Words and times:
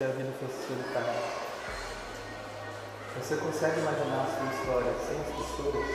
se 0.00 0.06
a 0.06 0.14
vida 0.14 0.30
fosse 0.38 0.68
solitária. 0.68 1.10
Você 3.18 3.34
consegue 3.34 3.80
imaginar 3.80 4.22
a 4.22 4.30
sua 4.30 4.46
história 4.54 4.94
sem 4.94 5.18
as 5.18 5.26
pessoas? 5.26 5.86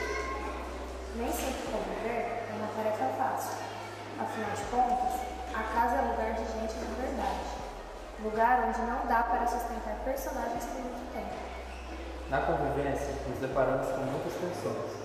Nem 1.16 1.32
sempre 1.32 1.72
conviver 1.72 2.44
é 2.44 2.52
uma 2.52 2.68
tarefa 2.76 3.16
fácil. 3.16 3.64
Afinal 4.20 4.50
de 4.52 4.64
contas, 4.68 5.24
a 5.56 5.62
casa 5.72 5.96
é 5.96 6.02
lugar 6.04 6.34
de 6.36 6.44
gente 6.52 6.74
de 6.84 6.94
verdade. 7.00 7.48
Lugar 8.22 8.68
onde 8.68 8.82
não 8.84 9.06
dá 9.08 9.22
para 9.22 9.46
sustentar 9.46 9.96
personagens 10.04 10.64
por 10.64 10.84
muito 10.84 11.08
tempo. 11.14 11.40
Na 12.28 12.42
convivência, 12.42 13.08
nos 13.26 13.38
deparamos 13.38 13.88
com 13.88 14.04
muitas 14.04 14.34
tensões, 14.34 15.00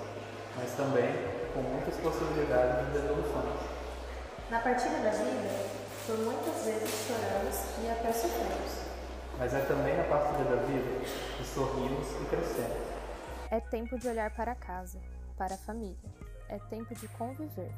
mas 0.58 0.76
também 0.76 1.08
com 1.56 1.62
muitas 1.62 1.96
possibilidades 2.04 2.92
de 2.92 3.00
resoluções. 3.00 3.64
Na 4.52 4.60
partida 4.60 5.00
da 5.00 5.12
vida, 5.12 5.56
por 6.06 6.18
muitas 6.18 6.66
vezes 6.66 7.08
choramos 7.08 7.56
e 7.82 7.90
até 7.90 8.12
sofremos 8.12 8.89
mas 9.40 9.54
é 9.54 9.62
também 9.62 9.98
a 9.98 10.04
partida 10.04 10.44
da 10.44 10.62
vida 10.64 11.06
que 11.38 11.44
sorrimos 11.46 12.08
e 12.22 12.26
crescemos. 12.26 12.78
É 13.50 13.60
tempo 13.62 13.98
de 13.98 14.08
olhar 14.10 14.30
para 14.32 14.54
casa, 14.54 15.00
para 15.38 15.56
a 15.56 15.58
família. 15.58 15.98
É 16.50 16.60
tempo 16.70 16.94
de 16.94 17.08
conviver. 17.08 17.72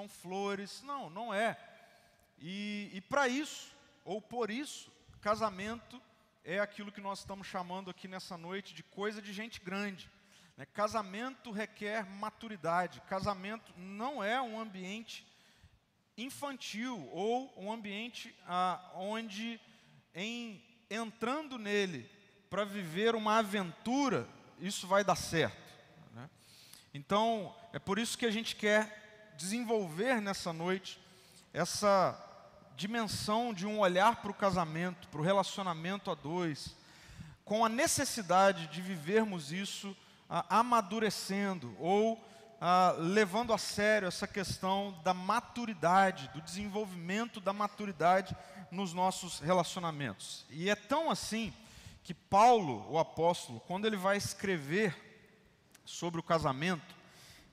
São 0.00 0.08
flores. 0.08 0.82
Não, 0.82 1.10
não 1.10 1.34
é. 1.34 1.58
E, 2.38 2.90
e 2.94 3.00
para 3.02 3.28
isso, 3.28 3.74
ou 4.04 4.20
por 4.20 4.50
isso, 4.50 4.90
casamento 5.20 6.00
é 6.42 6.58
aquilo 6.58 6.90
que 6.90 7.02
nós 7.02 7.18
estamos 7.18 7.46
chamando 7.46 7.90
aqui 7.90 8.08
nessa 8.08 8.38
noite 8.38 8.72
de 8.72 8.82
coisa 8.82 9.20
de 9.20 9.30
gente 9.32 9.60
grande. 9.60 10.10
Né? 10.56 10.64
Casamento 10.72 11.50
requer 11.50 12.06
maturidade. 12.06 13.02
Casamento 13.02 13.74
não 13.76 14.24
é 14.24 14.40
um 14.40 14.58
ambiente 14.58 15.26
infantil 16.16 17.06
ou 17.12 17.52
um 17.56 17.70
ambiente 17.70 18.34
ah, 18.46 18.90
onde, 18.94 19.60
em 20.14 20.64
entrando 20.88 21.58
nele 21.58 22.10
para 22.48 22.64
viver 22.64 23.14
uma 23.14 23.38
aventura, 23.38 24.26
isso 24.58 24.86
vai 24.86 25.04
dar 25.04 25.14
certo. 25.14 25.72
Né? 26.12 26.28
Então, 26.92 27.54
é 27.72 27.78
por 27.78 27.98
isso 27.98 28.18
que 28.18 28.26
a 28.26 28.30
gente 28.30 28.56
quer 28.56 28.99
desenvolver 29.40 30.20
nessa 30.20 30.52
noite 30.52 31.00
essa 31.50 32.14
dimensão 32.76 33.54
de 33.54 33.66
um 33.66 33.80
olhar 33.80 34.16
para 34.16 34.30
o 34.30 34.34
casamento, 34.34 35.08
para 35.08 35.18
o 35.18 35.24
relacionamento 35.24 36.10
a 36.10 36.14
dois, 36.14 36.76
com 37.42 37.64
a 37.64 37.68
necessidade 37.68 38.66
de 38.66 38.82
vivermos 38.82 39.50
isso 39.50 39.96
ah, 40.28 40.44
amadurecendo 40.50 41.74
ou 41.78 42.22
ah, 42.60 42.94
levando 42.98 43.54
a 43.54 43.58
sério 43.58 44.06
essa 44.06 44.28
questão 44.28 45.00
da 45.02 45.14
maturidade, 45.14 46.28
do 46.34 46.42
desenvolvimento 46.42 47.40
da 47.40 47.54
maturidade 47.54 48.36
nos 48.70 48.92
nossos 48.92 49.40
relacionamentos. 49.40 50.44
E 50.50 50.68
é 50.68 50.74
tão 50.74 51.10
assim 51.10 51.50
que 52.04 52.12
Paulo, 52.12 52.86
o 52.92 52.98
apóstolo, 52.98 53.58
quando 53.60 53.86
ele 53.86 53.96
vai 53.96 54.18
escrever 54.18 54.94
sobre 55.86 56.20
o 56.20 56.22
casamento, 56.22 56.94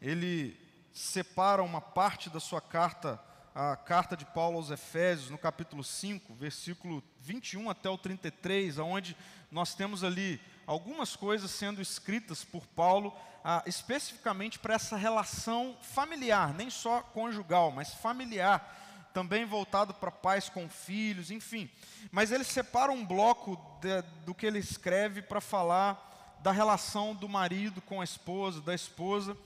ele 0.01 0.66
separa 0.97 1.61
uma 1.61 1.79
parte 1.79 2.27
da 2.27 2.39
sua 2.39 2.59
carta, 2.59 3.21
a 3.53 3.75
carta 3.75 4.17
de 4.17 4.25
Paulo 4.25 4.57
aos 4.57 4.71
Efésios, 4.71 5.29
no 5.29 5.38
capítulo 5.38 5.83
5, 5.83 6.33
versículo 6.33 7.03
21 7.21 7.69
até 7.69 7.88
o 7.88 7.97
33, 7.97 8.79
onde 8.79 9.15
nós 9.51 9.75
temos 9.75 10.03
ali 10.03 10.41
algumas 10.65 11.15
coisas 11.15 11.51
sendo 11.51 11.81
escritas 11.81 12.44
por 12.44 12.65
Paulo, 12.65 13.15
ah, 13.44 13.61
especificamente 13.67 14.57
para 14.57 14.73
essa 14.73 14.97
relação 14.97 15.77
familiar, 15.81 16.51
nem 16.53 16.69
só 16.69 17.01
conjugal, 17.01 17.71
mas 17.71 17.93
familiar, 17.93 19.09
também 19.13 19.45
voltado 19.45 19.93
para 19.93 20.09
pais 20.09 20.50
com 20.50 20.67
filhos, 20.67 21.29
enfim. 21.29 21.69
Mas 22.11 22.31
ele 22.31 22.43
separa 22.43 22.91
um 22.91 23.05
bloco 23.05 23.55
de, 23.81 24.01
do 24.25 24.33
que 24.33 24.47
ele 24.47 24.59
escreve 24.59 25.21
para 25.21 25.39
falar 25.39 26.38
da 26.41 26.51
relação 26.51 27.13
do 27.13 27.29
marido 27.29 27.81
com 27.81 28.01
a 28.01 28.03
esposa, 28.03 28.61
da 28.61 28.73
esposa 28.73 29.38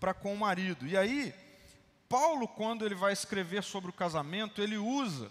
para 0.00 0.14
com 0.14 0.32
o 0.32 0.38
marido. 0.38 0.86
E 0.86 0.96
aí, 0.96 1.34
Paulo, 2.08 2.48
quando 2.48 2.84
ele 2.84 2.94
vai 2.94 3.12
escrever 3.12 3.62
sobre 3.62 3.90
o 3.90 3.92
casamento, 3.92 4.62
ele 4.62 4.78
usa 4.78 5.30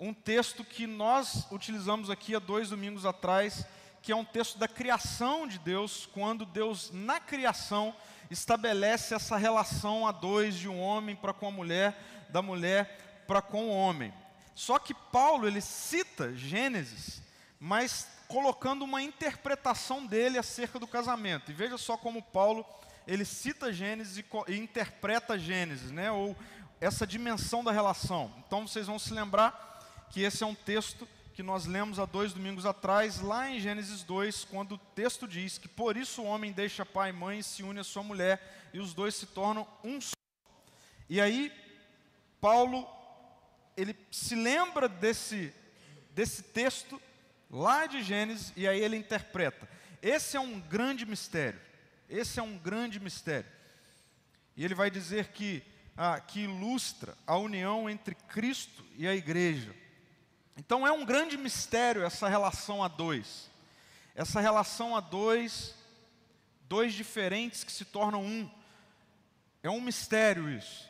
um 0.00 0.14
texto 0.14 0.64
que 0.64 0.86
nós 0.86 1.46
utilizamos 1.52 2.08
aqui 2.08 2.34
há 2.34 2.38
dois 2.38 2.70
domingos 2.70 3.04
atrás, 3.04 3.66
que 4.00 4.10
é 4.10 4.16
um 4.16 4.24
texto 4.24 4.58
da 4.58 4.66
criação 4.66 5.46
de 5.46 5.58
Deus, 5.58 6.08
quando 6.12 6.46
Deus, 6.46 6.90
na 6.92 7.20
criação, 7.20 7.94
estabelece 8.30 9.14
essa 9.14 9.36
relação 9.36 10.06
a 10.06 10.12
dois, 10.12 10.54
de 10.54 10.68
um 10.68 10.80
homem 10.80 11.14
para 11.14 11.34
com 11.34 11.48
a 11.48 11.52
mulher, 11.52 12.26
da 12.30 12.40
mulher 12.40 13.24
para 13.26 13.42
com 13.42 13.66
o 13.66 13.74
homem. 13.74 14.12
Só 14.54 14.78
que 14.78 14.94
Paulo, 14.94 15.46
ele 15.46 15.60
cita 15.60 16.34
Gênesis, 16.34 17.22
mas 17.60 18.08
colocando 18.28 18.84
uma 18.84 19.02
interpretação 19.02 20.06
dele 20.06 20.38
acerca 20.38 20.78
do 20.78 20.86
casamento. 20.86 21.50
E 21.50 21.54
veja 21.54 21.78
só 21.78 21.96
como 21.96 22.22
Paulo, 22.22 22.64
ele 23.08 23.24
cita 23.24 23.72
Gênesis 23.72 24.22
e, 24.46 24.54
interpreta 24.54 25.38
Gênesis, 25.38 25.90
né? 25.90 26.12
ou 26.12 26.36
essa 26.78 27.06
dimensão 27.06 27.64
da 27.64 27.72
relação. 27.72 28.30
Então 28.46 28.68
vocês 28.68 28.86
vão 28.86 28.98
se 28.98 29.14
lembrar 29.14 30.06
que 30.10 30.20
esse 30.20 30.44
é 30.44 30.46
um 30.46 30.54
texto 30.54 31.08
que 31.32 31.42
nós 31.42 31.64
lemos 31.64 31.98
há 31.98 32.04
dois 32.04 32.34
domingos 32.34 32.66
atrás, 32.66 33.20
lá 33.20 33.50
em 33.50 33.60
Gênesis 33.60 34.02
2, 34.02 34.44
quando 34.44 34.72
o 34.72 34.78
texto 34.78 35.26
diz 35.26 35.56
que 35.56 35.68
por 35.68 35.96
isso 35.96 36.20
o 36.20 36.26
homem 36.26 36.52
deixa 36.52 36.84
pai 36.84 37.08
e 37.08 37.12
mãe 37.12 37.38
e 37.38 37.42
se 37.42 37.62
une 37.62 37.80
à 37.80 37.84
sua 37.84 38.02
mulher, 38.02 38.68
e 38.74 38.78
os 38.78 38.92
dois 38.92 39.14
se 39.14 39.24
tornam 39.24 39.66
um 39.82 40.00
só. 40.00 40.12
E 41.08 41.20
aí, 41.20 41.50
Paulo, 42.40 42.86
ele 43.74 43.96
se 44.10 44.34
lembra 44.34 44.86
desse, 44.86 45.54
desse 46.10 46.42
texto 46.42 47.00
lá 47.50 47.86
de 47.86 48.02
Gênesis, 48.02 48.52
e 48.54 48.68
aí 48.68 48.80
ele 48.80 48.96
interpreta. 48.96 49.66
Esse 50.02 50.36
é 50.36 50.40
um 50.40 50.60
grande 50.60 51.06
mistério. 51.06 51.67
Esse 52.08 52.40
é 52.40 52.42
um 52.42 52.56
grande 52.56 52.98
mistério. 52.98 53.50
E 54.56 54.64
ele 54.64 54.74
vai 54.74 54.90
dizer 54.90 55.28
que, 55.28 55.62
ah, 55.96 56.18
que 56.20 56.40
ilustra 56.40 57.16
a 57.26 57.36
união 57.36 57.88
entre 57.88 58.14
Cristo 58.14 58.84
e 58.96 59.06
a 59.06 59.14
igreja. 59.14 59.74
Então 60.56 60.86
é 60.86 60.90
um 60.90 61.04
grande 61.04 61.36
mistério 61.36 62.02
essa 62.02 62.28
relação 62.28 62.82
a 62.82 62.88
dois. 62.88 63.48
Essa 64.14 64.40
relação 64.40 64.96
a 64.96 65.00
dois, 65.00 65.74
dois 66.68 66.92
diferentes 66.94 67.62
que 67.62 67.70
se 67.70 67.84
tornam 67.84 68.24
um. 68.24 68.50
É 69.62 69.70
um 69.70 69.80
mistério 69.80 70.50
isso. 70.50 70.88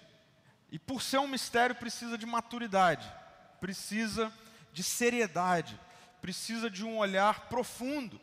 E 0.70 0.78
por 0.78 1.02
ser 1.02 1.18
um 1.18 1.28
mistério, 1.28 1.74
precisa 1.74 2.16
de 2.16 2.26
maturidade, 2.26 3.10
precisa 3.60 4.32
de 4.72 4.82
seriedade, 4.82 5.78
precisa 6.20 6.70
de 6.70 6.84
um 6.84 6.98
olhar 6.98 7.48
profundo 7.48 8.20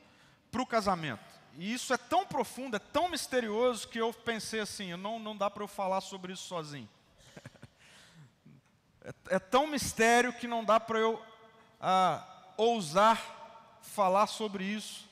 para 0.51 0.61
o 0.61 0.65
casamento. 0.65 1.34
E 1.57 1.73
isso 1.73 1.93
é 1.93 1.97
tão 1.97 2.25
profundo, 2.25 2.75
é 2.75 2.79
tão 2.79 3.09
misterioso, 3.09 3.87
que 3.87 3.99
eu 3.99 4.13
pensei 4.13 4.59
assim: 4.59 4.95
não, 4.95 5.19
não 5.19 5.35
dá 5.35 5.49
para 5.49 5.63
eu 5.63 5.67
falar 5.67 6.01
sobre 6.01 6.33
isso 6.33 6.43
sozinho. 6.43 6.89
é, 9.03 9.35
é 9.35 9.39
tão 9.39 9.67
mistério 9.67 10.33
que 10.33 10.47
não 10.47 10.63
dá 10.63 10.79
para 10.79 10.99
eu 10.99 11.21
a 11.79 12.25
ousar 12.57 13.79
falar 13.81 14.27
sobre 14.27 14.63
isso 14.63 15.05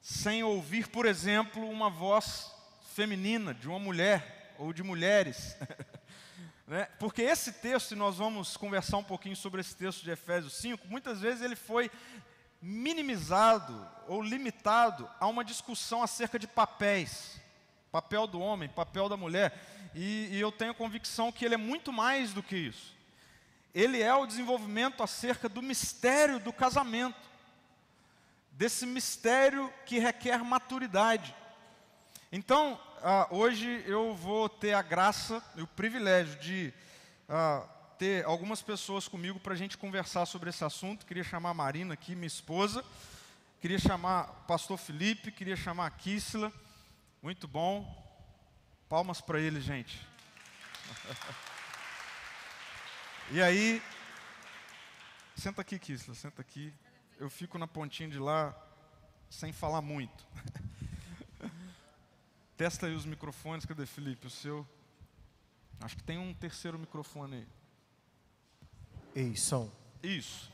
sem 0.00 0.42
ouvir, 0.42 0.88
por 0.88 1.04
exemplo, 1.04 1.68
uma 1.68 1.90
voz 1.90 2.50
feminina 2.94 3.52
de 3.52 3.68
uma 3.68 3.78
mulher 3.78 4.54
ou 4.58 4.72
de 4.72 4.82
mulheres. 4.82 5.54
né? 6.66 6.88
Porque 6.98 7.20
esse 7.20 7.52
texto, 7.52 7.92
e 7.92 7.94
nós 7.94 8.16
vamos 8.16 8.56
conversar 8.56 8.96
um 8.96 9.04
pouquinho 9.04 9.36
sobre 9.36 9.60
esse 9.60 9.76
texto 9.76 10.02
de 10.02 10.10
Efésios 10.10 10.54
5, 10.54 10.88
muitas 10.88 11.20
vezes 11.20 11.42
ele 11.42 11.54
foi 11.54 11.90
minimizado 12.60 13.86
ou 14.06 14.22
limitado 14.22 15.08
a 15.20 15.26
uma 15.26 15.44
discussão 15.44 16.02
acerca 16.02 16.38
de 16.38 16.46
papéis. 16.46 17.40
Papel 17.90 18.26
do 18.26 18.40
homem, 18.40 18.68
papel 18.68 19.08
da 19.08 19.16
mulher. 19.16 19.58
E, 19.94 20.28
e 20.32 20.40
eu 20.40 20.52
tenho 20.52 20.74
convicção 20.74 21.32
que 21.32 21.44
ele 21.44 21.54
é 21.54 21.58
muito 21.58 21.92
mais 21.92 22.32
do 22.32 22.42
que 22.42 22.56
isso 22.56 22.98
ele 23.74 24.02
é 24.02 24.12
o 24.14 24.26
desenvolvimento 24.26 25.04
acerca 25.04 25.48
do 25.48 25.62
mistério 25.62 26.40
do 26.40 26.52
casamento, 26.52 27.16
desse 28.50 28.84
mistério 28.86 29.72
que 29.86 30.00
requer 30.00 30.42
maturidade. 30.42 31.34
Então, 32.32 32.80
ah, 33.02 33.28
hoje 33.30 33.84
eu 33.86 34.14
vou 34.14 34.48
ter 34.48 34.72
a 34.72 34.82
graça 34.82 35.42
e 35.54 35.62
o 35.62 35.66
privilégio 35.66 36.40
de 36.40 36.74
ah, 37.28 37.62
ter 37.98 38.24
algumas 38.24 38.62
pessoas 38.62 39.08
comigo 39.08 39.40
para 39.40 39.54
a 39.54 39.56
gente 39.56 39.76
conversar 39.76 40.24
sobre 40.24 40.50
esse 40.50 40.64
assunto. 40.64 41.04
Queria 41.04 41.24
chamar 41.24 41.50
a 41.50 41.54
Marina 41.54 41.94
aqui, 41.94 42.14
minha 42.14 42.28
esposa. 42.28 42.84
Queria 43.60 43.78
chamar 43.78 44.30
o 44.30 44.46
pastor 44.46 44.78
Felipe, 44.78 45.32
queria 45.32 45.56
chamar 45.56 45.86
a 45.86 45.90
Kísila. 45.90 46.52
Muito 47.20 47.48
bom. 47.48 47.84
Palmas 48.88 49.20
para 49.20 49.40
ele, 49.40 49.60
gente. 49.60 50.00
E 53.30 53.42
aí, 53.42 53.82
senta 55.36 55.60
aqui, 55.60 55.78
Kisla, 55.78 56.14
senta 56.14 56.40
aqui. 56.40 56.72
Eu 57.18 57.28
fico 57.28 57.58
na 57.58 57.66
pontinha 57.66 58.08
de 58.08 58.18
lá 58.18 58.56
sem 59.28 59.52
falar 59.52 59.82
muito. 59.82 60.26
Testa 62.56 62.86
aí 62.86 62.94
os 62.94 63.04
microfones, 63.04 63.66
cadê 63.66 63.84
Felipe? 63.84 64.26
O 64.26 64.30
seu. 64.30 64.66
Acho 65.78 65.94
que 65.94 66.02
tem 66.02 66.16
um 66.16 66.32
terceiro 66.32 66.78
microfone 66.78 67.36
aí. 67.36 67.57
Ei, 69.14 69.36
som. 69.36 69.70
Isso. 70.02 70.52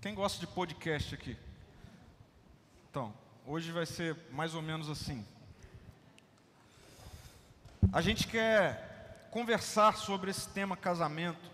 Quem 0.00 0.14
gosta 0.14 0.38
de 0.38 0.46
podcast 0.46 1.14
aqui? 1.14 1.36
Então, 2.90 3.14
Hoje 3.46 3.70
vai 3.72 3.84
ser 3.84 4.16
mais 4.30 4.54
ou 4.54 4.62
menos 4.62 4.88
assim. 4.88 5.22
A 7.92 8.00
gente 8.00 8.26
quer 8.26 9.28
conversar 9.30 9.98
sobre 9.98 10.30
esse 10.30 10.48
tema 10.48 10.78
casamento 10.78 11.50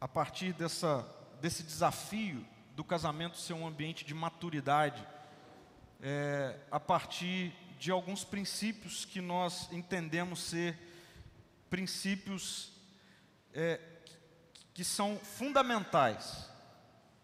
a 0.00 0.06
partir 0.06 0.52
dessa, 0.52 1.04
desse 1.40 1.64
desafio 1.64 2.46
do 2.76 2.84
casamento 2.84 3.36
ser 3.36 3.52
um 3.54 3.66
ambiente 3.66 4.04
de 4.04 4.14
maturidade, 4.14 5.04
é, 6.00 6.56
a 6.70 6.78
partir 6.78 7.52
de 7.78 7.90
alguns 7.90 8.24
princípios 8.24 9.04
que 9.04 9.20
nós 9.20 9.70
entendemos 9.72 10.40
ser 10.40 10.76
princípios 11.70 12.72
é, 13.54 13.80
que 14.74 14.82
são 14.82 15.18
fundamentais 15.18 16.48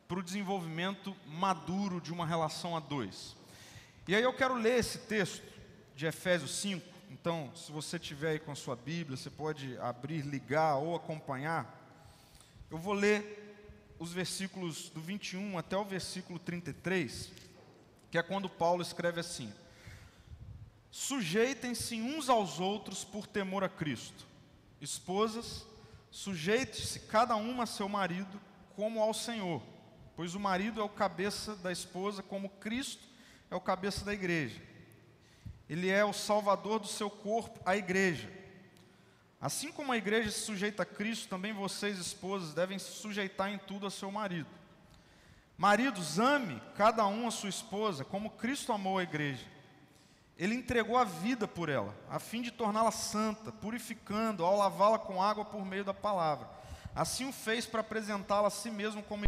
para 0.06 0.18
o 0.18 0.22
desenvolvimento 0.22 1.16
maduro 1.26 2.00
de 2.00 2.12
uma 2.12 2.26
relação 2.26 2.76
a 2.76 2.80
dois. 2.80 3.36
E 4.06 4.14
aí 4.14 4.22
eu 4.22 4.32
quero 4.32 4.54
ler 4.54 4.78
esse 4.78 4.98
texto 4.98 5.42
de 5.96 6.06
Efésios 6.06 6.54
5. 6.56 6.86
Então, 7.10 7.50
se 7.56 7.72
você 7.72 7.98
tiver 7.98 8.30
aí 8.30 8.38
com 8.38 8.52
a 8.52 8.56
sua 8.56 8.76
Bíblia, 8.76 9.16
você 9.16 9.30
pode 9.30 9.78
abrir, 9.78 10.22
ligar 10.22 10.76
ou 10.76 10.94
acompanhar. 10.94 11.80
Eu 12.70 12.78
vou 12.78 12.92
ler 12.92 13.40
os 13.98 14.12
versículos 14.12 14.88
do 14.90 15.00
21 15.00 15.56
até 15.56 15.76
o 15.76 15.84
versículo 15.84 16.38
33, 16.38 17.32
que 18.10 18.18
é 18.18 18.22
quando 18.22 18.48
Paulo 18.48 18.82
escreve 18.82 19.20
assim: 19.20 19.52
Sujeitem-se 20.94 22.00
uns 22.00 22.28
aos 22.28 22.60
outros 22.60 23.02
por 23.02 23.26
temor 23.26 23.64
a 23.64 23.68
Cristo. 23.68 24.24
Esposas, 24.80 25.66
sujeite-se 26.08 27.00
cada 27.00 27.34
uma 27.34 27.64
a 27.64 27.66
seu 27.66 27.88
marido 27.88 28.40
como 28.76 29.02
ao 29.02 29.12
Senhor, 29.12 29.60
pois 30.14 30.36
o 30.36 30.40
marido 30.40 30.80
é 30.80 30.84
o 30.84 30.88
cabeça 30.88 31.56
da 31.56 31.72
esposa, 31.72 32.22
como 32.22 32.48
Cristo 32.48 33.02
é 33.50 33.56
o 33.56 33.60
cabeça 33.60 34.04
da 34.04 34.14
igreja. 34.14 34.62
Ele 35.68 35.90
é 35.90 36.04
o 36.04 36.12
salvador 36.12 36.78
do 36.78 36.86
seu 36.86 37.10
corpo, 37.10 37.58
a 37.66 37.76
igreja. 37.76 38.32
Assim 39.40 39.72
como 39.72 39.90
a 39.90 39.96
igreja 39.96 40.30
se 40.30 40.42
sujeita 40.42 40.84
a 40.84 40.86
Cristo, 40.86 41.28
também 41.28 41.52
vocês, 41.52 41.98
esposas, 41.98 42.54
devem 42.54 42.78
se 42.78 42.92
sujeitar 42.92 43.50
em 43.50 43.58
tudo 43.58 43.84
a 43.84 43.90
seu 43.90 44.12
marido. 44.12 44.48
Maridos, 45.58 46.20
ame 46.20 46.62
cada 46.76 47.04
um 47.08 47.26
a 47.26 47.32
sua 47.32 47.48
esposa, 47.48 48.04
como 48.04 48.30
Cristo 48.30 48.72
amou 48.72 48.98
a 48.98 49.02
igreja. 49.02 49.53
Ele 50.36 50.54
entregou 50.54 50.98
a 50.98 51.04
vida 51.04 51.46
por 51.46 51.68
ela, 51.68 51.94
a 52.10 52.18
fim 52.18 52.42
de 52.42 52.50
torná-la 52.50 52.90
santa, 52.90 53.52
purificando, 53.52 54.44
ao 54.44 54.56
lavá-la 54.56 54.98
com 54.98 55.22
água 55.22 55.44
por 55.44 55.64
meio 55.64 55.84
da 55.84 55.94
palavra. 55.94 56.48
Assim 56.94 57.28
o 57.28 57.32
fez 57.32 57.66
para 57.66 57.80
apresentá-la 57.80 58.48
a 58.48 58.50
si 58.50 58.70
mesmo 58.70 59.02
como 59.02 59.24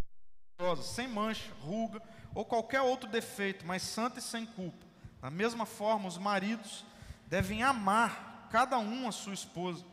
sem 0.83 1.07
mancha, 1.07 1.53
ruga 1.61 2.03
ou 2.35 2.45
qualquer 2.45 2.81
outro 2.81 3.09
defeito, 3.09 3.65
mas 3.67 3.83
santa 3.83 4.19
e 4.19 4.23
sem 4.23 4.45
culpa. 4.45 4.85
Da 5.21 5.31
mesma 5.31 5.65
forma, 5.65 6.09
os 6.09 6.19
maridos 6.19 6.85
devem 7.27 7.63
amar 7.63 8.49
cada 8.51 8.79
um 8.79 9.09
a 9.09 9.13
sua 9.13 9.35
esposa, 9.35 9.85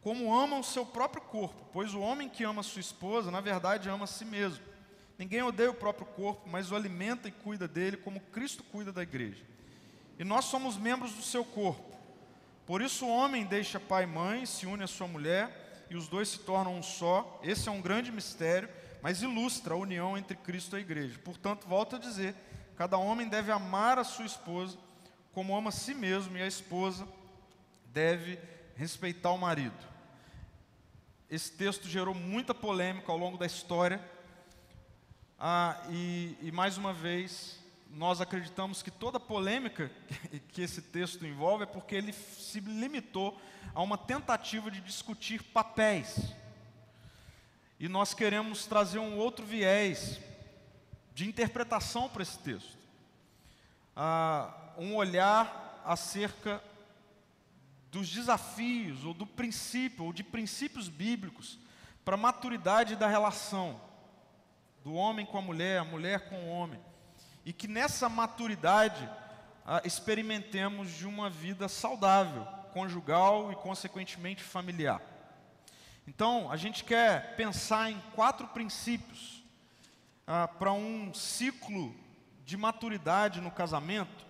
como 0.00 0.34
amam 0.34 0.60
o 0.60 0.64
seu 0.64 0.84
próprio 0.86 1.22
corpo, 1.22 1.68
pois 1.72 1.94
o 1.94 2.00
homem 2.00 2.28
que 2.28 2.44
ama 2.44 2.60
a 2.60 2.64
sua 2.64 2.80
esposa, 2.80 3.30
na 3.30 3.40
verdade, 3.40 3.88
ama 3.88 4.04
a 4.04 4.08
si 4.08 4.24
mesmo. 4.24 4.64
Ninguém 5.18 5.42
odeia 5.42 5.70
o 5.70 5.74
próprio 5.74 6.06
corpo, 6.06 6.48
mas 6.48 6.72
o 6.72 6.76
alimenta 6.76 7.28
e 7.28 7.32
cuida 7.32 7.68
dele, 7.68 7.96
como 7.96 8.20
Cristo 8.20 8.62
cuida 8.64 8.92
da 8.92 9.02
igreja. 9.02 9.51
E 10.22 10.24
nós 10.24 10.44
somos 10.46 10.78
membros 10.78 11.12
do 11.12 11.22
seu 11.22 11.44
corpo. 11.44 11.98
Por 12.64 12.80
isso 12.80 13.04
o 13.04 13.10
homem 13.10 13.44
deixa 13.44 13.80
pai 13.80 14.04
e 14.04 14.06
mãe, 14.06 14.46
se 14.46 14.64
une 14.64 14.84
à 14.84 14.86
sua 14.86 15.08
mulher, 15.08 15.84
e 15.90 15.96
os 15.96 16.06
dois 16.08 16.28
se 16.28 16.38
tornam 16.38 16.76
um 16.76 16.82
só. 16.82 17.40
Esse 17.42 17.68
é 17.68 17.72
um 17.72 17.82
grande 17.82 18.10
mistério 18.10 18.68
mas 19.02 19.20
ilustra 19.20 19.74
a 19.74 19.76
união 19.76 20.16
entre 20.16 20.36
Cristo 20.36 20.76
e 20.76 20.78
a 20.78 20.80
igreja. 20.80 21.18
Portanto, 21.18 21.66
volto 21.66 21.96
a 21.96 21.98
dizer: 21.98 22.36
cada 22.76 22.96
homem 22.96 23.28
deve 23.28 23.50
amar 23.50 23.98
a 23.98 24.04
sua 24.04 24.24
esposa 24.24 24.78
como 25.32 25.56
ama 25.56 25.70
a 25.70 25.72
si 25.72 25.92
mesmo, 25.92 26.36
e 26.36 26.42
a 26.42 26.46
esposa 26.46 27.08
deve 27.86 28.38
respeitar 28.76 29.32
o 29.32 29.38
marido. 29.38 29.74
Esse 31.28 31.50
texto 31.50 31.88
gerou 31.88 32.14
muita 32.14 32.54
polêmica 32.54 33.10
ao 33.10 33.18
longo 33.18 33.38
da 33.38 33.46
história, 33.46 34.00
ah, 35.38 35.82
e, 35.90 36.36
e 36.42 36.52
mais 36.52 36.76
uma 36.76 36.92
vez, 36.92 37.58
nós 37.94 38.20
acreditamos 38.20 38.82
que 38.82 38.90
toda 38.90 39.20
polêmica 39.20 39.90
que 40.48 40.62
esse 40.62 40.80
texto 40.80 41.26
envolve 41.26 41.64
é 41.64 41.66
porque 41.66 41.94
ele 41.94 42.12
se 42.12 42.60
limitou 42.60 43.38
a 43.74 43.82
uma 43.82 43.98
tentativa 43.98 44.70
de 44.70 44.80
discutir 44.80 45.42
papéis. 45.42 46.34
E 47.78 47.88
nós 47.88 48.14
queremos 48.14 48.64
trazer 48.66 48.98
um 48.98 49.18
outro 49.18 49.44
viés 49.44 50.20
de 51.14 51.28
interpretação 51.28 52.08
para 52.08 52.22
esse 52.22 52.38
texto. 52.38 52.78
Ah, 53.94 54.72
um 54.78 54.94
olhar 54.96 55.82
acerca 55.84 56.62
dos 57.90 58.08
desafios, 58.08 59.04
ou 59.04 59.12
do 59.12 59.26
princípio, 59.26 60.06
ou 60.06 60.12
de 60.12 60.22
princípios 60.22 60.88
bíblicos 60.88 61.58
para 62.04 62.14
a 62.14 62.18
maturidade 62.18 62.96
da 62.96 63.06
relação 63.06 63.78
do 64.82 64.94
homem 64.94 65.26
com 65.26 65.36
a 65.36 65.42
mulher, 65.42 65.78
a 65.78 65.84
mulher 65.84 66.28
com 66.28 66.36
o 66.36 66.48
homem. 66.48 66.80
E 67.44 67.52
que 67.52 67.66
nessa 67.66 68.08
maturidade 68.08 69.08
ah, 69.64 69.80
experimentemos 69.84 70.90
de 70.90 71.06
uma 71.06 71.30
vida 71.30 71.68
saudável, 71.68 72.44
conjugal 72.72 73.52
e, 73.52 73.56
consequentemente, 73.56 74.42
familiar. 74.42 75.00
Então, 76.06 76.50
a 76.50 76.56
gente 76.56 76.82
quer 76.82 77.36
pensar 77.36 77.90
em 77.90 78.00
quatro 78.14 78.48
princípios 78.48 79.42
ah, 80.26 80.48
para 80.48 80.72
um 80.72 81.14
ciclo 81.14 81.94
de 82.44 82.56
maturidade 82.56 83.40
no 83.40 83.50
casamento, 83.50 84.26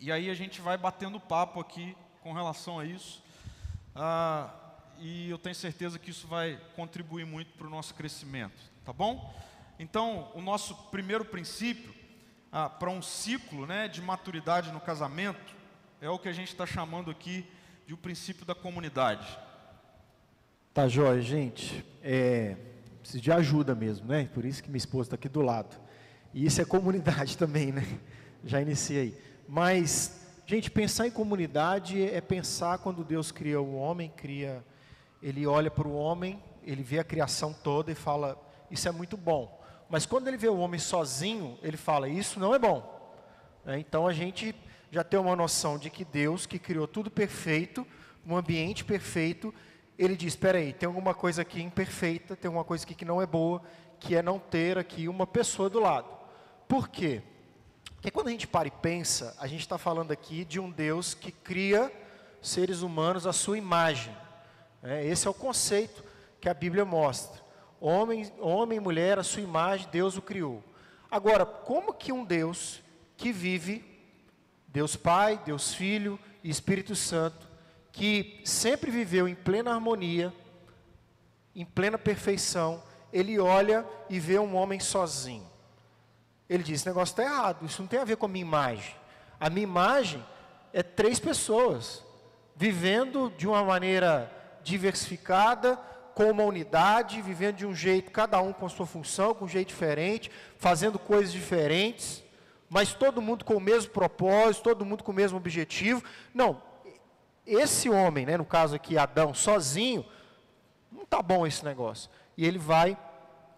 e 0.00 0.10
aí 0.10 0.28
a 0.28 0.34
gente 0.34 0.60
vai 0.60 0.76
batendo 0.76 1.20
papo 1.20 1.60
aqui 1.60 1.96
com 2.20 2.32
relação 2.32 2.80
a 2.80 2.84
isso, 2.84 3.22
ah, 3.94 4.50
e 4.98 5.30
eu 5.30 5.38
tenho 5.38 5.54
certeza 5.54 5.98
que 5.98 6.10
isso 6.10 6.26
vai 6.26 6.60
contribuir 6.74 7.24
muito 7.24 7.52
para 7.56 7.66
o 7.66 7.70
nosso 7.70 7.94
crescimento, 7.94 8.60
tá 8.84 8.92
bom? 8.92 9.32
Então, 9.78 10.30
o 10.34 10.40
nosso 10.40 10.74
primeiro 10.90 11.24
princípio 11.24 12.01
ah, 12.52 12.68
para 12.68 12.90
um 12.90 13.00
ciclo 13.00 13.66
né, 13.66 13.88
de 13.88 14.02
maturidade 14.02 14.70
no 14.72 14.80
casamento 14.80 15.56
é 16.02 16.10
o 16.10 16.18
que 16.18 16.28
a 16.28 16.32
gente 16.32 16.48
está 16.48 16.66
chamando 16.66 17.10
aqui 17.10 17.46
de 17.86 17.94
o 17.94 17.96
princípio 17.96 18.44
da 18.44 18.54
comunidade. 18.54 19.38
Tá 20.74 20.86
jóia, 20.86 21.22
gente. 21.22 21.82
É, 22.02 22.56
preciso 23.00 23.22
de 23.22 23.32
ajuda 23.32 23.74
mesmo, 23.74 24.06
né? 24.06 24.28
Por 24.34 24.44
isso 24.44 24.62
que 24.62 24.68
minha 24.68 24.76
esposa 24.76 25.06
está 25.06 25.14
aqui 25.14 25.28
do 25.28 25.40
lado. 25.40 25.80
E 26.34 26.44
isso 26.44 26.60
é 26.60 26.64
comunidade 26.64 27.36
também, 27.38 27.72
né? 27.72 27.86
Já 28.44 28.60
iniciei. 28.60 29.18
Mas, 29.48 30.20
gente, 30.44 30.70
pensar 30.70 31.06
em 31.06 31.10
comunidade 31.10 32.02
é 32.02 32.20
pensar 32.20 32.78
quando 32.78 33.02
Deus 33.02 33.32
cria 33.32 33.60
o 33.60 33.74
homem, 33.76 34.12
cria, 34.14 34.62
ele 35.22 35.46
olha 35.46 35.70
para 35.70 35.88
o 35.88 35.94
homem, 35.94 36.42
ele 36.62 36.82
vê 36.82 36.98
a 36.98 37.04
criação 37.04 37.52
toda 37.52 37.90
e 37.90 37.94
fala, 37.94 38.36
isso 38.70 38.86
é 38.88 38.92
muito 38.92 39.16
bom. 39.16 39.61
Mas 39.92 40.06
quando 40.06 40.26
ele 40.26 40.38
vê 40.38 40.48
o 40.48 40.56
homem 40.56 40.80
sozinho, 40.80 41.58
ele 41.62 41.76
fala, 41.76 42.08
isso 42.08 42.40
não 42.40 42.54
é 42.54 42.58
bom. 42.58 43.14
É, 43.66 43.78
então 43.78 44.08
a 44.08 44.12
gente 44.14 44.54
já 44.90 45.04
tem 45.04 45.20
uma 45.20 45.36
noção 45.36 45.76
de 45.76 45.90
que 45.90 46.02
Deus, 46.02 46.46
que 46.46 46.58
criou 46.58 46.88
tudo 46.88 47.10
perfeito, 47.10 47.86
um 48.26 48.34
ambiente 48.34 48.86
perfeito, 48.86 49.52
ele 49.98 50.16
diz: 50.16 50.32
espera 50.32 50.56
aí, 50.56 50.72
tem 50.72 50.86
alguma 50.86 51.12
coisa 51.12 51.42
aqui 51.42 51.60
imperfeita, 51.60 52.34
tem 52.34 52.48
alguma 52.48 52.64
coisa 52.64 52.86
aqui 52.86 52.94
que 52.94 53.04
não 53.04 53.20
é 53.20 53.26
boa, 53.26 53.60
que 54.00 54.16
é 54.16 54.22
não 54.22 54.38
ter 54.38 54.78
aqui 54.78 55.08
uma 55.08 55.26
pessoa 55.26 55.68
do 55.68 55.78
lado. 55.78 56.08
Por 56.66 56.88
quê? 56.88 57.20
Porque 57.94 58.10
quando 58.10 58.28
a 58.28 58.30
gente 58.30 58.46
para 58.46 58.68
e 58.68 58.70
pensa, 58.70 59.36
a 59.38 59.46
gente 59.46 59.60
está 59.60 59.76
falando 59.76 60.10
aqui 60.10 60.42
de 60.42 60.58
um 60.58 60.70
Deus 60.70 61.12
que 61.12 61.30
cria 61.30 61.92
seres 62.40 62.80
humanos 62.80 63.26
à 63.26 63.32
sua 63.34 63.58
imagem. 63.58 64.16
É, 64.82 65.04
esse 65.04 65.26
é 65.26 65.30
o 65.30 65.34
conceito 65.34 66.02
que 66.40 66.48
a 66.48 66.54
Bíblia 66.54 66.86
mostra. 66.86 67.42
Homem, 67.84 68.32
homem 68.38 68.76
e 68.76 68.80
mulher, 68.80 69.18
à 69.18 69.24
sua 69.24 69.42
imagem, 69.42 69.88
Deus 69.90 70.16
o 70.16 70.22
criou. 70.22 70.62
Agora, 71.10 71.44
como 71.44 71.92
que 71.92 72.12
um 72.12 72.24
Deus 72.24 72.80
que 73.16 73.32
vive, 73.32 73.84
Deus 74.68 74.94
Pai, 74.94 75.42
Deus 75.44 75.74
Filho 75.74 76.16
e 76.44 76.48
Espírito 76.48 76.94
Santo, 76.94 77.48
que 77.90 78.40
sempre 78.44 78.88
viveu 78.88 79.26
em 79.26 79.34
plena 79.34 79.74
harmonia, 79.74 80.32
em 81.56 81.64
plena 81.64 81.98
perfeição, 81.98 82.80
ele 83.12 83.40
olha 83.40 83.84
e 84.08 84.20
vê 84.20 84.38
um 84.38 84.54
homem 84.54 84.78
sozinho. 84.78 85.50
Ele 86.48 86.62
diz: 86.62 86.76
esse 86.76 86.86
negócio 86.86 87.14
está 87.14 87.24
errado, 87.24 87.66
isso 87.66 87.82
não 87.82 87.88
tem 87.88 87.98
a 87.98 88.04
ver 88.04 88.16
com 88.16 88.26
a 88.26 88.28
minha 88.28 88.46
imagem. 88.46 88.94
A 89.40 89.50
minha 89.50 89.64
imagem 89.64 90.24
é 90.72 90.84
três 90.84 91.18
pessoas, 91.18 92.00
vivendo 92.54 93.28
de 93.36 93.48
uma 93.48 93.64
maneira 93.64 94.30
diversificada, 94.62 95.76
com 96.14 96.30
uma 96.30 96.42
unidade, 96.42 97.22
vivendo 97.22 97.56
de 97.56 97.66
um 97.66 97.74
jeito, 97.74 98.10
cada 98.10 98.40
um 98.40 98.52
com 98.52 98.66
a 98.66 98.68
sua 98.68 98.86
função, 98.86 99.34
com 99.34 99.44
um 99.44 99.48
jeito 99.48 99.68
diferente, 99.68 100.30
fazendo 100.58 100.98
coisas 100.98 101.32
diferentes, 101.32 102.22
mas 102.68 102.94
todo 102.94 103.22
mundo 103.22 103.44
com 103.44 103.54
o 103.54 103.60
mesmo 103.60 103.90
propósito, 103.90 104.64
todo 104.64 104.84
mundo 104.84 105.04
com 105.04 105.12
o 105.12 105.14
mesmo 105.14 105.36
objetivo. 105.36 106.02
Não, 106.34 106.62
esse 107.46 107.90
homem, 107.90 108.26
né, 108.26 108.36
no 108.36 108.44
caso 108.44 108.74
aqui 108.74 108.96
Adão, 108.96 109.34
sozinho, 109.34 110.04
não 110.90 111.02
está 111.02 111.20
bom 111.22 111.46
esse 111.46 111.64
negócio. 111.64 112.10
E 112.36 112.46
ele 112.46 112.58
vai 112.58 112.96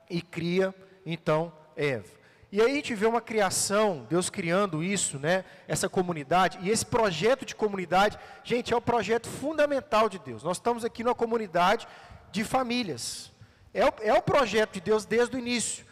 e 0.09 0.21
cria, 0.21 0.75
então, 1.05 1.53
Eva. 1.77 2.25
E 2.51 2.61
aí 2.61 2.71
a 2.71 2.75
gente 2.75 2.95
vê 2.95 3.05
uma 3.05 3.21
criação, 3.21 4.07
Deus 4.09 4.31
criando 4.31 4.81
isso, 4.81 5.19
né, 5.19 5.45
essa 5.67 5.89
comunidade, 5.89 6.59
e 6.63 6.71
esse 6.71 6.87
projeto 6.87 7.45
de 7.45 7.53
comunidade, 7.53 8.17
gente, 8.45 8.73
é 8.73 8.77
o 8.77 8.81
projeto 8.81 9.29
fundamental 9.29 10.09
de 10.09 10.21
Deus. 10.21 10.45
Nós 10.45 10.59
estamos 10.59 10.85
aqui 10.85 11.03
numa 11.03 11.17
comunidade 11.17 11.89
de 12.35 12.43
famílias. 12.43 13.31
É 13.73 13.87
o, 13.87 13.93
é 14.01 14.13
o 14.13 14.21
projeto 14.21 14.73
de 14.75 14.81
Deus 14.81 15.07
desde 15.07 15.37
o 15.37 15.39
início. 15.39 15.87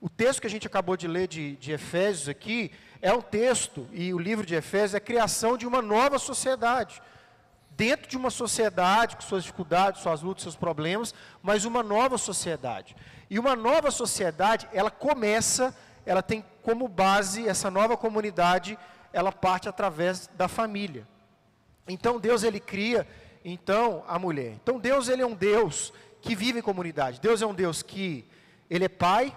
O 0.00 0.10
texto 0.10 0.40
que 0.40 0.46
a 0.48 0.50
gente 0.50 0.66
acabou 0.66 0.96
de 0.96 1.06
ler 1.06 1.28
de, 1.28 1.54
de 1.56 1.70
Efésios 1.70 2.28
aqui, 2.28 2.72
é 3.00 3.12
um 3.12 3.22
texto, 3.22 3.88
e 3.92 4.12
o 4.12 4.18
livro 4.18 4.44
de 4.44 4.56
Efésios 4.56 4.94
é 4.94 4.96
a 4.96 5.00
criação 5.00 5.56
de 5.56 5.64
uma 5.64 5.80
nova 5.80 6.18
sociedade 6.18 7.00
dentro 7.76 8.08
de 8.08 8.16
uma 8.16 8.30
sociedade 8.30 9.16
com 9.16 9.22
suas 9.22 9.44
dificuldades, 9.44 10.00
suas 10.00 10.22
lutas, 10.22 10.42
seus 10.42 10.56
problemas, 10.56 11.14
mas 11.42 11.64
uma 11.64 11.82
nova 11.82 12.16
sociedade. 12.16 12.96
E 13.28 13.38
uma 13.38 13.54
nova 13.54 13.90
sociedade, 13.90 14.66
ela 14.72 14.90
começa, 14.90 15.76
ela 16.04 16.22
tem 16.22 16.44
como 16.62 16.88
base 16.88 17.46
essa 17.46 17.70
nova 17.70 17.96
comunidade, 17.96 18.78
ela 19.12 19.30
parte 19.30 19.68
através 19.68 20.26
da 20.34 20.48
família. 20.48 21.06
Então 21.86 22.18
Deus 22.18 22.42
ele 22.42 22.58
cria 22.58 23.06
então 23.52 24.04
a 24.08 24.18
mulher. 24.18 24.52
Então 24.62 24.78
Deus 24.78 25.08
ele 25.08 25.22
é 25.22 25.26
um 25.26 25.34
Deus 25.34 25.92
que 26.20 26.34
vive 26.34 26.58
em 26.58 26.62
comunidade. 26.62 27.20
Deus 27.20 27.40
é 27.40 27.46
um 27.46 27.54
Deus 27.54 27.82
que 27.82 28.24
ele 28.68 28.84
é 28.84 28.88
pai 28.88 29.36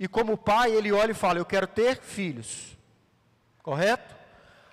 e 0.00 0.08
como 0.08 0.36
pai 0.36 0.72
ele 0.72 0.90
olha 0.90 1.12
e 1.12 1.14
fala: 1.14 1.38
"Eu 1.38 1.44
quero 1.44 1.66
ter 1.66 2.00
filhos". 2.00 2.76
Correto? 3.62 4.14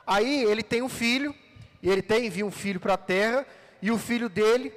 Aí 0.05 0.43
ele 0.43 0.63
tem 0.63 0.81
um 0.81 0.89
filho, 0.89 1.33
e 1.81 1.89
ele 1.89 2.01
tem 2.01 2.25
envia 2.25 2.45
um 2.45 2.51
filho 2.51 2.79
para 2.79 2.95
a 2.95 2.97
terra, 2.97 3.45
e 3.81 3.91
o 3.91 3.97
filho 3.97 4.27
dele, 4.27 4.73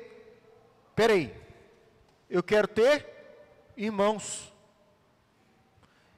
peraí, 0.94 1.34
eu 2.30 2.42
quero 2.42 2.68
ter 2.68 3.06
irmãos. 3.76 4.52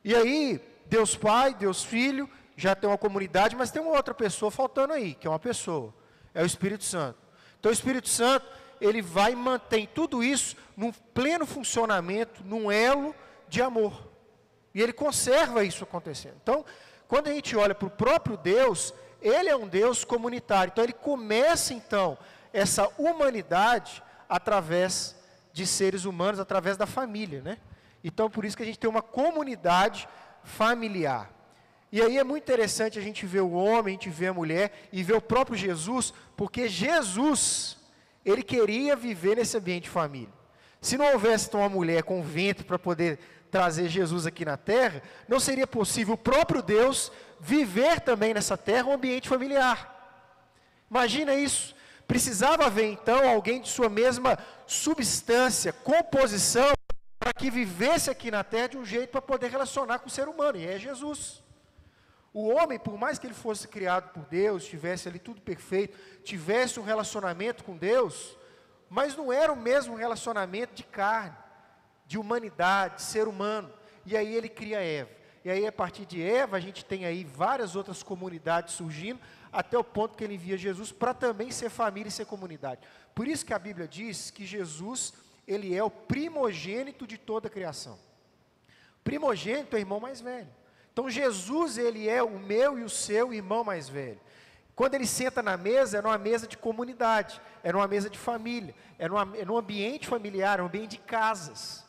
E 0.04 0.14
aí, 0.14 0.60
Deus 0.86 1.16
Pai, 1.16 1.54
Deus 1.54 1.82
Filho, 1.82 2.28
já 2.56 2.74
tem 2.74 2.88
uma 2.88 2.98
comunidade, 2.98 3.56
mas 3.56 3.70
tem 3.70 3.82
uma 3.82 3.96
outra 3.96 4.14
pessoa 4.14 4.50
faltando 4.50 4.92
aí, 4.92 5.14
que 5.14 5.26
é 5.26 5.30
uma 5.30 5.38
pessoa, 5.38 5.94
é 6.34 6.42
o 6.42 6.46
Espírito 6.46 6.84
Santo. 6.84 7.25
Então 7.58 7.70
o 7.70 7.72
Espírito 7.72 8.08
Santo, 8.08 8.46
ele 8.80 9.00
vai 9.02 9.32
e 9.32 9.36
mantém 9.36 9.88
tudo 9.92 10.22
isso 10.22 10.56
num 10.76 10.92
pleno 10.92 11.46
funcionamento, 11.46 12.42
num 12.44 12.70
elo 12.70 13.14
de 13.48 13.62
amor. 13.62 14.06
E 14.74 14.82
ele 14.82 14.92
conserva 14.92 15.64
isso 15.64 15.84
acontecendo. 15.84 16.36
Então, 16.42 16.64
quando 17.08 17.28
a 17.28 17.32
gente 17.32 17.56
olha 17.56 17.74
para 17.74 17.88
o 17.88 17.90
próprio 17.90 18.36
Deus, 18.36 18.92
ele 19.22 19.48
é 19.48 19.56
um 19.56 19.66
Deus 19.66 20.04
comunitário. 20.04 20.70
Então 20.70 20.84
ele 20.84 20.92
começa 20.92 21.72
então 21.72 22.18
essa 22.52 22.88
humanidade 22.98 24.02
através 24.28 25.16
de 25.52 25.66
seres 25.66 26.04
humanos, 26.04 26.38
através 26.38 26.76
da 26.76 26.86
família, 26.86 27.40
né? 27.40 27.58
Então 28.04 28.28
por 28.28 28.44
isso 28.44 28.56
que 28.56 28.62
a 28.62 28.66
gente 28.66 28.78
tem 28.78 28.90
uma 28.90 29.02
comunidade 29.02 30.08
familiar. 30.44 31.30
E 31.92 32.02
aí 32.02 32.18
é 32.18 32.24
muito 32.24 32.42
interessante 32.42 32.98
a 32.98 33.02
gente 33.02 33.24
ver 33.24 33.40
o 33.40 33.52
homem, 33.52 33.94
a 33.94 33.98
gente 33.98 34.10
ver 34.10 34.28
a 34.28 34.34
mulher 34.34 34.88
e 34.92 35.02
ver 35.02 35.14
o 35.14 35.20
próprio 35.20 35.56
Jesus, 35.56 36.12
porque 36.36 36.68
Jesus, 36.68 37.78
ele 38.24 38.42
queria 38.42 38.96
viver 38.96 39.36
nesse 39.36 39.56
ambiente 39.56 39.84
de 39.84 39.90
família. 39.90 40.34
Se 40.80 40.98
não 40.98 41.12
houvesse 41.12 41.54
uma 41.54 41.68
mulher 41.68 42.02
com 42.02 42.22
ventre 42.22 42.64
para 42.64 42.78
poder 42.78 43.18
trazer 43.50 43.88
Jesus 43.88 44.26
aqui 44.26 44.44
na 44.44 44.56
terra, 44.56 45.02
não 45.28 45.40
seria 45.40 45.66
possível 45.66 46.14
o 46.14 46.18
próprio 46.18 46.60
Deus 46.60 47.10
viver 47.40 48.00
também 48.00 48.34
nessa 48.34 48.56
terra 48.56 48.88
um 48.88 48.94
ambiente 48.94 49.28
familiar. 49.28 49.94
Imagina 50.90 51.34
isso. 51.34 51.74
Precisava 52.06 52.66
haver 52.66 52.86
então 52.86 53.28
alguém 53.28 53.60
de 53.60 53.68
sua 53.68 53.88
mesma 53.88 54.38
substância, 54.66 55.72
composição, 55.72 56.72
para 57.18 57.32
que 57.32 57.50
vivesse 57.50 58.10
aqui 58.10 58.30
na 58.30 58.44
terra 58.44 58.68
de 58.68 58.78
um 58.78 58.84
jeito 58.84 59.10
para 59.10 59.22
poder 59.22 59.50
relacionar 59.50 59.98
com 59.98 60.06
o 60.06 60.10
ser 60.10 60.28
humano, 60.28 60.58
e 60.58 60.66
é 60.66 60.78
Jesus. 60.78 61.42
O 62.38 62.48
homem, 62.48 62.78
por 62.78 62.98
mais 62.98 63.18
que 63.18 63.26
ele 63.26 63.32
fosse 63.32 63.66
criado 63.66 64.12
por 64.12 64.26
Deus, 64.26 64.66
tivesse 64.66 65.08
ali 65.08 65.18
tudo 65.18 65.40
perfeito, 65.40 65.96
tivesse 66.22 66.78
um 66.78 66.82
relacionamento 66.82 67.64
com 67.64 67.74
Deus, 67.74 68.36
mas 68.90 69.16
não 69.16 69.32
era 69.32 69.50
o 69.50 69.56
mesmo 69.56 69.96
relacionamento 69.96 70.74
de 70.74 70.84
carne, 70.84 71.34
de 72.06 72.18
humanidade, 72.18 72.96
de 72.96 73.02
ser 73.04 73.26
humano. 73.26 73.72
E 74.04 74.14
aí 74.14 74.34
ele 74.34 74.50
cria 74.50 74.82
Eva. 74.82 75.08
E 75.46 75.50
aí, 75.50 75.66
a 75.66 75.72
partir 75.72 76.04
de 76.04 76.22
Eva, 76.22 76.58
a 76.58 76.60
gente 76.60 76.84
tem 76.84 77.06
aí 77.06 77.24
várias 77.24 77.74
outras 77.74 78.02
comunidades 78.02 78.74
surgindo, 78.74 79.18
até 79.50 79.78
o 79.78 79.82
ponto 79.82 80.14
que 80.14 80.22
ele 80.22 80.34
envia 80.34 80.58
Jesus 80.58 80.92
para 80.92 81.14
também 81.14 81.50
ser 81.50 81.70
família 81.70 82.10
e 82.10 82.12
ser 82.12 82.26
comunidade. 82.26 82.82
Por 83.14 83.26
isso 83.26 83.46
que 83.46 83.54
a 83.54 83.58
Bíblia 83.58 83.88
diz 83.88 84.30
que 84.30 84.44
Jesus, 84.44 85.14
ele 85.48 85.74
é 85.74 85.82
o 85.82 85.88
primogênito 85.90 87.06
de 87.06 87.16
toda 87.16 87.48
a 87.48 87.50
criação. 87.50 87.98
Primogênito 89.02 89.74
é 89.74 89.78
o 89.78 89.80
irmão 89.80 90.00
mais 90.00 90.20
velho. 90.20 90.65
Então 90.96 91.10
Jesus, 91.10 91.76
ele 91.76 92.08
é 92.08 92.22
o 92.22 92.38
meu 92.38 92.78
e 92.78 92.82
o 92.82 92.88
seu 92.88 93.30
irmão 93.30 93.62
mais 93.62 93.86
velho. 93.86 94.18
Quando 94.74 94.94
ele 94.94 95.06
senta 95.06 95.42
na 95.42 95.54
mesa, 95.54 95.98
é 95.98 96.00
numa 96.00 96.16
mesa 96.16 96.46
de 96.46 96.56
comunidade, 96.56 97.38
é 97.62 97.70
numa 97.70 97.86
mesa 97.86 98.08
de 98.08 98.16
família, 98.16 98.74
é, 98.98 99.06
numa, 99.06 99.36
é 99.36 99.44
num 99.44 99.58
ambiente 99.58 100.06
familiar, 100.06 100.58
é 100.58 100.62
um 100.62 100.66
ambiente 100.68 100.92
de 100.92 100.98
casas. 100.98 101.84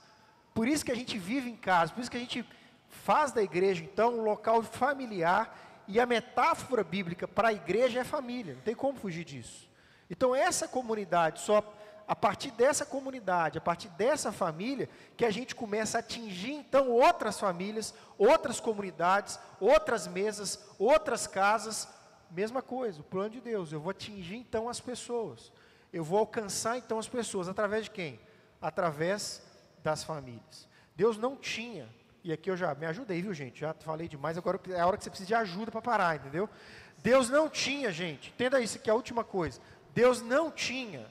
Por 0.54 0.67
isso 0.67 0.84
que 0.84 0.91
a 0.91 0.96
gente 0.96 1.17
vive 1.17 1.50
em 1.50 1.56
casa, 1.56 1.93
por 1.93 2.02
isso 2.02 2.12
que 2.12 2.17
a 2.17 2.20
gente 2.20 2.46
faz 2.89 3.32
da 3.32 3.41
igreja, 3.41 3.82
então, 3.82 4.20
um 4.20 4.24
local 4.24 4.62
familiar, 4.62 5.58
e 5.88 6.02
a 6.02 6.06
metáfora 6.06 6.84
bíblica 6.84 7.30
para 7.30 7.48
a 7.48 7.54
igreja 7.54 8.02
é 8.02 8.04
família, 8.04 8.56
não 8.56 8.62
tem 8.62 8.76
como 8.76 9.00
fugir 9.00 9.24
disso. 9.24 9.70
Então, 10.10 10.36
essa 10.36 10.67
comunidade, 10.67 11.39
só 11.39 11.62
a 12.08 12.15
partir 12.15 12.52
dessa 12.52 12.86
comunidade, 12.86 13.58
a 13.58 13.62
partir 13.62 13.89
dessa 13.89 14.32
família, 14.32 14.89
que 15.17 15.26
a 15.26 15.32
gente 15.32 15.54
começa 15.54 15.98
a 15.98 16.00
atingir, 16.00 16.54
então, 16.54 16.89
outras 16.89 17.39
famílias, 17.39 17.93
outras 18.17 18.60
comunidades, 18.60 19.38
outras 19.60 20.08
mesas, 20.08 20.60
outras 20.80 21.28
casas, 21.28 21.88
mesma 22.32 22.62
coisa, 22.62 23.02
o 23.02 23.04
plano 23.04 23.32
de 23.32 23.41
Deus, 23.41 23.72
eu 23.72 23.80
vou 23.80 23.91
atingir, 23.91 24.38
então, 24.38 24.70
as 24.70 24.80
pessoas. 24.80 25.52
Eu 25.91 26.04
vou 26.04 26.20
alcançar, 26.20 26.78
então, 26.78 26.98
as 26.98 27.08
pessoas, 27.08 27.50
através 27.50 27.86
de 27.86 27.91
quem? 27.91 28.20
Através 28.62 29.41
das 29.84 30.04
famílias. 30.04 30.67
Deus 30.96 31.17
não 31.17 31.36
tinha 31.36 31.88
e 32.28 32.34
aqui 32.34 32.52
eu 32.52 32.58
já 32.58 32.76
me 32.76 32.86
ajudei, 32.86 33.22
viu, 33.22 33.34
gente? 33.34 33.62
Já 33.62 33.74
falei 33.74 34.06
demais, 34.06 34.38
agora 34.38 34.60
é 34.70 34.82
a 34.82 34.86
hora 34.86 34.98
que 34.98 35.04
você 35.06 35.10
precisa 35.10 35.28
de 35.28 35.34
ajuda 35.34 35.72
para 35.72 35.82
parar, 35.82 36.17
entendeu? 36.17 36.50
Deus 36.98 37.30
não 37.30 37.50
tinha, 37.50 37.89
gente, 37.89 38.32
entenda 38.32 38.60
isso 38.60 38.78
aqui 38.78 38.89
é 38.89 38.91
a 38.91 38.96
última 38.96 39.24
coisa. 39.24 39.62
Deus 39.93 40.22
não 40.22 40.52
tinha 40.52 41.08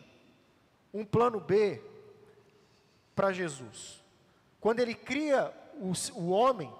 um 1.00 1.04
plano 1.04 1.40
B 1.40 1.80
para 3.14 3.32
Jesus. 3.32 4.02
Quando 4.60 4.80
ele 4.80 4.94
cria 4.94 5.52
o, 5.74 5.92
o 6.18 6.30
homem, 6.30 6.72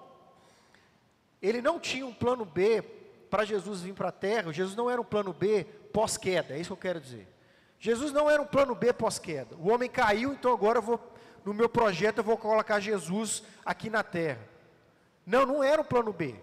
ele 1.41 1.61
não 1.61 1.79
tinha 1.79 2.05
um 2.05 2.13
plano 2.13 2.45
B 2.45 2.81
para 3.29 3.45
Jesus 3.45 3.81
vir 3.81 3.93
para 3.93 4.09
a 4.09 4.11
terra. 4.11 4.51
Jesus 4.51 4.75
não 4.75 4.89
era 4.89 4.99
um 4.99 5.05
plano 5.05 5.33
B 5.33 5.63
pós-queda, 5.93 6.53
é 6.55 6.59
isso 6.59 6.69
que 6.69 6.73
eu 6.73 6.77
quero 6.91 7.01
dizer. 7.01 7.27
Jesus 7.79 8.11
não 8.11 8.29
era 8.29 8.41
um 8.41 8.45
plano 8.45 8.73
B 8.73 8.91
pós-queda. 8.91 9.55
O 9.57 9.69
homem 9.69 9.89
caiu, 9.89 10.33
então 10.33 10.51
agora 10.53 10.79
eu 10.79 10.83
vou 10.83 10.99
no 11.45 11.53
meu 11.53 11.69
projeto 11.69 12.17
eu 12.17 12.25
vou 12.25 12.37
colocar 12.37 12.77
Jesus 12.81 13.41
aqui 13.63 13.89
na 13.89 14.03
terra. 14.03 14.41
Não, 15.25 15.45
não 15.45 15.63
era 15.63 15.81
o 15.81 15.85
plano 15.85 16.11
B. 16.11 16.35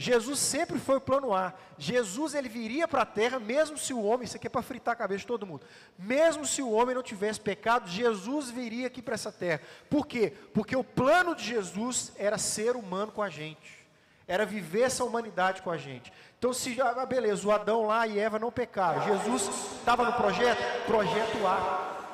Jesus 0.00 0.38
sempre 0.38 0.78
foi 0.78 0.96
o 0.96 1.00
plano 1.00 1.34
A. 1.34 1.52
Jesus 1.76 2.34
ele 2.34 2.48
viria 2.48 2.88
para 2.88 3.02
a 3.02 3.04
terra, 3.06 3.38
mesmo 3.38 3.76
se 3.76 3.92
o 3.92 4.02
homem, 4.02 4.24
isso 4.24 4.34
aqui 4.34 4.46
é 4.46 4.50
para 4.50 4.62
fritar 4.62 4.94
a 4.94 4.96
cabeça 4.96 5.20
de 5.20 5.26
todo 5.26 5.46
mundo, 5.46 5.60
mesmo 5.98 6.46
se 6.46 6.62
o 6.62 6.70
homem 6.70 6.94
não 6.94 7.02
tivesse 7.02 7.38
pecado, 7.38 7.86
Jesus 7.86 8.48
viria 8.48 8.86
aqui 8.86 9.02
para 9.02 9.12
essa 9.12 9.30
terra. 9.30 9.60
Por 9.90 10.06
quê? 10.06 10.32
Porque 10.54 10.74
o 10.74 10.82
plano 10.82 11.34
de 11.34 11.44
Jesus 11.44 12.14
era 12.16 12.38
ser 12.38 12.76
humano 12.76 13.12
com 13.12 13.22
a 13.22 13.28
gente, 13.28 13.86
era 14.26 14.46
viver 14.46 14.84
essa 14.84 15.04
humanidade 15.04 15.60
com 15.60 15.70
a 15.70 15.76
gente. 15.76 16.10
Então, 16.38 16.54
se 16.54 16.80
ah, 16.80 17.04
beleza, 17.04 17.46
o 17.46 17.52
Adão 17.52 17.84
lá 17.84 18.06
e 18.06 18.18
Eva 18.18 18.38
não 18.38 18.50
pecaram, 18.50 19.02
Jesus 19.02 19.50
estava 19.80 20.02
no 20.02 20.14
projeto? 20.14 20.86
Projeto 20.86 21.46
A. 21.46 22.08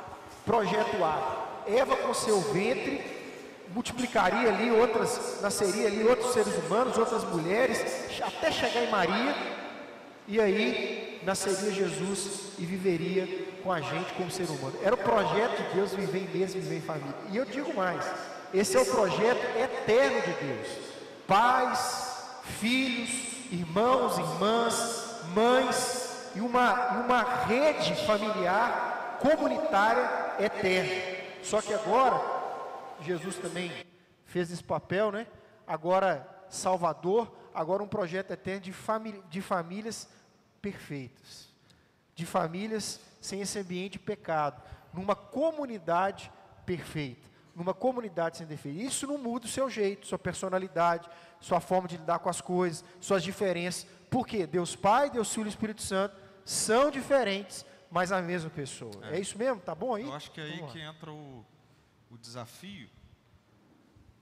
Projeto 0.44 1.04
A. 1.04 1.62
Eva 1.68 1.96
com 1.98 2.12
seu 2.12 2.40
ventre 2.40 3.15
multiplicaria 3.74 4.48
ali 4.48 4.70
outras, 4.70 5.40
nasceria 5.42 5.86
ali 5.88 6.02
outros 6.02 6.32
seres 6.32 6.54
humanos, 6.64 6.96
outras 6.96 7.24
mulheres, 7.24 7.80
até 8.22 8.50
chegar 8.50 8.82
em 8.82 8.90
Maria, 8.90 9.34
e 10.28 10.40
aí 10.40 11.20
nasceria 11.24 11.70
Jesus 11.70 12.52
e 12.58 12.64
viveria 12.64 13.46
com 13.62 13.72
a 13.72 13.80
gente 13.80 14.12
como 14.14 14.30
ser 14.30 14.48
humano. 14.48 14.78
Era 14.82 14.94
o 14.94 14.98
projeto 14.98 15.56
de 15.56 15.74
Deus 15.74 15.92
viver 15.92 16.18
em 16.18 16.38
mesa, 16.38 16.54
viver 16.54 16.76
em 16.76 16.80
família. 16.80 17.14
E 17.30 17.36
eu 17.36 17.44
digo 17.44 17.74
mais, 17.74 18.04
esse 18.54 18.76
é 18.76 18.80
o 18.80 18.86
projeto 18.86 19.44
eterno 19.58 20.20
de 20.22 20.46
Deus. 20.46 20.68
Pais, 21.26 22.24
filhos, 22.60 23.10
irmãos, 23.50 24.18
irmãs, 24.18 25.06
mães 25.34 26.30
e 26.34 26.40
uma, 26.40 27.00
uma 27.00 27.22
rede 27.46 27.94
familiar 28.06 29.18
comunitária 29.20 30.08
eterna. 30.38 31.16
Só 31.42 31.60
que 31.60 31.72
agora, 31.72 32.20
Jesus 33.02 33.36
também 33.36 33.70
fez 34.24 34.50
esse 34.50 34.62
papel, 34.62 35.12
né? 35.12 35.26
Agora, 35.66 36.28
Salvador, 36.48 37.34
agora 37.54 37.82
um 37.82 37.88
projeto 37.88 38.30
eterno 38.30 38.60
de, 38.60 38.72
famí 38.72 39.22
de 39.28 39.40
famílias 39.40 40.08
perfeitas, 40.60 41.48
de 42.14 42.26
famílias 42.26 43.00
sem 43.20 43.40
esse 43.40 43.58
ambiente 43.58 43.92
de 43.92 43.98
pecado, 43.98 44.62
numa 44.92 45.16
comunidade 45.16 46.30
perfeita, 46.64 47.28
numa 47.54 47.74
comunidade 47.74 48.38
sem 48.38 48.46
defeito. 48.46 48.80
Isso 48.80 49.06
não 49.06 49.18
muda 49.18 49.46
o 49.46 49.48
seu 49.48 49.68
jeito, 49.68 50.06
sua 50.06 50.18
personalidade, 50.18 51.08
sua 51.40 51.60
forma 51.60 51.88
de 51.88 51.96
lidar 51.96 52.18
com 52.18 52.28
as 52.28 52.40
coisas, 52.40 52.84
suas 53.00 53.22
diferenças. 53.22 53.86
Por 54.10 54.26
quê? 54.26 54.46
Deus 54.46 54.76
Pai, 54.76 55.10
Deus 55.10 55.32
Filho 55.32 55.46
e 55.46 55.48
Espírito 55.48 55.82
Santo 55.82 56.16
são 56.44 56.90
diferentes, 56.90 57.64
mas 57.90 58.12
a 58.12 58.22
mesma 58.22 58.50
pessoa. 58.50 58.92
É, 59.02 59.16
é 59.16 59.20
isso 59.20 59.36
mesmo? 59.36 59.60
Tá 59.60 59.74
bom 59.74 59.94
aí? 59.94 60.04
Eu 60.04 60.14
acho 60.14 60.30
que 60.30 60.40
é 60.40 60.44
aí 60.44 60.62
que 60.68 60.80
entra 60.80 61.10
o, 61.10 61.44
o 62.10 62.18
desafio 62.18 62.88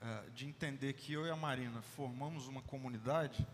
é, 0.01 0.29
de 0.31 0.45
entender 0.45 0.93
que 0.93 1.13
eu 1.13 1.25
e 1.25 1.29
a 1.29 1.35
Marina 1.35 1.81
formamos 1.81 2.47
uma 2.47 2.61
comunidade 2.61 3.45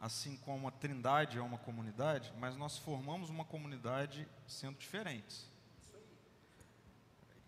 assim 0.00 0.34
como 0.38 0.66
a 0.66 0.70
Trindade 0.70 1.36
é 1.36 1.42
uma 1.42 1.58
comunidade, 1.58 2.32
mas 2.38 2.56
nós 2.56 2.78
formamos 2.78 3.28
uma 3.28 3.44
comunidade 3.44 4.26
sendo 4.46 4.78
diferentes. 4.78 5.46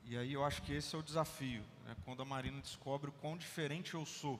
E 0.05 0.19
aí 0.19 0.35
eu 0.35 0.45
acho 0.45 0.61
que 0.63 0.75
esse 0.75 0.95
é 0.95 0.99
o 0.99 1.03
desafio, 1.03 1.65
né? 1.85 1.97
quando 2.05 2.21
a 2.21 2.25
Marina 2.25 2.61
descobre 2.61 3.09
o 3.09 3.13
quão 3.15 3.39
diferente 3.39 3.95
eu 3.95 4.05
sou. 4.05 4.39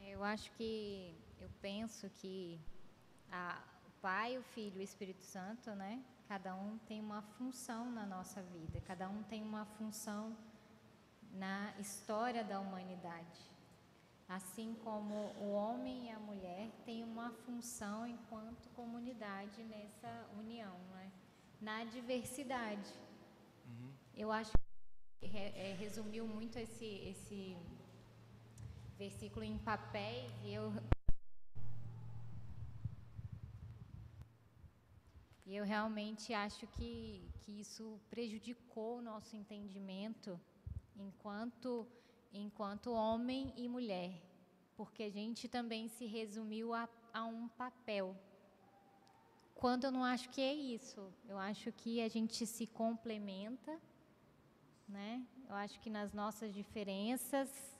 Eu 0.00 0.22
acho 0.22 0.52
que, 0.52 1.12
eu 1.40 1.50
penso 1.60 2.08
que 2.20 2.60
a, 3.32 3.60
o 3.88 3.90
Pai, 4.00 4.38
o 4.38 4.42
Filho 4.42 4.76
e 4.76 4.80
o 4.80 4.82
Espírito 4.82 5.24
Santo, 5.24 5.70
né? 5.74 6.00
Cada 6.32 6.54
um 6.54 6.78
tem 6.88 6.98
uma 6.98 7.20
função 7.20 7.92
na 7.92 8.06
nossa 8.06 8.40
vida, 8.42 8.80
cada 8.80 9.06
um 9.06 9.22
tem 9.24 9.42
uma 9.42 9.66
função 9.76 10.34
na 11.30 11.74
história 11.78 12.42
da 12.42 12.58
humanidade. 12.58 13.42
Assim 14.26 14.74
como 14.82 15.14
o 15.38 15.52
homem 15.52 16.06
e 16.06 16.10
a 16.10 16.18
mulher 16.18 16.70
têm 16.86 17.04
uma 17.04 17.30
função 17.44 18.06
enquanto 18.06 18.66
comunidade 18.70 19.62
nessa 19.64 20.26
união, 20.38 20.74
né? 20.94 21.12
na 21.60 21.84
diversidade. 21.84 22.90
Uhum. 23.66 23.92
Eu 24.16 24.32
acho 24.32 24.52
que 25.20 25.26
é, 25.36 25.76
resumiu 25.78 26.26
muito 26.26 26.58
esse, 26.58 26.86
esse 27.10 27.58
versículo 28.96 29.44
em 29.44 29.58
papéis 29.58 30.32
e 30.44 30.54
eu 30.54 30.72
E 35.44 35.56
eu 35.56 35.64
realmente 35.64 36.32
acho 36.32 36.66
que, 36.68 37.28
que 37.40 37.60
isso 37.60 38.00
prejudicou 38.08 38.98
o 38.98 39.02
nosso 39.02 39.34
entendimento 39.36 40.40
enquanto, 40.96 41.86
enquanto 42.32 42.92
homem 42.92 43.52
e 43.56 43.68
mulher, 43.68 44.22
porque 44.76 45.02
a 45.02 45.10
gente 45.10 45.48
também 45.48 45.88
se 45.88 46.06
resumiu 46.06 46.72
a, 46.72 46.88
a 47.12 47.24
um 47.24 47.48
papel. 47.48 48.16
Quando 49.54 49.84
eu 49.84 49.92
não 49.92 50.04
acho 50.04 50.28
que 50.30 50.40
é 50.40 50.54
isso, 50.54 51.12
eu 51.28 51.38
acho 51.38 51.72
que 51.72 52.00
a 52.00 52.08
gente 52.08 52.46
se 52.46 52.66
complementa, 52.66 53.80
né? 54.88 55.24
Eu 55.48 55.54
acho 55.54 55.78
que 55.80 55.90
nas 55.90 56.12
nossas 56.12 56.52
diferenças, 56.54 57.76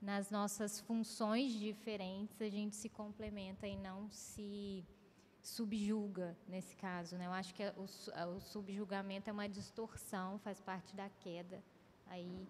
nas 0.00 0.30
nossas 0.30 0.80
funções 0.80 1.52
diferentes, 1.52 2.40
a 2.40 2.48
gente 2.48 2.74
se 2.74 2.88
complementa 2.88 3.66
e 3.66 3.76
não 3.76 4.10
se 4.10 4.84
subjuga 5.42 6.36
nesse 6.46 6.74
caso. 6.76 7.16
Né? 7.16 7.26
Eu 7.26 7.32
acho 7.32 7.52
que 7.54 7.62
o, 7.76 7.86
o 8.36 8.40
subjugamento 8.40 9.28
é 9.28 9.32
uma 9.32 9.48
distorção, 9.48 10.38
faz 10.38 10.60
parte 10.60 10.94
da 10.94 11.08
queda. 11.20 11.62
Aí. 12.06 12.46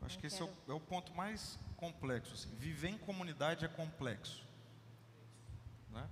Eu 0.00 0.06
acho 0.06 0.18
que 0.18 0.26
esse 0.26 0.42
é 0.42 0.44
o, 0.44 0.52
é 0.68 0.72
o, 0.72 0.80
ponto 0.80 1.14
mais 1.14 1.58
complexo. 1.76 2.34
Assim. 2.34 2.54
Viver 2.56 2.88
em 2.88 2.98
comunidade 2.98 3.64
é 3.64 3.68
complexo. 3.68 4.44
Né? 5.90 6.08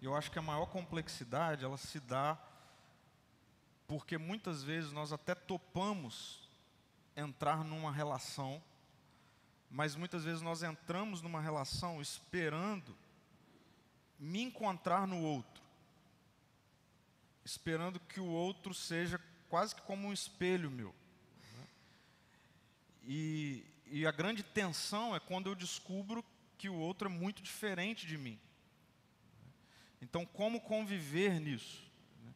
Eu 0.00 0.16
acho 0.16 0.30
que 0.30 0.38
a 0.38 0.42
maior 0.42 0.66
complexidade 0.66 1.64
ela 1.64 1.76
se 1.76 2.00
dá 2.00 2.38
porque 3.86 4.16
muitas 4.16 4.62
vezes 4.62 4.90
nós 4.90 5.12
até 5.12 5.34
topamos 5.34 6.48
entrar 7.14 7.62
numa 7.62 7.92
relação, 7.92 8.62
mas 9.70 9.94
muitas 9.94 10.24
vezes 10.24 10.40
nós 10.40 10.62
entramos 10.62 11.20
numa 11.20 11.42
relação 11.42 12.00
esperando 12.00 12.96
me 14.22 14.40
encontrar 14.40 15.04
no 15.04 15.20
outro, 15.20 15.60
esperando 17.44 17.98
que 17.98 18.20
o 18.20 18.26
outro 18.26 18.72
seja 18.72 19.20
quase 19.48 19.74
que 19.74 19.82
como 19.82 20.06
um 20.06 20.12
espelho 20.12 20.70
meu. 20.70 20.94
Né? 21.58 21.66
E, 23.02 23.66
e 23.86 24.06
a 24.06 24.12
grande 24.12 24.44
tensão 24.44 25.14
é 25.16 25.18
quando 25.18 25.48
eu 25.48 25.56
descubro 25.56 26.24
que 26.56 26.68
o 26.68 26.74
outro 26.76 27.08
é 27.08 27.10
muito 27.10 27.42
diferente 27.42 28.06
de 28.06 28.16
mim. 28.16 28.38
Então, 30.00 30.24
como 30.24 30.60
conviver 30.60 31.40
nisso? 31.40 31.82
Né? 32.22 32.32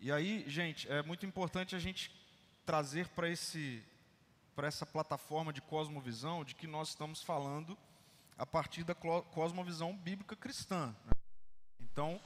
E 0.00 0.10
aí, 0.10 0.44
gente, 0.48 0.90
é 0.90 1.02
muito 1.04 1.24
importante 1.24 1.76
a 1.76 1.78
gente 1.78 2.10
trazer 2.64 3.06
para 3.10 3.30
esse 3.30 3.80
para 4.56 4.66
essa 4.66 4.86
plataforma 4.86 5.52
de 5.52 5.60
cosmovisão 5.60 6.42
de 6.42 6.54
que 6.54 6.66
nós 6.66 6.88
estamos 6.88 7.22
falando 7.22 7.76
a 8.38 8.44
partir 8.44 8.84
da 8.84 8.94
cosmovisão 8.94 9.96
bíblica 9.96 10.36
cristã. 10.36 10.94
Né? 11.04 11.12
Então, 11.80 12.20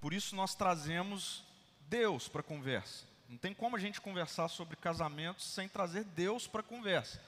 por 0.00 0.12
isso 0.12 0.36
nós 0.36 0.54
trazemos 0.54 1.44
Deus 1.88 2.28
para 2.28 2.40
a 2.40 2.44
conversa. 2.44 3.04
Não 3.28 3.36
tem 3.36 3.54
como 3.54 3.76
a 3.76 3.78
gente 3.78 4.00
conversar 4.00 4.48
sobre 4.48 4.76
casamentos 4.76 5.46
sem 5.46 5.68
trazer 5.68 6.04
Deus 6.04 6.46
para 6.46 6.60
a 6.60 6.64
conversa. 6.64 7.22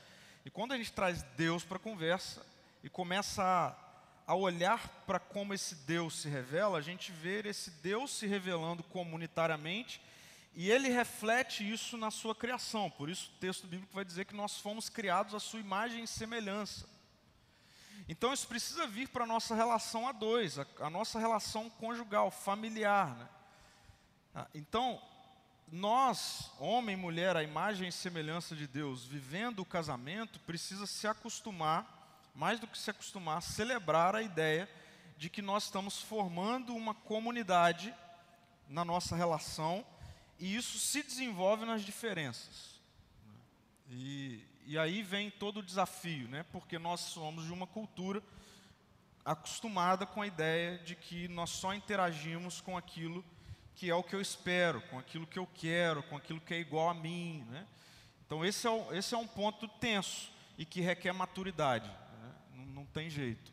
E 0.45 0.51
quando 0.51 0.73
a 0.73 0.77
gente 0.77 0.93
traz 0.93 1.23
Deus 1.37 1.65
para 1.65 1.77
a 1.77 1.81
conversa 1.81 2.45
e 2.83 2.89
começa 2.89 3.43
a, 3.43 4.33
a 4.33 4.35
olhar 4.35 4.89
para 5.07 5.21
como 5.21 5.55
esse 5.55 5.75
Deus 5.75 6.21
se 6.21 6.29
revela, 6.29 6.79
a 6.79 6.83
gente 6.83 7.13
vê 7.13 7.41
esse 7.47 7.71
Deus 7.71 8.11
se 8.11 8.27
revelando 8.27 8.83
comunitariamente 8.83 10.01
e 10.55 10.71
ele 10.71 10.89
reflete 10.89 11.69
isso 11.69 11.97
na 11.97 12.11
sua 12.11 12.35
criação. 12.35 12.91
Por 12.91 13.09
isso 13.09 13.31
o 13.31 13.39
texto 13.39 13.67
bíblico 13.67 13.95
vai 13.95 14.05
dizer 14.05 14.25
que 14.25 14.35
nós 14.35 14.59
fomos 14.59 14.89
criados 14.89 15.35
à 15.35 15.41
sua 15.41 15.61
imagem 15.61 16.05
e 16.05 16.09
semelhança. 16.09 16.87
Então 18.09 18.33
isso 18.33 18.47
precisa 18.49 18.87
vir 18.87 19.09
para 19.09 19.25
a 19.25 19.27
nossa 19.27 19.55
relação 19.55 20.09
a 20.09 20.13
dois, 20.13 20.59
a, 20.59 20.67
a 20.81 20.91
nossa 20.91 21.19
relação 21.19 21.71
conjugal, 21.71 22.31
familiar. 22.31 23.17
Né? 23.17 23.29
Ah, 24.35 24.47
então, 24.55 25.01
nós, 25.71 26.51
homem 26.59 26.95
e 26.95 27.01
mulher, 27.01 27.37
a 27.37 27.43
imagem 27.43 27.89
e 27.89 27.93
semelhança 27.93 28.55
de 28.57 28.67
Deus, 28.67 29.05
vivendo 29.05 29.61
o 29.61 29.65
casamento, 29.65 30.41
precisa 30.41 30.87
se 30.87 31.07
acostumar, 31.07 32.31
mais 32.35 32.59
do 32.59 32.67
que 32.67 32.79
se 32.79 32.91
acostumar, 32.91 33.43
celebrar 33.43 34.15
a 34.15 34.23
ideia 34.23 34.69
de 35.17 35.31
que 35.31 35.41
nós 35.41 35.65
estamos 35.65 36.01
formando 36.01 36.75
uma 36.75 36.95
comunidade 36.95 37.95
na 38.69 38.85
nossa 38.85 39.15
relação 39.15 39.85
e 40.39 40.57
isso 40.57 40.79
se 40.79 41.03
desenvolve 41.03 41.65
nas 41.65 41.83
diferenças. 41.83 42.81
Né? 43.25 43.35
E, 43.91 44.47
e 44.65 44.79
aí 44.79 45.03
vem 45.03 45.31
todo 45.31 45.61
o 45.61 45.63
desafio, 45.63 46.29
né? 46.29 46.45
porque 46.53 46.79
nós 46.79 47.01
somos 47.01 47.45
de 47.45 47.53
uma 47.53 47.67
cultura 47.67 48.23
acostumada 49.25 50.05
com 50.07 50.23
a 50.23 50.27
ideia 50.27 50.79
de 50.79 50.95
que 50.95 51.29
nós 51.29 51.51
só 51.51 51.75
interagimos 51.75 52.61
com 52.61 52.77
aquilo 52.77 53.25
que 53.75 53.91
é 53.91 53.95
o 53.95 54.03
que 54.03 54.15
eu 54.15 54.21
espero, 54.21 54.81
com 54.83 54.99
aquilo 54.99 55.27
que 55.27 55.39
eu 55.39 55.49
quero, 55.55 56.03
com 56.05 56.17
aquilo 56.17 56.41
que 56.41 56.55
é 56.55 56.59
igual 56.59 56.89
a 56.89 56.95
mim. 56.95 57.47
Né? 57.49 57.67
Então, 58.27 58.45
esse 58.45 58.67
é, 58.67 58.71
o, 58.71 58.93
esse 58.93 59.15
é 59.15 59.19
um 59.19 59.27
ponto 59.27 59.67
tenso 59.67 60.33
e 60.59 60.65
que 60.65 60.81
requer 60.81 61.13
maturidade. 61.13 61.89
Né? 61.89 62.35
Não, 62.55 62.65
não 62.67 62.87
tem 62.87 63.09
jeito. 63.09 63.53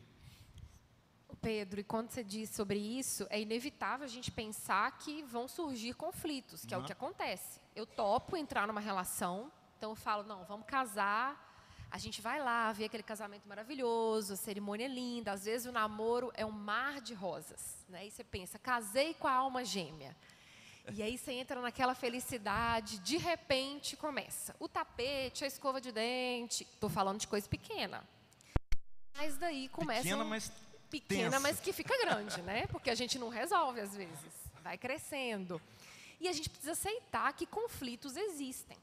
Pedro, 1.40 1.80
e 1.80 1.84
quando 1.84 2.10
você 2.10 2.22
diz 2.22 2.50
sobre 2.50 2.78
isso, 2.78 3.26
é 3.30 3.40
inevitável 3.40 4.04
a 4.04 4.08
gente 4.08 4.30
pensar 4.30 4.98
que 4.98 5.22
vão 5.22 5.48
surgir 5.48 5.94
conflitos, 5.94 6.64
que 6.64 6.74
uhum. 6.74 6.80
é 6.80 6.84
o 6.84 6.86
que 6.86 6.92
acontece. 6.92 7.60
Eu 7.74 7.86
topo 7.86 8.36
entrar 8.36 8.66
numa 8.66 8.80
relação 8.80 9.50
então 9.80 9.92
eu 9.92 9.96
falo, 9.96 10.22
não, 10.24 10.44
vamos 10.44 10.66
casar. 10.66 11.48
A 11.90 11.96
gente 11.96 12.20
vai 12.20 12.38
lá 12.38 12.70
ver 12.70 12.84
aquele 12.84 13.02
casamento 13.02 13.48
maravilhoso, 13.48 14.34
a 14.34 14.36
cerimônia 14.36 14.86
linda. 14.86 15.32
Às 15.32 15.46
vezes 15.46 15.66
o 15.66 15.72
namoro 15.72 16.30
é 16.34 16.44
um 16.44 16.50
mar 16.50 17.00
de 17.00 17.14
rosas, 17.14 17.82
né? 17.88 18.06
E 18.06 18.10
você 18.10 18.22
pensa, 18.22 18.58
casei 18.58 19.14
com 19.14 19.26
a 19.26 19.32
alma 19.32 19.64
gêmea. 19.64 20.14
E 20.92 21.02
aí 21.02 21.16
você 21.16 21.32
entra 21.32 21.62
naquela 21.62 21.94
felicidade, 21.94 22.98
de 22.98 23.16
repente 23.16 23.96
começa 23.96 24.54
o 24.60 24.68
tapete, 24.68 25.44
a 25.44 25.46
escova 25.46 25.80
de 25.80 25.90
dente. 25.92 26.64
Estou 26.64 26.90
falando 26.90 27.18
de 27.18 27.26
coisa 27.26 27.48
pequena. 27.48 28.06
Mas 29.16 29.38
daí 29.38 29.70
começa. 29.70 30.02
Pequena, 30.02 30.24
mas. 30.24 30.52
Pequena, 30.90 31.40
mas 31.40 31.58
que 31.58 31.72
fica 31.72 31.96
grande, 32.04 32.42
né? 32.42 32.66
Porque 32.66 32.90
a 32.90 32.94
gente 32.94 33.18
não 33.18 33.30
resolve 33.30 33.80
às 33.80 33.96
vezes. 33.96 34.30
Vai 34.62 34.76
crescendo. 34.76 35.58
E 36.20 36.28
a 36.28 36.32
gente 36.34 36.50
precisa 36.50 36.72
aceitar 36.72 37.32
que 37.32 37.46
conflitos 37.46 38.14
existem. 38.14 38.76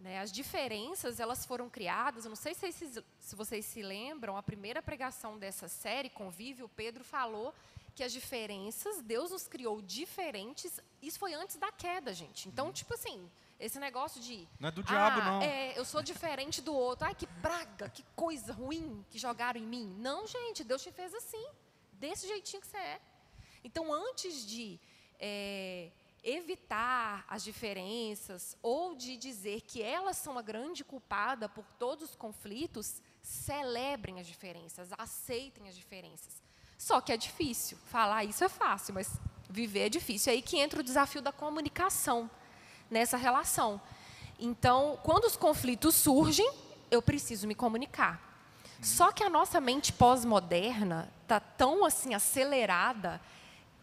Né, 0.00 0.20
as 0.20 0.30
diferenças 0.30 1.18
elas 1.18 1.44
foram 1.44 1.68
criadas. 1.68 2.24
Eu 2.24 2.28
não 2.28 2.36
sei 2.36 2.54
se, 2.54 2.72
se 2.72 3.34
vocês 3.34 3.64
se 3.64 3.82
lembram, 3.82 4.36
a 4.36 4.42
primeira 4.42 4.80
pregação 4.80 5.36
dessa 5.36 5.66
série, 5.66 6.08
Convívio, 6.08 6.66
o 6.66 6.68
Pedro 6.68 7.02
falou 7.02 7.52
que 7.98 8.04
as 8.04 8.12
diferenças, 8.12 9.02
Deus 9.02 9.32
nos 9.32 9.48
criou 9.48 9.82
diferentes. 9.82 10.80
Isso 11.02 11.18
foi 11.18 11.34
antes 11.34 11.56
da 11.56 11.72
queda, 11.72 12.14
gente. 12.14 12.48
Então, 12.48 12.66
uhum. 12.66 12.72
tipo 12.72 12.94
assim, 12.94 13.28
esse 13.58 13.80
negócio 13.80 14.20
de. 14.20 14.46
Não 14.60 14.68
é 14.68 14.72
do 14.72 14.84
diabo, 14.84 15.20
ah, 15.20 15.24
não. 15.24 15.42
É, 15.42 15.76
eu 15.76 15.84
sou 15.84 16.00
diferente 16.00 16.62
do 16.62 16.72
outro. 16.72 17.04
Ai, 17.08 17.14
que 17.16 17.26
praga, 17.42 17.88
que 17.88 18.04
coisa 18.14 18.52
ruim 18.52 19.04
que 19.10 19.18
jogaram 19.18 19.60
em 19.60 19.66
mim. 19.66 19.96
Não, 19.98 20.28
gente, 20.28 20.62
Deus 20.62 20.80
te 20.80 20.92
fez 20.92 21.12
assim, 21.12 21.44
desse 21.94 22.28
jeitinho 22.28 22.60
que 22.60 22.68
você 22.68 22.76
é. 22.76 23.00
Então, 23.64 23.92
antes 23.92 24.46
de. 24.46 24.78
É, 25.18 25.90
evitar 26.22 27.24
as 27.28 27.42
diferenças 27.42 28.56
ou 28.62 28.94
de 28.94 29.16
dizer 29.16 29.62
que 29.62 29.82
elas 29.82 30.16
são 30.16 30.38
a 30.38 30.42
grande 30.42 30.84
culpada 30.84 31.48
por 31.48 31.64
todos 31.78 32.10
os 32.10 32.16
conflitos, 32.16 33.00
celebrem 33.22 34.20
as 34.20 34.26
diferenças, 34.26 34.90
aceitem 34.96 35.68
as 35.68 35.76
diferenças. 35.76 36.42
Só 36.76 37.00
que 37.00 37.12
é 37.12 37.16
difícil. 37.16 37.76
Falar 37.86 38.24
isso 38.24 38.44
é 38.44 38.48
fácil, 38.48 38.94
mas 38.94 39.18
viver 39.50 39.86
é 39.86 39.88
difícil. 39.88 40.32
É 40.32 40.36
aí 40.36 40.42
que 40.42 40.58
entra 40.58 40.80
o 40.80 40.84
desafio 40.84 41.20
da 41.20 41.32
comunicação 41.32 42.30
nessa 42.90 43.16
relação. 43.16 43.80
Então, 44.38 44.98
quando 45.02 45.24
os 45.24 45.36
conflitos 45.36 45.94
surgem, 45.94 46.48
eu 46.90 47.02
preciso 47.02 47.46
me 47.46 47.54
comunicar. 47.54 48.28
Só 48.80 49.10
que 49.10 49.24
a 49.24 49.28
nossa 49.28 49.60
mente 49.60 49.92
pós-moderna 49.92 51.12
está 51.22 51.40
tão 51.40 51.84
assim 51.84 52.14
acelerada 52.14 53.20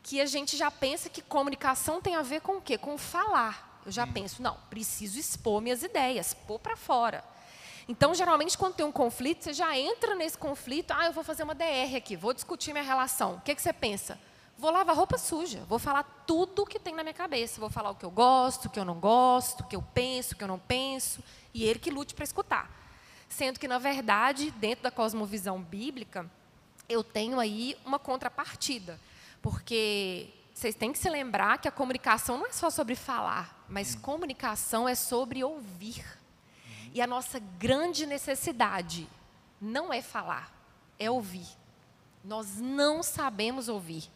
que 0.06 0.22
a 0.22 0.26
gente 0.28 0.56
já 0.56 0.70
pensa 0.70 1.10
que 1.10 1.20
comunicação 1.20 2.00
tem 2.00 2.16
a 2.16 2.22
ver 2.22 2.40
com 2.40 2.58
o 2.58 2.62
quê? 2.62 2.78
Com 2.78 2.96
falar. 2.96 3.82
Eu 3.84 3.92
já 3.92 4.06
penso, 4.06 4.40
não, 4.40 4.56
preciso 4.70 5.18
expor 5.18 5.60
minhas 5.60 5.82
ideias, 5.82 6.32
pôr 6.32 6.60
para 6.60 6.78
fora. 6.78 7.24
Então, 7.88 8.14
geralmente, 8.14 8.56
quando 8.56 8.76
tem 8.76 8.86
um 8.86 8.92
conflito, 8.92 9.44
você 9.44 9.52
já 9.52 9.76
entra 9.76 10.14
nesse 10.14 10.38
conflito. 10.38 10.92
Ah, 10.92 11.08
eu 11.08 11.12
vou 11.12 11.24
fazer 11.24 11.42
uma 11.42 11.56
DR 11.56 11.96
aqui, 11.98 12.16
vou 12.16 12.36
discutir 12.36 12.72
minha 12.72 12.84
relação. 12.84 13.38
O 13.38 13.42
que, 13.42 13.56
que 13.56 13.62
você 13.62 13.74
pensa? 13.74 14.20
Vou 14.60 14.70
lavar 14.70 14.96
roupa 14.96 15.18
suja, 15.18 15.64
vou 15.68 15.80
falar 15.80 16.04
tudo 16.28 16.62
o 16.62 16.66
que 16.68 16.80
tem 16.80 16.94
na 16.94 17.02
minha 17.02 17.14
cabeça. 17.14 17.60
Vou 17.60 17.72
falar 17.72 17.90
o 17.90 17.96
que 17.96 18.06
eu 18.06 18.12
gosto, 18.12 18.66
o 18.66 18.70
que 18.70 18.80
eu 18.80 18.86
não 18.86 19.00
gosto, 19.00 19.62
o 19.62 19.64
que 19.64 19.76
eu 19.76 19.82
penso, 19.82 20.36
o 20.36 20.38
que 20.38 20.44
eu 20.44 20.48
não 20.48 20.60
penso. 20.60 21.24
E 21.52 21.64
ele 21.64 21.80
que 21.80 21.90
lute 21.90 22.14
para 22.14 22.24
escutar. 22.24 22.70
Sendo 23.28 23.60
que, 23.60 23.68
na 23.68 23.80
verdade, 23.80 24.52
dentro 24.52 24.84
da 24.84 24.92
cosmovisão 24.92 25.60
bíblica, 25.60 26.30
eu 26.88 27.04
tenho 27.04 27.40
aí 27.40 27.76
uma 27.84 27.98
contrapartida. 27.98 29.00
Porque 29.46 30.28
vocês 30.56 30.74
têm 30.74 30.92
que 30.92 30.98
se 30.98 31.08
lembrar 31.08 31.60
que 31.60 31.68
a 31.68 31.72
comunicação 31.72 32.40
não 32.40 32.48
é 32.48 32.52
só 32.52 32.72
sobre 32.72 32.96
falar, 32.96 33.64
mas 33.70 33.94
comunicação 33.94 34.90
é 34.90 34.96
sobre 34.96 35.44
ouvir. 35.44 36.04
E 36.92 37.00
a 37.00 37.06
nossa 37.06 37.38
grande 37.38 38.08
necessidade 38.08 39.08
não 39.62 39.94
é 39.94 40.02
falar, 40.02 40.52
é 40.98 41.12
ouvir. 41.12 41.46
Nós 42.24 42.60
não 42.60 43.04
sabemos 43.04 43.70
ouvir. 43.70 44.10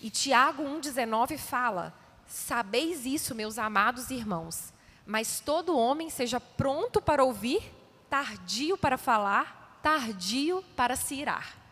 E 0.00 0.08
Tiago 0.08 0.62
1,19 0.62 1.36
fala: 1.36 1.92
Sabeis 2.26 3.04
isso, 3.04 3.34
meus 3.34 3.58
amados 3.58 4.10
irmãos, 4.10 4.72
mas 5.04 5.40
todo 5.40 5.76
homem 5.76 6.08
seja 6.08 6.40
pronto 6.40 7.02
para 7.02 7.22
ouvir, 7.22 7.70
tardio 8.08 8.78
para 8.78 8.96
falar, 8.96 9.78
tardio 9.82 10.64
para 10.74 10.96
se 10.96 11.16
irar. 11.16 11.67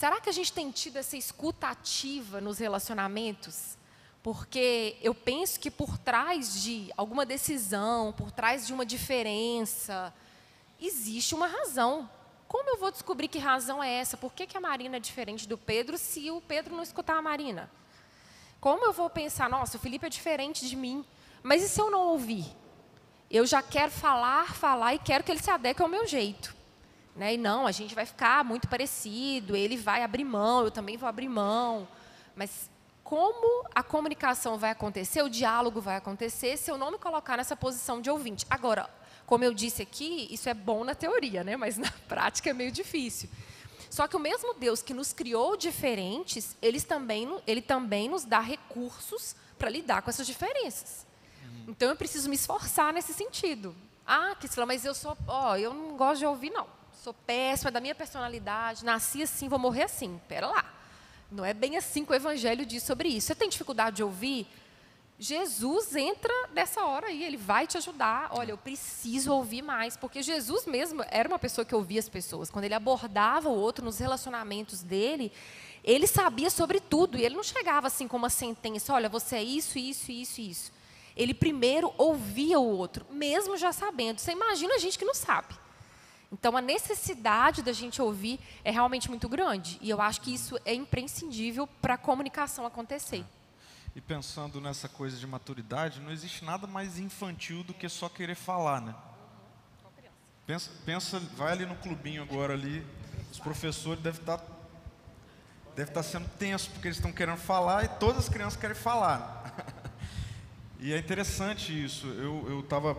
Será 0.00 0.18
que 0.18 0.30
a 0.30 0.32
gente 0.32 0.50
tem 0.50 0.70
tido 0.70 0.96
essa 0.96 1.14
escuta 1.14 1.68
ativa 1.68 2.40
nos 2.40 2.58
relacionamentos? 2.58 3.76
Porque 4.22 4.96
eu 5.02 5.14
penso 5.14 5.60
que 5.60 5.70
por 5.70 5.98
trás 5.98 6.62
de 6.62 6.90
alguma 6.96 7.26
decisão, 7.26 8.10
por 8.10 8.32
trás 8.32 8.66
de 8.66 8.72
uma 8.72 8.86
diferença, 8.86 10.10
existe 10.80 11.34
uma 11.34 11.46
razão. 11.46 12.08
Como 12.48 12.70
eu 12.70 12.78
vou 12.78 12.90
descobrir 12.90 13.28
que 13.28 13.38
razão 13.38 13.82
é 13.82 13.92
essa? 13.92 14.16
Por 14.16 14.32
que, 14.32 14.46
que 14.46 14.56
a 14.56 14.60
Marina 14.60 14.96
é 14.96 15.00
diferente 15.00 15.46
do 15.46 15.58
Pedro 15.58 15.98
se 15.98 16.30
o 16.30 16.40
Pedro 16.40 16.74
não 16.74 16.82
escutar 16.82 17.18
a 17.18 17.20
Marina? 17.20 17.70
Como 18.58 18.82
eu 18.86 18.94
vou 18.94 19.10
pensar, 19.10 19.50
nossa, 19.50 19.76
o 19.76 19.80
Felipe 19.80 20.06
é 20.06 20.08
diferente 20.08 20.66
de 20.66 20.76
mim, 20.76 21.04
mas 21.42 21.62
e 21.62 21.68
se 21.68 21.78
eu 21.78 21.90
não 21.90 22.06
ouvir? 22.06 22.46
Eu 23.30 23.44
já 23.44 23.60
quero 23.60 23.92
falar, 23.92 24.54
falar 24.54 24.94
e 24.94 24.98
quero 24.98 25.22
que 25.22 25.30
ele 25.30 25.42
se 25.42 25.50
adeque 25.50 25.82
ao 25.82 25.88
meu 25.90 26.06
jeito. 26.06 26.58
Né? 27.14 27.34
E 27.34 27.36
não, 27.36 27.66
a 27.66 27.72
gente 27.72 27.94
vai 27.94 28.06
ficar 28.06 28.44
muito 28.44 28.68
parecido, 28.68 29.56
ele 29.56 29.76
vai 29.76 30.02
abrir 30.02 30.24
mão, 30.24 30.64
eu 30.64 30.70
também 30.70 30.96
vou 30.96 31.08
abrir 31.08 31.28
mão. 31.28 31.86
Mas 32.34 32.70
como 33.02 33.66
a 33.74 33.82
comunicação 33.82 34.56
vai 34.56 34.70
acontecer, 34.70 35.22
o 35.22 35.28
diálogo 35.28 35.80
vai 35.80 35.96
acontecer, 35.96 36.56
se 36.56 36.70
eu 36.70 36.78
não 36.78 36.92
me 36.92 36.98
colocar 36.98 37.36
nessa 37.36 37.56
posição 37.56 38.00
de 38.00 38.08
ouvinte. 38.08 38.46
Agora, 38.48 38.88
como 39.26 39.44
eu 39.44 39.52
disse 39.52 39.82
aqui, 39.82 40.28
isso 40.30 40.48
é 40.48 40.54
bom 40.54 40.84
na 40.84 40.94
teoria, 40.94 41.42
né? 41.42 41.56
mas 41.56 41.76
na 41.78 41.90
prática 42.08 42.50
é 42.50 42.52
meio 42.52 42.70
difícil. 42.70 43.28
Só 43.90 44.06
que 44.06 44.14
o 44.14 44.20
mesmo 44.20 44.54
Deus 44.54 44.80
que 44.80 44.94
nos 44.94 45.12
criou 45.12 45.56
diferentes, 45.56 46.56
ele 46.62 46.80
também, 46.80 47.28
ele 47.46 47.60
também 47.60 48.08
nos 48.08 48.24
dá 48.24 48.38
recursos 48.38 49.34
para 49.58 49.68
lidar 49.68 50.02
com 50.02 50.10
essas 50.10 50.26
diferenças. 50.26 51.04
Então 51.66 51.88
eu 51.88 51.96
preciso 51.96 52.28
me 52.28 52.36
esforçar 52.36 52.92
nesse 52.92 53.12
sentido. 53.12 53.74
Ah, 54.06 54.34
Kisla, 54.38 54.64
mas 54.64 54.84
eu 54.84 54.94
sou, 54.94 55.16
ó, 55.26 55.56
eu 55.56 55.74
não 55.74 55.96
gosto 55.96 56.20
de 56.20 56.26
ouvir 56.26 56.50
não. 56.50 56.66
Sou 57.02 57.14
péssima 57.14 57.70
é 57.70 57.72
da 57.72 57.80
minha 57.80 57.94
personalidade, 57.94 58.84
nasci 58.84 59.22
assim, 59.22 59.48
vou 59.48 59.58
morrer 59.58 59.84
assim. 59.84 60.20
Pera 60.28 60.46
lá. 60.46 60.70
Não 61.32 61.42
é 61.42 61.54
bem 61.54 61.78
assim 61.78 62.04
que 62.04 62.12
o 62.12 62.14
Evangelho 62.14 62.66
diz 62.66 62.82
sobre 62.82 63.08
isso. 63.08 63.28
Você 63.28 63.34
tem 63.34 63.48
dificuldade 63.48 63.96
de 63.96 64.02
ouvir? 64.02 64.46
Jesus 65.18 65.96
entra 65.96 66.30
nessa 66.52 66.84
hora 66.84 67.06
aí, 67.06 67.24
ele 67.24 67.38
vai 67.38 67.66
te 67.66 67.78
ajudar. 67.78 68.28
Olha, 68.32 68.52
eu 68.52 68.58
preciso 68.58 69.32
ouvir 69.32 69.62
mais, 69.62 69.96
porque 69.96 70.22
Jesus 70.22 70.66
mesmo 70.66 71.02
era 71.08 71.26
uma 71.26 71.38
pessoa 71.38 71.64
que 71.64 71.74
ouvia 71.74 72.00
as 72.00 72.08
pessoas. 72.08 72.50
Quando 72.50 72.66
ele 72.66 72.74
abordava 72.74 73.48
o 73.48 73.58
outro 73.58 73.82
nos 73.82 73.98
relacionamentos 73.98 74.82
dele, 74.82 75.32
ele 75.82 76.06
sabia 76.06 76.50
sobre 76.50 76.80
tudo 76.80 77.16
e 77.16 77.24
ele 77.24 77.34
não 77.34 77.42
chegava 77.42 77.86
assim 77.86 78.06
com 78.06 78.18
uma 78.18 78.28
sentença: 78.28 78.92
olha, 78.92 79.08
você 79.08 79.36
é 79.36 79.42
isso, 79.42 79.78
isso, 79.78 80.12
isso, 80.12 80.38
isso. 80.42 80.72
Ele 81.16 81.32
primeiro 81.32 81.94
ouvia 81.96 82.60
o 82.60 82.76
outro, 82.76 83.06
mesmo 83.10 83.56
já 83.56 83.72
sabendo. 83.72 84.18
Você 84.18 84.32
imagina 84.32 84.74
a 84.74 84.78
gente 84.78 84.98
que 84.98 85.04
não 85.06 85.14
sabe. 85.14 85.54
Então, 86.32 86.56
a 86.56 86.60
necessidade 86.60 87.62
da 87.62 87.72
gente 87.72 88.00
ouvir 88.00 88.38
é 88.64 88.70
realmente 88.70 89.08
muito 89.08 89.28
grande. 89.28 89.78
E 89.80 89.90
eu 89.90 90.00
acho 90.00 90.20
que 90.20 90.32
isso 90.32 90.58
é 90.64 90.72
imprescindível 90.72 91.66
para 91.66 91.94
a 91.94 91.98
comunicação 91.98 92.64
acontecer. 92.64 93.24
E 93.94 94.00
pensando 94.00 94.60
nessa 94.60 94.88
coisa 94.88 95.16
de 95.16 95.26
maturidade, 95.26 96.00
não 96.00 96.12
existe 96.12 96.44
nada 96.44 96.66
mais 96.66 96.98
infantil 96.98 97.64
do 97.64 97.74
que 97.74 97.88
só 97.88 98.08
querer 98.08 98.36
falar, 98.36 98.80
né? 98.80 98.94
Pensa, 100.46 100.70
pensa 100.86 101.20
vai 101.36 101.52
ali 101.52 101.66
no 101.66 101.76
clubinho 101.76 102.22
agora 102.22 102.54
ali, 102.54 102.84
os 103.30 103.38
professores 103.38 104.02
devem 104.02 104.20
estar 104.20 104.40
deve 105.76 105.90
estar 105.90 106.02
sendo 106.02 106.28
tenso 106.30 106.70
porque 106.70 106.88
eles 106.88 106.96
estão 106.96 107.12
querendo 107.12 107.38
falar 107.38 107.84
e 107.84 107.88
todas 107.88 108.18
as 108.18 108.28
crianças 108.28 108.60
querem 108.60 108.76
falar. 108.76 109.54
e 110.78 110.92
é 110.92 110.98
interessante 110.98 111.72
isso. 111.84 112.06
Eu 112.08 112.60
estava 112.60 112.96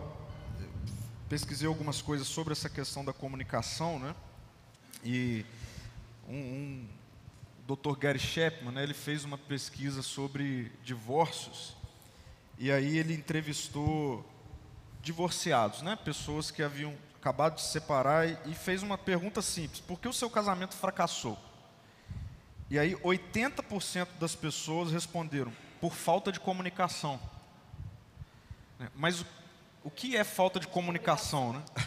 pesquisei 1.32 1.66
algumas 1.66 2.02
coisas 2.02 2.28
sobre 2.28 2.52
essa 2.52 2.68
questão 2.68 3.02
da 3.02 3.10
comunicação, 3.10 3.98
né? 3.98 4.14
E 5.02 5.46
um, 6.28 6.36
um 6.36 6.88
Dr. 7.66 7.96
Gary 7.98 8.18
Chapman, 8.18 8.70
né, 8.70 8.82
ele 8.82 8.92
fez 8.92 9.24
uma 9.24 9.38
pesquisa 9.38 10.02
sobre 10.02 10.70
divórcios 10.84 11.74
e 12.58 12.70
aí 12.70 12.98
ele 12.98 13.14
entrevistou 13.14 14.22
divorciados, 15.00 15.80
né, 15.80 15.96
pessoas 15.96 16.50
que 16.50 16.62
haviam 16.62 16.94
acabado 17.18 17.54
de 17.54 17.62
se 17.62 17.70
separar 17.70 18.28
e, 18.28 18.36
e 18.44 18.54
fez 18.54 18.82
uma 18.82 18.98
pergunta 18.98 19.40
simples: 19.40 19.80
por 19.80 19.98
que 19.98 20.08
o 20.08 20.12
seu 20.12 20.28
casamento 20.28 20.74
fracassou? 20.74 21.38
E 22.68 22.78
aí 22.78 22.94
80% 22.96 24.06
das 24.20 24.34
pessoas 24.34 24.92
responderam 24.92 25.50
por 25.80 25.94
falta 25.94 26.30
de 26.30 26.38
comunicação. 26.38 27.18
Né, 28.78 28.90
mas 28.94 29.24
o 29.84 29.90
que 29.90 30.16
é 30.16 30.24
falta 30.24 30.60
de 30.60 30.66
comunicação, 30.66 31.52
né? 31.52 31.62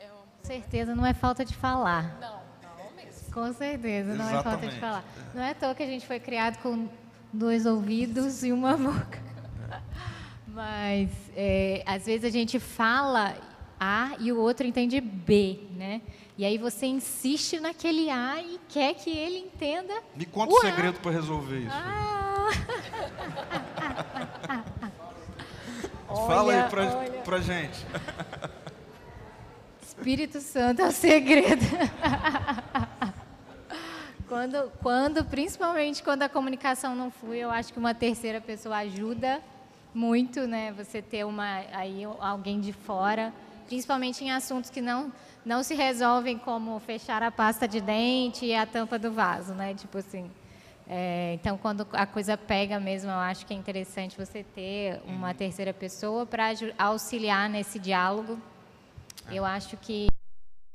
Com 0.00 0.44
certeza 0.44 0.94
não 0.94 1.04
é 1.04 1.12
falta 1.12 1.44
de 1.44 1.54
falar. 1.54 2.18
Não, 2.20 2.40
não 2.62 2.90
mesmo. 2.96 3.32
Com 3.32 3.52
certeza 3.52 4.14
não 4.14 4.24
Exatamente. 4.24 4.38
é 4.38 4.42
falta 4.42 4.66
de 4.68 4.80
falar. 4.80 5.04
Não 5.34 5.42
é 5.42 5.50
à 5.50 5.54
toa 5.54 5.74
que 5.74 5.82
a 5.82 5.86
gente 5.86 6.06
foi 6.06 6.18
criado 6.18 6.58
com 6.62 6.88
dois 7.32 7.66
ouvidos 7.66 8.42
e 8.42 8.52
uma 8.52 8.76
boca. 8.76 9.22
Mas 10.48 11.10
é, 11.36 11.82
às 11.86 12.06
vezes 12.06 12.24
a 12.24 12.30
gente 12.30 12.58
fala 12.58 13.36
A 13.78 14.12
e 14.18 14.32
o 14.32 14.40
outro 14.40 14.66
entende 14.66 15.00
B, 15.00 15.60
né? 15.72 16.00
E 16.38 16.44
aí 16.44 16.56
você 16.56 16.86
insiste 16.86 17.60
naquele 17.60 18.08
A 18.08 18.40
e 18.40 18.58
quer 18.68 18.94
que 18.94 19.10
ele 19.10 19.38
entenda. 19.38 19.92
Me 20.16 20.24
conta 20.24 20.52
o, 20.52 20.56
o 20.56 20.60
segredo 20.60 20.98
para 21.00 21.10
resolver 21.10 21.58
isso. 21.58 21.74
Ah. 21.74 22.48
Fala 26.08 26.52
aí 26.52 26.70
pra, 26.70 26.82
olha. 26.82 27.10
pra 27.22 27.40
gente. 27.40 27.86
Espírito 29.82 30.40
Santo 30.40 30.80
é 30.82 30.88
o 30.88 30.92
segredo. 30.92 31.64
quando, 34.28 34.72
quando, 34.82 35.24
principalmente 35.24 36.02
quando 36.02 36.22
a 36.22 36.28
comunicação 36.28 36.94
não 36.94 37.10
flui, 37.10 37.38
eu 37.38 37.50
acho 37.50 37.72
que 37.72 37.78
uma 37.78 37.94
terceira 37.94 38.40
pessoa 38.40 38.78
ajuda 38.78 39.40
muito, 39.94 40.46
né? 40.46 40.72
Você 40.72 41.02
ter 41.02 41.24
uma 41.24 41.64
aí 41.72 42.04
alguém 42.20 42.60
de 42.60 42.72
fora, 42.72 43.32
principalmente 43.66 44.24
em 44.24 44.30
assuntos 44.30 44.70
que 44.70 44.80
não 44.80 45.12
não 45.44 45.62
se 45.62 45.74
resolvem 45.74 46.36
como 46.36 46.78
fechar 46.80 47.22
a 47.22 47.30
pasta 47.30 47.66
de 47.66 47.80
dente 47.80 48.44
e 48.44 48.54
a 48.54 48.66
tampa 48.66 48.98
do 48.98 49.10
vaso, 49.10 49.54
né? 49.54 49.72
Tipo 49.72 49.98
assim, 49.98 50.30
é, 50.90 51.34
então, 51.34 51.58
quando 51.58 51.86
a 51.92 52.06
coisa 52.06 52.34
pega 52.34 52.80
mesmo, 52.80 53.10
eu 53.10 53.18
acho 53.18 53.44
que 53.44 53.52
é 53.52 53.56
interessante 53.56 54.16
você 54.16 54.42
ter 54.42 55.02
uma 55.04 55.28
uhum. 55.28 55.34
terceira 55.34 55.74
pessoa 55.74 56.24
para 56.24 56.46
auxiliar 56.78 57.50
nesse 57.50 57.78
diálogo. 57.78 58.40
É. 59.28 59.34
Eu 59.34 59.44
acho 59.44 59.76
que 59.76 60.08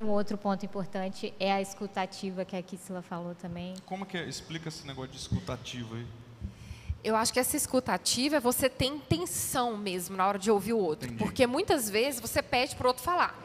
um 0.00 0.06
outro 0.06 0.38
ponto 0.38 0.64
importante 0.64 1.34
é 1.40 1.52
a 1.52 1.60
escutativa, 1.60 2.44
que 2.44 2.54
a 2.54 2.62
Kissila 2.62 3.02
falou 3.02 3.34
também. 3.34 3.74
Como 3.84 4.06
que 4.06 4.16
é? 4.16 4.28
Explica 4.28 4.68
esse 4.68 4.86
negócio 4.86 5.10
de 5.10 5.18
escutativa 5.18 5.96
aí. 5.96 6.06
Eu 7.02 7.16
acho 7.16 7.32
que 7.32 7.40
essa 7.40 7.56
escutativa 7.56 8.36
é 8.36 8.40
você 8.40 8.70
ter 8.70 8.86
intenção 8.86 9.76
mesmo 9.76 10.16
na 10.16 10.28
hora 10.28 10.38
de 10.38 10.48
ouvir 10.48 10.74
o 10.74 10.78
outro. 10.78 11.08
Entendi. 11.08 11.22
Porque 11.22 11.44
muitas 11.44 11.90
vezes 11.90 12.20
você 12.20 12.40
pede 12.40 12.76
para 12.76 12.84
o 12.84 12.88
outro 12.88 13.02
falar. 13.02 13.36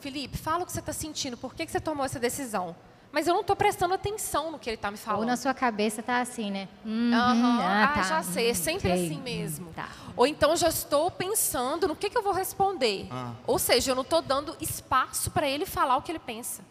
Felipe, 0.00 0.36
fala 0.36 0.64
o 0.64 0.66
que 0.66 0.72
você 0.72 0.80
está 0.80 0.92
sentindo. 0.92 1.36
Por 1.36 1.54
que, 1.54 1.64
que 1.64 1.70
você 1.70 1.80
tomou 1.80 2.04
essa 2.04 2.18
decisão? 2.18 2.74
Mas 3.10 3.26
eu 3.26 3.34
não 3.34 3.40
estou 3.40 3.56
prestando 3.56 3.94
atenção 3.94 4.50
no 4.50 4.58
que 4.58 4.68
ele 4.68 4.74
está 4.76 4.90
me 4.90 4.96
falando. 4.96 5.20
Ou 5.20 5.26
na 5.26 5.36
sua 5.36 5.54
cabeça 5.54 6.02
tá 6.02 6.20
assim, 6.20 6.50
né? 6.50 6.68
Uhum, 6.84 7.12
Aham, 7.14 7.60
ah, 7.62 7.84
ah, 7.84 7.88
tá, 7.88 8.02
já 8.02 8.22
sei, 8.22 8.48
é 8.48 8.52
hum, 8.52 8.54
sempre 8.54 8.88
sei, 8.88 9.06
assim 9.06 9.20
mesmo. 9.20 9.72
tá. 9.72 9.88
Ou 10.16 10.26
então 10.26 10.54
já 10.56 10.68
estou 10.68 11.10
pensando 11.10 11.88
no 11.88 11.96
que, 11.96 12.10
que 12.10 12.18
eu 12.18 12.22
vou 12.22 12.32
responder. 12.32 13.08
Ah. 13.10 13.32
Ou 13.46 13.58
seja, 13.58 13.92
eu 13.92 13.94
não 13.94 14.02
estou 14.02 14.20
dando 14.20 14.56
espaço 14.60 15.30
para 15.30 15.48
ele 15.48 15.64
falar 15.64 15.96
o 15.96 16.02
que 16.02 16.12
ele 16.12 16.18
pensa. 16.18 16.62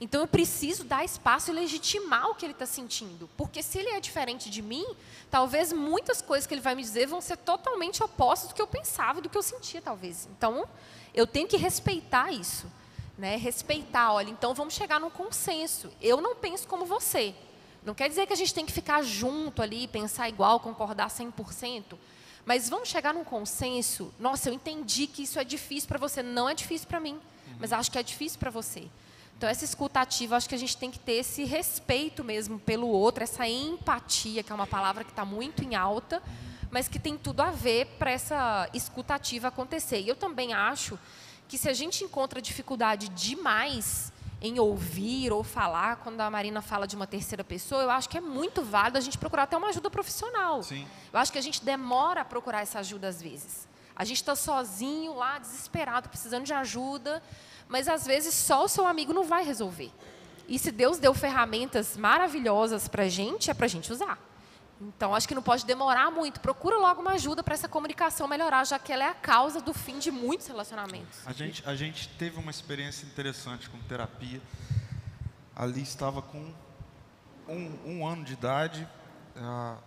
Então 0.00 0.20
eu 0.20 0.26
preciso 0.26 0.84
dar 0.84 1.04
espaço 1.04 1.50
e 1.50 1.54
legitimar 1.54 2.28
o 2.28 2.34
que 2.34 2.44
ele 2.44 2.52
está 2.52 2.66
sentindo. 2.66 3.28
Porque 3.36 3.62
se 3.62 3.78
ele 3.78 3.90
é 3.90 4.00
diferente 4.00 4.50
de 4.50 4.60
mim, 4.60 4.84
talvez 5.30 5.72
muitas 5.72 6.20
coisas 6.20 6.46
que 6.46 6.54
ele 6.54 6.60
vai 6.60 6.74
me 6.74 6.82
dizer 6.82 7.06
vão 7.06 7.20
ser 7.20 7.36
totalmente 7.38 8.02
opostas 8.02 8.48
do 8.48 8.54
que 8.54 8.60
eu 8.60 8.66
pensava 8.66 9.18
e 9.18 9.22
do 9.22 9.28
que 9.28 9.38
eu 9.38 9.42
sentia, 9.42 9.80
talvez. 9.80 10.28
Então 10.36 10.66
eu 11.14 11.26
tenho 11.26 11.48
que 11.48 11.56
respeitar 11.56 12.30
isso. 12.30 12.66
Né? 13.18 13.36
Respeitar, 13.36 14.12
olha, 14.12 14.28
então 14.28 14.52
vamos 14.52 14.74
chegar 14.74 15.00
num 15.00 15.10
consenso. 15.10 15.90
Eu 16.00 16.20
não 16.20 16.36
penso 16.36 16.68
como 16.68 16.84
você. 16.84 17.34
Não 17.84 17.94
quer 17.94 18.08
dizer 18.08 18.26
que 18.26 18.32
a 18.32 18.36
gente 18.36 18.52
tem 18.52 18.66
que 18.66 18.72
ficar 18.72 19.02
junto 19.02 19.62
ali, 19.62 19.86
pensar 19.88 20.28
igual, 20.28 20.60
concordar 20.60 21.08
100%. 21.08 21.96
Mas 22.44 22.68
vamos 22.68 22.88
chegar 22.88 23.14
num 23.14 23.24
consenso. 23.24 24.12
Nossa, 24.18 24.48
eu 24.48 24.52
entendi 24.52 25.06
que 25.06 25.22
isso 25.22 25.38
é 25.38 25.44
difícil 25.44 25.88
para 25.88 25.98
você. 25.98 26.22
Não 26.22 26.48
é 26.48 26.54
difícil 26.54 26.86
para 26.86 27.00
mim, 27.00 27.18
mas 27.58 27.72
acho 27.72 27.90
que 27.90 27.98
é 27.98 28.02
difícil 28.02 28.38
para 28.38 28.50
você. 28.50 28.88
Então, 29.36 29.48
essa 29.48 29.64
escutativa, 29.64 30.34
acho 30.34 30.48
que 30.48 30.54
a 30.54 30.58
gente 30.58 30.76
tem 30.76 30.90
que 30.90 30.98
ter 30.98 31.14
esse 31.14 31.44
respeito 31.44 32.24
mesmo 32.24 32.58
pelo 32.58 32.88
outro, 32.88 33.22
essa 33.22 33.46
empatia, 33.46 34.42
que 34.42 34.50
é 34.50 34.54
uma 34.54 34.66
palavra 34.66 35.04
que 35.04 35.10
está 35.10 35.24
muito 35.24 35.62
em 35.62 35.74
alta, 35.74 36.22
mas 36.70 36.88
que 36.88 36.98
tem 36.98 37.18
tudo 37.18 37.42
a 37.42 37.50
ver 37.50 37.86
para 37.98 38.10
essa 38.10 38.68
escutativa 38.72 39.48
acontecer. 39.48 40.00
E 40.00 40.08
eu 40.08 40.16
também 40.16 40.54
acho 40.54 40.98
que 41.48 41.56
se 41.56 41.68
a 41.68 41.74
gente 41.74 42.04
encontra 42.04 42.40
dificuldade 42.40 43.08
demais 43.08 44.12
em 44.40 44.58
ouvir 44.58 45.32
ou 45.32 45.42
falar, 45.42 45.96
quando 45.96 46.20
a 46.20 46.30
Marina 46.30 46.60
fala 46.60 46.86
de 46.86 46.94
uma 46.94 47.06
terceira 47.06 47.42
pessoa, 47.42 47.82
eu 47.82 47.90
acho 47.90 48.08
que 48.08 48.18
é 48.18 48.20
muito 48.20 48.62
válido 48.62 48.98
a 48.98 49.00
gente 49.00 49.16
procurar 49.16 49.44
até 49.44 49.56
uma 49.56 49.68
ajuda 49.68 49.90
profissional. 49.90 50.62
Sim. 50.62 50.86
Eu 51.12 51.18
acho 51.18 51.32
que 51.32 51.38
a 51.38 51.42
gente 51.42 51.64
demora 51.64 52.20
a 52.20 52.24
procurar 52.24 52.60
essa 52.60 52.78
ajuda 52.80 53.08
às 53.08 53.20
vezes. 53.20 53.66
A 53.94 54.04
gente 54.04 54.18
está 54.18 54.36
sozinho 54.36 55.14
lá, 55.14 55.38
desesperado, 55.38 56.08
precisando 56.08 56.44
de 56.44 56.52
ajuda, 56.52 57.22
mas 57.66 57.88
às 57.88 58.06
vezes 58.06 58.34
só 58.34 58.64
o 58.64 58.68
seu 58.68 58.86
amigo 58.86 59.12
não 59.12 59.24
vai 59.24 59.42
resolver. 59.42 59.90
E 60.46 60.58
se 60.58 60.70
Deus 60.70 60.98
deu 60.98 61.14
ferramentas 61.14 61.96
maravilhosas 61.96 62.88
para 62.88 63.04
a 63.04 63.08
gente, 63.08 63.50
é 63.50 63.54
para 63.54 63.66
a 63.66 63.68
gente 63.68 63.90
usar. 63.90 64.18
Então, 64.80 65.14
acho 65.14 65.26
que 65.26 65.34
não 65.34 65.42
pode 65.42 65.64
demorar 65.64 66.10
muito. 66.10 66.40
Procura 66.40 66.76
logo 66.76 67.00
uma 67.00 67.12
ajuda 67.12 67.42
para 67.42 67.54
essa 67.54 67.68
comunicação 67.68 68.28
melhorar, 68.28 68.64
já 68.64 68.78
que 68.78 68.92
ela 68.92 69.04
é 69.04 69.08
a 69.08 69.14
causa 69.14 69.60
do 69.60 69.72
fim 69.72 69.98
de 69.98 70.10
muitos 70.10 70.46
relacionamentos. 70.46 71.26
A 71.26 71.32
gente, 71.32 71.62
a 71.66 71.74
gente 71.74 72.08
teve 72.10 72.38
uma 72.38 72.50
experiência 72.50 73.06
interessante 73.06 73.70
com 73.70 73.78
terapia. 73.80 74.40
Ali 75.54 75.82
estava 75.82 76.20
com 76.20 76.52
um, 77.48 77.78
um 77.86 78.06
ano 78.06 78.24
de 78.24 78.34
idade, 78.34 78.86
ah, 79.36 79.78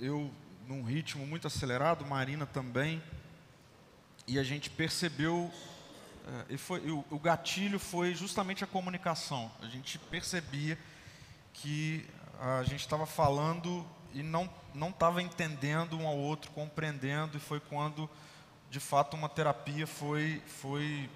eu 0.00 0.32
num 0.66 0.82
ritmo 0.82 1.26
muito 1.26 1.46
acelerado, 1.46 2.04
Marina 2.04 2.46
também, 2.46 3.02
e 4.26 4.38
a 4.38 4.42
gente 4.42 4.70
percebeu, 4.70 5.50
eh, 6.26 6.44
e 6.50 6.56
foi, 6.56 6.80
o, 6.90 7.04
o 7.10 7.18
gatilho 7.18 7.78
foi 7.78 8.14
justamente 8.14 8.62
a 8.62 8.66
comunicação. 8.66 9.50
A 9.60 9.66
gente 9.66 9.98
percebia 9.98 10.78
que 11.52 12.06
a 12.40 12.62
gente 12.62 12.80
estava 12.80 13.06
falando 13.06 13.86
e 14.14 14.22
não 14.22 14.50
não 14.74 14.88
estava 14.88 15.22
entendendo 15.22 15.98
um 15.98 16.06
ao 16.06 16.16
outro, 16.16 16.50
compreendendo, 16.52 17.36
e 17.36 17.40
foi 17.40 17.60
quando, 17.60 18.08
de 18.70 18.80
fato, 18.80 19.14
uma 19.14 19.28
terapia 19.28 19.86
foi 19.86 20.42
foi 20.46 21.10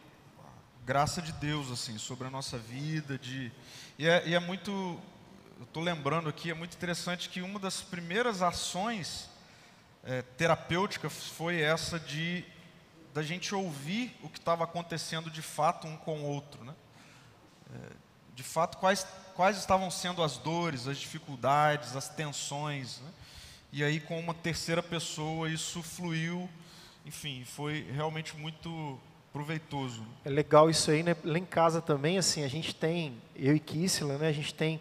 graça 0.84 1.20
de 1.20 1.32
Deus 1.32 1.70
assim 1.70 1.98
sobre 1.98 2.26
a 2.26 2.30
nossa 2.30 2.58
vida, 2.58 3.18
de 3.18 3.50
e 3.98 4.06
é, 4.06 4.26
e 4.28 4.34
é 4.34 4.38
muito, 4.38 4.70
eu 5.58 5.64
estou 5.64 5.82
lembrando 5.82 6.28
aqui, 6.28 6.50
é 6.50 6.54
muito 6.54 6.76
interessante 6.76 7.28
que 7.28 7.40
uma 7.40 7.58
das 7.58 7.80
primeiras 7.80 8.42
ações 8.42 9.28
é, 10.04 10.22
terapêuticas 10.22 11.12
foi 11.30 11.60
essa 11.60 11.98
de 11.98 12.44
da 13.12 13.22
gente 13.22 13.54
ouvir 13.54 14.14
o 14.22 14.28
que 14.28 14.38
estava 14.38 14.64
acontecendo 14.64 15.30
de 15.30 15.40
fato 15.40 15.86
um 15.86 15.96
com 15.96 16.18
o 16.18 16.24
outro, 16.24 16.62
né? 16.62 16.74
É, 17.74 18.05
de 18.36 18.42
fato 18.42 18.78
quais 18.78 19.04
quais 19.34 19.58
estavam 19.58 19.90
sendo 19.90 20.22
as 20.22 20.38
dores, 20.38 20.86
as 20.86 20.96
dificuldades, 20.98 21.96
as 21.96 22.08
tensões, 22.08 23.00
né? 23.00 23.10
E 23.72 23.82
aí 23.82 23.98
com 23.98 24.18
uma 24.20 24.32
terceira 24.32 24.82
pessoa 24.82 25.50
isso 25.50 25.82
fluiu, 25.82 26.48
enfim, 27.04 27.44
foi 27.44 27.86
realmente 27.92 28.36
muito 28.36 28.98
proveitoso. 29.32 30.06
É 30.24 30.30
legal 30.30 30.70
isso 30.70 30.90
aí, 30.90 31.02
né? 31.02 31.14
Lá 31.22 31.38
em 31.38 31.44
casa 31.44 31.82
também, 31.82 32.16
assim, 32.16 32.42
a 32.42 32.48
gente 32.48 32.74
tem, 32.74 33.20
eu 33.34 33.54
e 33.54 33.60
Kissela, 33.60 34.16
né? 34.16 34.28
A 34.28 34.32
gente 34.32 34.54
tem 34.54 34.80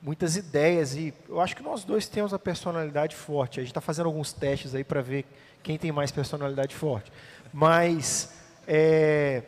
muitas 0.00 0.36
ideias 0.36 0.94
e 0.94 1.12
eu 1.28 1.40
acho 1.40 1.56
que 1.56 1.62
nós 1.62 1.82
dois 1.82 2.06
temos 2.06 2.32
a 2.32 2.38
personalidade 2.38 3.16
forte. 3.16 3.58
A 3.58 3.62
gente 3.62 3.72
está 3.72 3.80
fazendo 3.80 4.06
alguns 4.06 4.32
testes 4.32 4.74
aí 4.74 4.84
para 4.84 5.02
ver 5.02 5.24
quem 5.62 5.76
tem 5.76 5.90
mais 5.90 6.12
personalidade 6.12 6.74
forte. 6.74 7.10
Mas 7.52 8.32
é, 8.68 9.42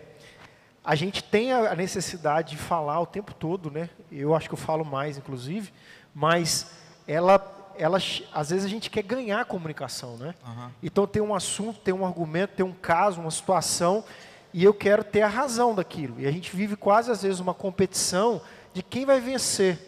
a 0.89 0.95
gente 0.95 1.23
tem 1.23 1.53
a 1.53 1.75
necessidade 1.75 2.53
de 2.53 2.57
falar 2.57 2.99
o 2.99 3.05
tempo 3.05 3.35
todo, 3.35 3.71
né? 3.71 3.91
Eu 4.11 4.35
acho 4.35 4.49
que 4.49 4.55
eu 4.55 4.59
falo 4.59 4.87
mais, 4.87 5.19
inclusive, 5.19 5.71
mas 6.15 6.71
ela 7.07 7.57
ela, 7.77 7.99
às 8.33 8.49
vezes 8.49 8.65
a 8.65 8.69
gente 8.69 8.89
quer 8.89 9.03
ganhar 9.03 9.43
a 9.43 9.45
comunicação, 9.45 10.17
né? 10.17 10.35
Aham. 10.43 10.73
Então 10.83 11.07
tem 11.07 11.21
um 11.21 11.35
assunto, 11.35 11.79
tem 11.81 11.93
um 11.93 12.07
argumento, 12.07 12.55
tem 12.55 12.65
um 12.65 12.73
caso, 12.73 13.21
uma 13.21 13.31
situação, 13.31 14.03
e 14.51 14.65
eu 14.65 14.73
quero 14.73 15.05
ter 15.05 15.21
a 15.21 15.29
razão 15.29 15.75
daquilo. 15.75 16.19
E 16.19 16.27
a 16.27 16.33
gente 16.33 16.57
vive 16.57 16.75
quase 16.75 17.11
às 17.11 17.23
vezes 17.23 17.39
uma 17.39 17.53
competição 17.53 18.41
de 18.73 18.83
quem 18.83 19.05
vai 19.05 19.21
vencer. 19.21 19.79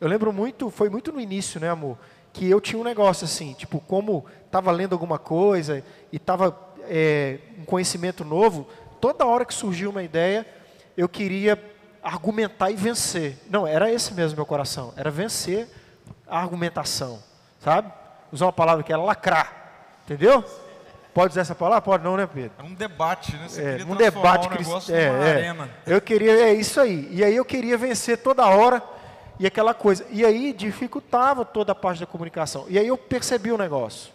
Eu 0.00 0.06
lembro 0.06 0.32
muito, 0.32 0.70
foi 0.70 0.88
muito 0.88 1.10
no 1.10 1.20
início, 1.20 1.58
né, 1.58 1.68
amor? 1.68 1.98
Que 2.32 2.48
eu 2.48 2.60
tinha 2.60 2.80
um 2.80 2.84
negócio 2.84 3.24
assim, 3.24 3.54
tipo, 3.54 3.80
como 3.80 4.24
estava 4.46 4.70
lendo 4.70 4.92
alguma 4.92 5.18
coisa 5.18 5.84
e 6.12 6.16
estava 6.16 6.56
é, 6.88 7.38
um 7.58 7.64
conhecimento 7.64 8.24
novo, 8.24 8.68
toda 9.04 9.26
hora 9.26 9.44
que 9.44 9.52
surgia 9.52 9.90
uma 9.90 10.02
ideia, 10.02 10.46
eu 10.96 11.06
queria 11.06 11.62
argumentar 12.02 12.70
e 12.70 12.74
vencer. 12.74 13.36
Não, 13.50 13.66
era 13.66 13.92
esse 13.92 14.14
mesmo 14.14 14.36
meu 14.36 14.46
coração, 14.46 14.94
era 14.96 15.10
vencer 15.10 15.68
a 16.26 16.38
argumentação, 16.38 17.22
sabe? 17.60 17.92
Usar 18.32 18.46
uma 18.46 18.52
palavra 18.52 18.82
que 18.82 18.90
era 18.90 19.02
lacrar, 19.02 19.98
entendeu? 20.04 20.42
Pode 21.12 21.32
usar 21.32 21.42
essa 21.42 21.54
palavra? 21.54 21.82
Pode 21.82 22.02
não, 22.02 22.16
né, 22.16 22.26
Pedro? 22.26 22.52
É 22.58 22.62
um 22.62 22.72
debate, 22.72 23.36
né? 23.36 23.46
Você 23.46 23.62
É, 23.62 23.70
queria 23.76 23.92
um 23.92 23.94
debate 23.94 24.48
cristão. 24.48 24.80
É, 24.88 25.02
é. 25.02 25.08
arena. 25.10 25.70
Eu 25.86 26.00
queria, 26.00 26.32
é 26.32 26.54
isso 26.54 26.80
aí. 26.80 27.06
E 27.10 27.22
aí 27.22 27.36
eu 27.36 27.44
queria 27.44 27.76
vencer 27.76 28.16
toda 28.16 28.46
hora 28.46 28.82
e 29.38 29.46
aquela 29.46 29.74
coisa. 29.74 30.06
E 30.08 30.24
aí 30.24 30.50
dificultava 30.50 31.44
toda 31.44 31.72
a 31.72 31.74
parte 31.74 32.00
da 32.00 32.06
comunicação. 32.06 32.64
E 32.70 32.78
aí 32.78 32.88
eu 32.88 32.96
percebi 32.96 33.52
o 33.52 33.58
negócio. 33.58 34.10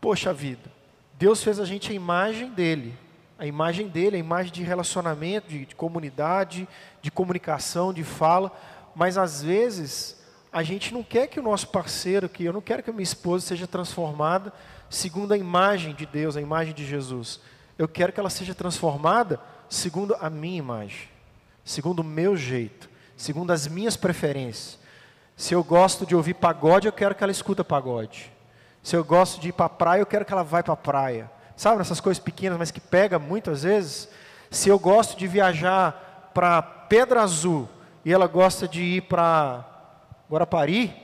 Poxa 0.00 0.32
vida, 0.32 0.70
Deus 1.14 1.42
fez 1.42 1.58
a 1.58 1.64
gente 1.64 1.90
a 1.90 1.94
imagem 1.94 2.50
dele. 2.50 2.94
A 3.38 3.46
imagem 3.46 3.88
dele, 3.88 4.16
a 4.16 4.20
imagem 4.20 4.52
de 4.52 4.62
relacionamento, 4.62 5.48
de, 5.48 5.66
de 5.66 5.74
comunidade, 5.74 6.66
de 7.02 7.10
comunicação, 7.10 7.92
de 7.92 8.02
fala. 8.02 8.50
Mas 8.94 9.18
às 9.18 9.42
vezes 9.42 10.16
a 10.52 10.62
gente 10.62 10.94
não 10.94 11.02
quer 11.02 11.26
que 11.26 11.38
o 11.38 11.42
nosso 11.42 11.68
parceiro, 11.68 12.28
que 12.28 12.44
eu 12.44 12.52
não 12.52 12.62
quero 12.62 12.82
que 12.82 12.90
a 12.90 12.92
minha 12.92 13.02
esposa 13.02 13.46
seja 13.46 13.66
transformada 13.66 14.52
segundo 14.88 15.32
a 15.32 15.36
imagem 15.36 15.94
de 15.94 16.06
Deus, 16.06 16.36
a 16.36 16.40
imagem 16.40 16.72
de 16.72 16.86
Jesus. 16.86 17.40
Eu 17.78 17.86
quero 17.86 18.12
que 18.12 18.20
ela 18.20 18.30
seja 18.30 18.54
transformada 18.54 19.40
segundo 19.68 20.16
a 20.20 20.30
minha 20.30 20.58
imagem, 20.58 21.08
segundo 21.64 22.00
o 22.00 22.04
meu 22.04 22.36
jeito, 22.36 22.88
segundo 23.16 23.50
as 23.50 23.66
minhas 23.66 23.96
preferências. 23.96 24.78
Se 25.36 25.52
eu 25.52 25.62
gosto 25.62 26.06
de 26.06 26.16
ouvir 26.16 26.34
pagode, 26.34 26.86
eu 26.86 26.92
quero 26.92 27.14
que 27.14 27.22
ela 27.22 27.32
escuta 27.32 27.62
pagode. 27.62 28.32
Se 28.82 28.96
eu 28.96 29.04
gosto 29.04 29.40
de 29.40 29.48
ir 29.48 29.52
para 29.52 29.66
a 29.66 29.70
praia, 29.70 30.00
eu 30.00 30.06
quero 30.06 30.24
que 30.24 30.32
ela 30.32 30.42
vá 30.42 30.62
para 30.62 30.72
a 30.72 30.76
praia. 30.76 31.30
Sabe, 31.56 31.80
essas 31.80 32.00
coisas 32.00 32.22
pequenas, 32.22 32.58
mas 32.58 32.70
que 32.70 32.80
pega 32.80 33.18
muitas 33.18 33.62
vezes. 33.62 34.08
Se 34.50 34.68
eu 34.68 34.78
gosto 34.78 35.16
de 35.16 35.26
viajar 35.26 36.30
para 36.34 36.60
Pedra 36.60 37.22
Azul 37.22 37.68
e 38.04 38.12
ela 38.12 38.26
gosta 38.26 38.68
de 38.68 38.82
ir 38.82 39.02
para 39.02 39.64
Guarapari, 40.30 40.94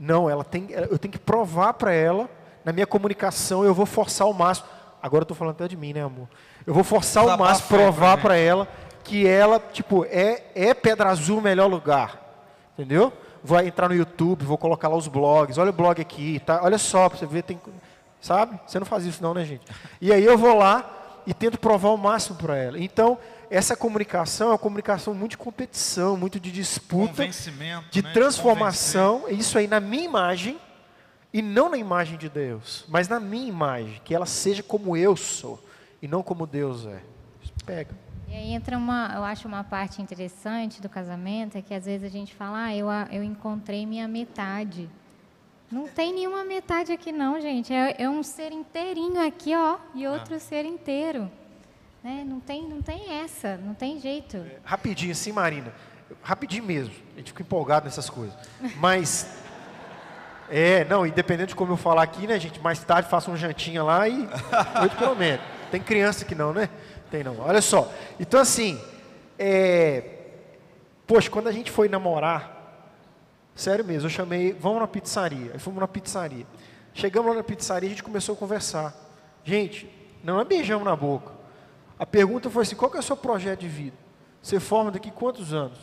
não, 0.00 0.28
ela 0.28 0.42
tem, 0.42 0.68
eu 0.70 0.98
tenho 0.98 1.12
que 1.12 1.18
provar 1.18 1.74
para 1.74 1.92
ela, 1.92 2.28
na 2.64 2.72
minha 2.72 2.86
comunicação, 2.86 3.64
eu 3.64 3.74
vou 3.74 3.86
forçar 3.86 4.26
o 4.26 4.32
máximo. 4.32 4.68
Agora 5.02 5.22
eu 5.22 5.24
estou 5.24 5.36
falando 5.36 5.54
até 5.54 5.68
de 5.68 5.76
mim, 5.76 5.92
né, 5.92 6.02
amor? 6.02 6.28
Eu 6.66 6.72
vou 6.72 6.84
forçar 6.84 7.22
o 7.22 7.26
Desabafa 7.26 7.50
máximo, 7.50 7.68
provar 7.68 8.12
gente. 8.12 8.22
para 8.22 8.36
ela 8.36 8.68
que 9.04 9.26
ela, 9.26 9.58
tipo, 9.58 10.04
é, 10.04 10.44
é 10.54 10.72
Pedra 10.72 11.10
Azul 11.10 11.38
o 11.38 11.42
melhor 11.42 11.66
lugar. 11.66 12.20
Entendeu? 12.72 13.12
Vou 13.42 13.60
entrar 13.60 13.88
no 13.88 13.94
YouTube, 13.94 14.44
vou 14.44 14.56
colocar 14.56 14.88
lá 14.88 14.96
os 14.96 15.08
blogs. 15.08 15.58
Olha 15.58 15.70
o 15.70 15.72
blog 15.72 16.00
aqui, 16.00 16.40
tá? 16.40 16.60
Olha 16.62 16.78
só, 16.78 17.08
para 17.08 17.18
você 17.18 17.26
ver, 17.26 17.42
tem. 17.42 17.60
Sabe? 18.22 18.58
Você 18.64 18.78
não 18.78 18.86
faz 18.86 19.04
isso 19.04 19.20
não, 19.20 19.34
né, 19.34 19.44
gente? 19.44 19.66
E 20.00 20.12
aí 20.12 20.24
eu 20.24 20.38
vou 20.38 20.56
lá 20.56 21.20
e 21.26 21.34
tento 21.34 21.58
provar 21.58 21.90
o 21.90 21.98
máximo 21.98 22.38
para 22.38 22.56
ela. 22.56 22.78
Então, 22.78 23.18
essa 23.50 23.76
comunicação 23.76 24.48
é 24.48 24.50
uma 24.52 24.58
comunicação 24.58 25.12
muito 25.12 25.32
de 25.32 25.38
competição, 25.38 26.16
muito 26.16 26.38
de 26.40 26.50
disputa 26.52 27.08
Convencimento, 27.08 27.90
de 27.90 28.00
né? 28.00 28.08
De 28.08 28.14
transformação, 28.14 29.24
isso 29.28 29.58
aí 29.58 29.66
na 29.66 29.80
minha 29.80 30.04
imagem, 30.04 30.56
e 31.32 31.42
não 31.42 31.68
na 31.68 31.76
imagem 31.76 32.16
de 32.16 32.28
Deus, 32.28 32.84
mas 32.88 33.08
na 33.08 33.18
minha 33.18 33.48
imagem, 33.48 34.00
que 34.04 34.14
ela 34.14 34.26
seja 34.26 34.62
como 34.62 34.96
eu 34.96 35.16
sou, 35.16 35.62
e 36.00 36.06
não 36.06 36.22
como 36.22 36.46
Deus 36.46 36.86
é. 36.86 37.02
Isso 37.42 37.52
pega. 37.66 37.94
E 38.28 38.34
aí 38.34 38.52
entra 38.54 38.78
uma, 38.78 39.12
eu 39.14 39.24
acho 39.24 39.46
uma 39.48 39.64
parte 39.64 40.00
interessante 40.00 40.80
do 40.80 40.88
casamento, 40.88 41.58
é 41.58 41.62
que 41.62 41.74
às 41.74 41.84
vezes 41.86 42.06
a 42.06 42.10
gente 42.10 42.34
fala, 42.34 42.66
ah, 42.66 42.74
eu, 42.74 42.86
eu 43.10 43.22
encontrei 43.22 43.84
minha 43.84 44.06
metade. 44.06 44.88
Não 45.72 45.88
tem 45.88 46.12
nenhuma 46.12 46.44
metade 46.44 46.92
aqui 46.92 47.10
não, 47.10 47.40
gente. 47.40 47.72
É, 47.72 48.02
é 48.02 48.08
um 48.08 48.22
ser 48.22 48.52
inteirinho 48.52 49.26
aqui, 49.26 49.56
ó, 49.56 49.78
e 49.94 50.06
outro 50.06 50.38
ser 50.38 50.66
inteiro. 50.66 51.30
Né? 52.04 52.22
Não, 52.26 52.40
tem, 52.40 52.68
não 52.68 52.82
tem 52.82 53.10
essa, 53.22 53.56
não 53.56 53.72
tem 53.72 53.98
jeito. 53.98 54.36
É, 54.36 54.58
rapidinho, 54.62 55.14
sim, 55.14 55.32
Marina. 55.32 55.72
Rapidinho 56.22 56.62
mesmo. 56.62 56.92
A 57.14 57.18
gente 57.18 57.28
fica 57.28 57.42
empolgado 57.42 57.86
nessas 57.86 58.10
coisas. 58.10 58.34
Mas 58.76 59.26
é, 60.50 60.84
não, 60.84 61.06
independente 61.06 61.48
de 61.48 61.54
como 61.54 61.72
eu 61.72 61.78
falar 61.78 62.02
aqui, 62.02 62.26
né, 62.26 62.38
gente? 62.38 62.60
Mais 62.60 62.84
tarde 62.84 63.08
faça 63.08 63.30
um 63.30 63.36
jantinha 63.36 63.82
lá 63.82 64.06
e 64.06 64.28
oito 64.82 64.96
pelo 64.96 65.16
menos. 65.16 65.40
Tem 65.70 65.80
criança 65.80 66.26
que 66.26 66.34
não, 66.34 66.52
né? 66.52 66.68
Tem 67.10 67.24
não. 67.24 67.40
Olha 67.40 67.62
só. 67.62 67.90
Então, 68.20 68.38
assim, 68.38 68.78
é... 69.38 70.04
poxa, 71.06 71.30
quando 71.30 71.48
a 71.48 71.52
gente 71.52 71.70
foi 71.70 71.88
namorar, 71.88 72.61
sério 73.62 73.84
mesmo, 73.84 74.06
eu 74.06 74.10
chamei, 74.10 74.52
vamos 74.52 74.80
na 74.80 74.88
pizzaria. 74.88 75.52
Aí 75.52 75.58
fomos 75.58 75.80
na 75.80 75.88
pizzaria. 75.88 76.46
Chegamos 76.92 77.30
lá 77.30 77.36
na 77.36 77.44
pizzaria, 77.44 77.86
a 77.86 77.90
gente 77.90 78.02
começou 78.02 78.34
a 78.34 78.38
conversar. 78.38 78.94
Gente, 79.44 79.88
não 80.22 80.40
é 80.40 80.44
beijamos 80.44 80.84
na 80.84 80.96
boca. 80.96 81.32
A 81.98 82.04
pergunta 82.04 82.50
foi 82.50 82.62
assim: 82.62 82.74
qual 82.74 82.90
que 82.90 82.96
é 82.96 83.00
o 83.00 83.02
seu 83.02 83.16
projeto 83.16 83.60
de 83.60 83.68
vida? 83.68 83.96
Você 84.42 84.58
forma 84.58 84.90
daqui 84.90 85.10
quantos 85.10 85.54
anos? 85.54 85.78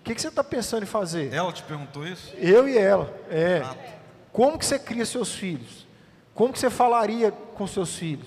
O 0.00 0.02
que, 0.02 0.14
que 0.14 0.20
você 0.20 0.28
está 0.28 0.42
pensando 0.42 0.82
em 0.82 0.86
fazer? 0.86 1.32
Ela 1.32 1.52
te 1.52 1.62
perguntou 1.62 2.06
isso? 2.06 2.34
Eu 2.36 2.68
e 2.68 2.76
ela, 2.76 3.14
é. 3.30 3.62
Ah, 3.64 3.76
como 4.32 4.58
que 4.58 4.64
você 4.66 4.78
cria 4.78 5.04
seus 5.04 5.32
filhos? 5.32 5.86
Como 6.34 6.52
que 6.52 6.58
você 6.58 6.70
falaria 6.70 7.30
com 7.30 7.66
seus 7.66 7.94
filhos? 7.96 8.26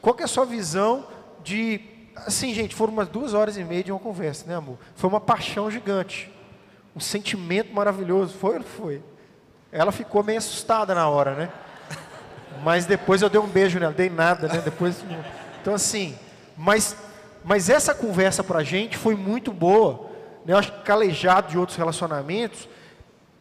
Qual 0.00 0.14
que 0.14 0.22
é 0.22 0.24
a 0.24 0.28
sua 0.28 0.46
visão 0.46 1.06
de... 1.44 1.80
Assim, 2.16 2.54
gente, 2.54 2.74
foram 2.74 2.92
umas 2.92 3.08
duas 3.08 3.34
horas 3.34 3.56
e 3.56 3.64
meia 3.64 3.84
de 3.84 3.92
uma 3.92 4.00
conversa, 4.00 4.46
né, 4.46 4.54
amor? 4.54 4.78
Foi 4.96 5.08
uma 5.08 5.20
paixão 5.20 5.70
gigante. 5.70 6.32
Um 6.94 7.00
sentimento 7.00 7.72
maravilhoso. 7.72 8.34
Foi 8.34 8.54
ou 8.54 8.60
não 8.60 8.66
foi? 8.66 9.02
Ela 9.72 9.92
ficou 9.92 10.22
meio 10.22 10.38
assustada 10.38 10.94
na 10.94 11.08
hora, 11.08 11.34
né? 11.34 11.50
Mas 12.62 12.84
depois 12.86 13.22
eu 13.22 13.28
dei 13.30 13.40
um 13.40 13.46
beijo 13.46 13.78
nela, 13.78 13.92
dei 13.92 14.10
nada, 14.10 14.48
né? 14.48 14.60
Depois, 14.64 15.04
então 15.60 15.74
assim, 15.74 16.18
mas, 16.56 16.96
mas 17.44 17.70
essa 17.70 17.94
conversa 17.94 18.42
para 18.44 18.58
a 18.58 18.64
gente 18.64 18.96
foi 18.96 19.14
muito 19.14 19.52
boa. 19.52 20.10
Né? 20.44 20.52
Eu 20.52 20.58
acho 20.58 20.72
que 20.72 20.82
calejado 20.82 21.48
de 21.50 21.58
outros 21.58 21.78
relacionamentos, 21.78 22.68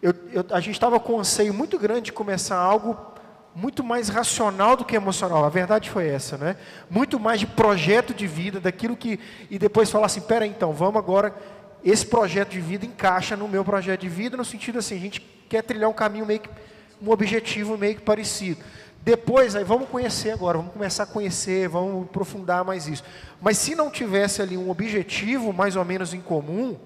eu, 0.01 0.13
eu, 0.31 0.45
a 0.51 0.59
gente 0.59 0.75
estava 0.75 0.99
com 0.99 1.13
um 1.13 1.19
anseio 1.19 1.53
muito 1.53 1.77
grande 1.77 2.03
de 2.03 2.13
começar 2.13 2.57
algo 2.57 2.97
muito 3.53 3.83
mais 3.83 4.07
racional 4.07 4.77
do 4.77 4.85
que 4.85 4.95
emocional. 4.95 5.43
A 5.43 5.49
verdade 5.49 5.89
foi 5.89 6.07
essa, 6.07 6.37
né? 6.37 6.55
Muito 6.89 7.19
mais 7.19 7.39
de 7.39 7.47
projeto 7.47 8.13
de 8.13 8.25
vida, 8.25 8.59
daquilo 8.59 8.95
que 8.95 9.19
e 9.49 9.59
depois 9.59 9.89
falar 9.89 10.05
assim, 10.05 10.21
pera 10.21 10.45
então, 10.45 10.71
vamos 10.71 10.97
agora 10.97 11.35
esse 11.83 12.05
projeto 12.05 12.49
de 12.49 12.59
vida 12.59 12.85
encaixa 12.85 13.35
no 13.35 13.47
meu 13.47 13.63
projeto 13.63 14.01
de 14.01 14.09
vida 14.09 14.35
no 14.35 14.45
sentido 14.45 14.79
assim, 14.79 14.95
a 14.95 14.99
gente 14.99 15.21
quer 15.47 15.63
trilhar 15.63 15.89
um 15.89 15.93
caminho 15.93 16.25
meio 16.25 16.39
que 16.41 16.49
um 17.01 17.09
objetivo 17.09 17.77
meio 17.77 17.95
que 17.95 18.01
parecido. 18.01 18.61
Depois, 19.01 19.55
aí 19.55 19.63
vamos 19.63 19.87
conhecer 19.89 20.31
agora, 20.31 20.57
vamos 20.57 20.73
começar 20.73 21.03
a 21.03 21.05
conhecer, 21.05 21.69
vamos 21.69 22.03
aprofundar 22.03 22.65
mais 22.65 22.87
isso. 22.87 23.03
Mas 23.41 23.57
se 23.57 23.73
não 23.73 23.89
tivesse 23.89 24.41
ali 24.41 24.57
um 24.57 24.69
objetivo 24.69 25.53
mais 25.53 25.75
ou 25.75 25.85
menos 25.85 26.13
em 26.13 26.19
comum, 26.19 26.77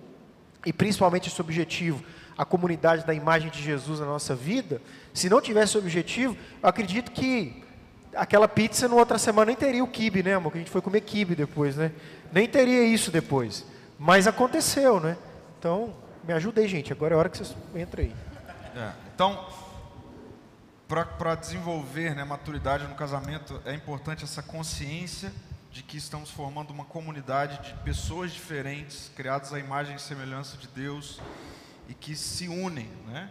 e 0.66 0.72
principalmente 0.72 1.28
esse 1.30 1.41
objetivo 1.41 2.04
a 2.38 2.46
comunidade 2.46 3.06
da 3.06 3.14
imagem 3.14 3.50
de 3.50 3.62
Jesus 3.62 4.00
na 4.00 4.06
nossa 4.06 4.36
vida, 4.36 4.82
se 5.14 5.30
não 5.30 5.41
tivesse 5.41 5.78
objetivo, 5.78 6.36
eu 6.62 6.70
acredito 6.70 7.12
que 7.12 7.64
aquela 8.16 8.48
pizza 8.48 8.88
na 8.88 8.96
outra 8.96 9.18
semana 9.18 9.48
nem 9.48 9.56
teria 9.56 9.84
o 9.84 9.88
kibe, 9.88 10.24
né, 10.24 10.36
amor? 10.36 10.52
Que 10.52 10.58
a 10.60 10.62
gente 10.62 10.72
foi 10.72 10.82
comer 10.82 11.02
kibe 11.02 11.36
depois, 11.36 11.76
né? 11.76 11.91
Nem 12.32 12.48
teria 12.48 12.84
isso 12.84 13.12
depois. 13.12 13.66
Mas 13.98 14.28
aconteceu, 14.28 15.00
né? 15.00 15.18
Então, 15.60 15.94
me 16.24 16.34
ajuda 16.34 16.62
aí, 16.62 16.68
gente. 16.68 16.91
Agora 16.91 17.14
é 17.14 17.16
a 17.16 17.20
hora 17.20 17.30
que 17.30 17.38
vocês 17.38 17.56
entrem 17.76 18.08
aí. 18.08 18.16
É, 18.82 18.91
então, 19.14 19.48
para 20.88 21.36
desenvolver 21.36 22.16
né, 22.16 22.24
maturidade 22.24 22.88
no 22.88 22.96
casamento, 22.96 23.62
é 23.66 23.74
importante 23.74 24.24
essa 24.24 24.41
consciência 24.41 25.32
de 25.72 25.82
que 25.82 25.98
estamos 25.98 26.30
formando 26.30 26.72
uma 26.72 26.86
comunidade 26.86 27.68
de 27.68 27.74
pessoas 27.82 28.32
diferentes, 28.32 29.12
criadas 29.16 29.54
à 29.54 29.60
imagem 29.60 29.96
e 29.96 30.00
semelhança 30.00 30.56
de 30.58 30.68
Deus, 30.68 31.20
e 31.89 31.94
que 31.94 32.16
se 32.16 32.48
unem, 32.48 32.89
né? 33.08 33.30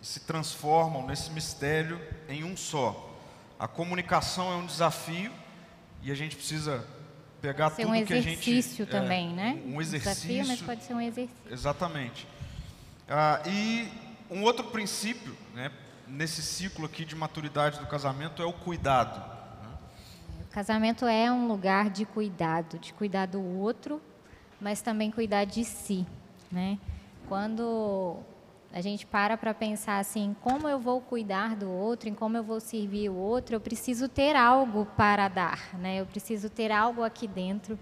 se 0.00 0.20
transformam 0.20 1.06
nesse 1.06 1.30
mistério 1.30 2.00
em 2.28 2.44
um 2.44 2.56
só. 2.56 3.18
A 3.58 3.68
comunicação 3.68 4.52
é 4.52 4.56
um 4.56 4.64
desafio 4.64 5.32
e 6.02 6.10
a 6.10 6.14
gente 6.14 6.36
precisa 6.36 6.86
pegar 7.40 7.70
ser 7.70 7.82
tudo 7.82 7.92
um 7.92 7.94
a 7.94 7.98
gente 7.98 8.14
exercício 8.14 8.86
também, 8.86 9.30
é, 9.30 9.32
né? 9.32 9.62
Um 9.66 9.80
exercício, 9.80 10.28
desafio, 10.28 10.46
mas 10.46 10.62
pode 10.62 10.82
ser 10.84 10.94
um 10.94 11.00
exercício. 11.00 11.52
Exatamente. 11.52 12.26
Ah, 13.08 13.42
e 13.46 13.88
um 14.30 14.42
outro 14.42 14.64
princípio, 14.66 15.36
né, 15.54 15.70
nesse 16.06 16.42
ciclo 16.42 16.86
aqui 16.86 17.04
de 17.04 17.16
maturidade 17.16 17.78
do 17.78 17.86
casamento 17.86 18.42
é 18.42 18.46
o 18.46 18.52
cuidado. 18.52 19.18
Né? 19.62 19.68
O 20.42 20.52
casamento 20.52 21.06
é 21.06 21.30
um 21.30 21.48
lugar 21.48 21.90
de 21.90 22.04
cuidado, 22.04 22.78
de 22.78 22.92
cuidar 22.92 23.26
do 23.26 23.42
outro, 23.42 24.00
mas 24.60 24.80
também 24.82 25.10
cuidar 25.10 25.44
de 25.44 25.64
si, 25.64 26.06
né? 26.50 26.78
Quando 27.28 28.18
a 28.72 28.80
gente 28.80 29.04
para 29.04 29.36
para 29.36 29.52
pensar 29.52 29.98
assim, 29.98 30.34
como 30.40 30.68
eu 30.68 30.78
vou 30.78 31.00
cuidar 31.00 31.56
do 31.56 31.68
outro, 31.70 32.08
em 32.08 32.14
como 32.14 32.36
eu 32.36 32.42
vou 32.42 32.60
servir 32.60 33.08
o 33.08 33.16
outro, 33.16 33.56
eu 33.56 33.60
preciso 33.60 34.08
ter 34.08 34.36
algo 34.36 34.86
para 34.96 35.28
dar, 35.28 35.74
né? 35.78 36.00
Eu 36.00 36.06
preciso 36.06 36.48
ter 36.48 36.70
algo 36.70 37.02
aqui 37.02 37.26
dentro 37.26 37.78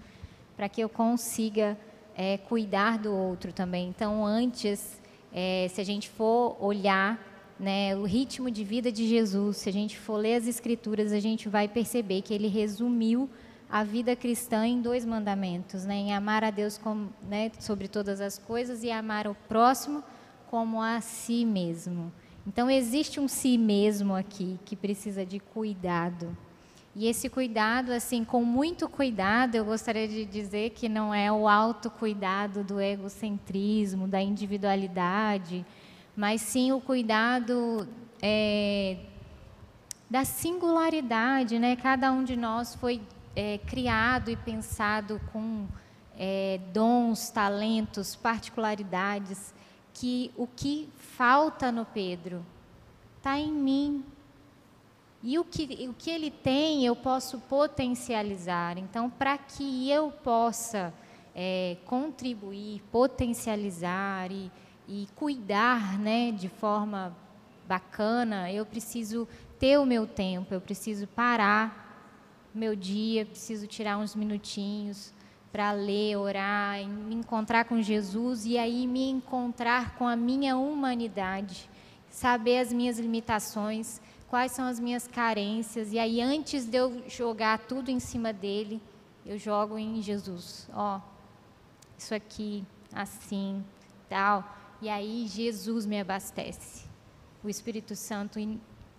para 0.57 0.67
que 0.67 0.81
eu 0.81 0.89
consiga 0.89 1.77
é, 2.15 2.37
cuidar 2.37 2.97
do 2.97 3.13
outro 3.13 3.53
também. 3.53 3.87
Então, 3.87 4.25
antes, 4.25 4.99
é, 5.31 5.67
se 5.69 5.79
a 5.79 5.85
gente 5.85 6.09
for 6.09 6.57
olhar 6.59 7.17
né, 7.59 7.95
o 7.95 8.03
ritmo 8.03 8.49
de 8.49 8.63
vida 8.63 8.91
de 8.91 9.07
Jesus, 9.07 9.57
se 9.57 9.69
a 9.69 9.73
gente 9.73 9.97
for 9.97 10.15
ler 10.15 10.35
as 10.35 10.47
Escrituras, 10.47 11.11
a 11.11 11.19
gente 11.19 11.47
vai 11.47 11.67
perceber 11.67 12.21
que 12.21 12.33
ele 12.33 12.47
resumiu 12.47 13.29
a 13.69 13.83
vida 13.83 14.15
cristã 14.15 14.65
em 14.65 14.81
dois 14.81 15.05
mandamentos, 15.05 15.85
né? 15.85 15.95
em 15.95 16.13
amar 16.13 16.43
a 16.43 16.49
Deus 16.49 16.77
como, 16.77 17.13
né, 17.29 17.51
sobre 17.59 17.87
todas 17.87 18.19
as 18.19 18.39
coisas 18.39 18.83
e 18.83 18.89
amar 18.89 19.27
o 19.27 19.35
próximo 19.47 20.03
como 20.49 20.81
a 20.81 20.99
si 20.99 21.45
mesmo. 21.45 22.11
Então 22.45 22.69
existe 22.71 23.19
um 23.19 23.27
si 23.27 23.55
mesmo 23.55 24.15
aqui 24.15 24.59
que 24.65 24.75
precisa 24.75 25.23
de 25.23 25.39
cuidado. 25.39 26.35
E 26.95 27.07
esse 27.07 27.29
cuidado, 27.29 27.91
assim, 27.91 28.23
com 28.25 28.43
muito 28.43 28.89
cuidado, 28.89 29.53
eu 29.53 29.63
gostaria 29.63 30.07
de 30.07 30.25
dizer 30.25 30.71
que 30.71 30.89
não 30.89 31.13
é 31.13 31.31
o 31.31 31.47
autocuidado 31.47 32.63
do 32.63 32.81
egocentrismo, 32.81 34.07
da 34.07 34.19
individualidade, 34.19 35.63
mas 36.17 36.41
sim 36.41 36.71
o 36.71 36.81
cuidado 36.81 37.87
é, 38.19 38.97
da 40.09 40.25
singularidade, 40.25 41.59
né? 41.59 41.75
Cada 41.75 42.11
um 42.11 42.23
de 42.23 42.35
nós 42.35 42.73
foi 42.73 43.01
é, 43.35 43.59
criado 43.59 44.31
e 44.31 44.35
pensado 44.35 45.21
com 45.31 45.67
é, 46.17 46.59
dons, 46.73 47.29
talentos, 47.29 48.15
particularidades, 48.15 49.53
que 49.99 50.31
o 50.37 50.47
que 50.47 50.87
falta 50.95 51.73
no 51.73 51.83
Pedro 51.83 52.45
está 53.17 53.37
em 53.37 53.51
mim. 53.51 54.05
E 55.21 55.37
o 55.37 55.43
que, 55.43 55.89
o 55.89 55.93
que 55.93 56.09
ele 56.09 56.31
tem, 56.31 56.85
eu 56.85 56.95
posso 56.95 57.37
potencializar. 57.39 58.77
Então, 58.77 59.09
para 59.09 59.37
que 59.37 59.91
eu 59.91 60.09
possa 60.09 60.93
é, 61.35 61.75
contribuir, 61.85 62.81
potencializar 62.89 64.31
e, 64.31 64.49
e 64.87 65.05
cuidar 65.17 65.99
né, 65.99 66.31
de 66.31 66.47
forma 66.47 67.13
bacana, 67.67 68.49
eu 68.49 68.65
preciso 68.65 69.27
ter 69.59 69.77
o 69.77 69.85
meu 69.85 70.07
tempo, 70.07 70.53
eu 70.53 70.61
preciso 70.61 71.05
parar 71.07 71.87
meu 72.55 72.73
dia, 72.73 73.25
preciso 73.25 73.67
tirar 73.67 73.97
uns 73.97 74.15
minutinhos 74.15 75.13
para 75.51 75.71
ler, 75.71 76.15
orar, 76.17 76.85
me 76.87 77.15
encontrar 77.15 77.65
com 77.65 77.81
Jesus 77.81 78.45
e 78.45 78.57
aí 78.57 78.85
me 78.85 79.09
encontrar 79.09 79.95
com 79.95 80.07
a 80.07 80.15
minha 80.15 80.57
humanidade, 80.57 81.69
saber 82.09 82.59
as 82.59 82.71
minhas 82.71 82.99
limitações, 82.99 83.99
quais 84.27 84.51
são 84.51 84.65
as 84.65 84.79
minhas 84.79 85.07
carências 85.07 85.91
e 85.91 85.99
aí 85.99 86.21
antes 86.21 86.65
de 86.65 86.77
eu 86.77 87.03
jogar 87.07 87.59
tudo 87.59 87.89
em 87.89 87.99
cima 87.99 88.31
dele, 88.31 88.81
eu 89.25 89.37
jogo 89.37 89.77
em 89.77 90.01
Jesus. 90.01 90.69
Ó, 90.73 90.97
oh, 90.97 91.01
isso 91.97 92.13
aqui, 92.13 92.63
assim, 92.93 93.63
tal. 94.07 94.55
E 94.81 94.89
aí 94.89 95.27
Jesus 95.27 95.85
me 95.85 95.99
abastece. 95.99 96.87
O 97.43 97.49
Espírito 97.49 97.95
Santo 97.95 98.39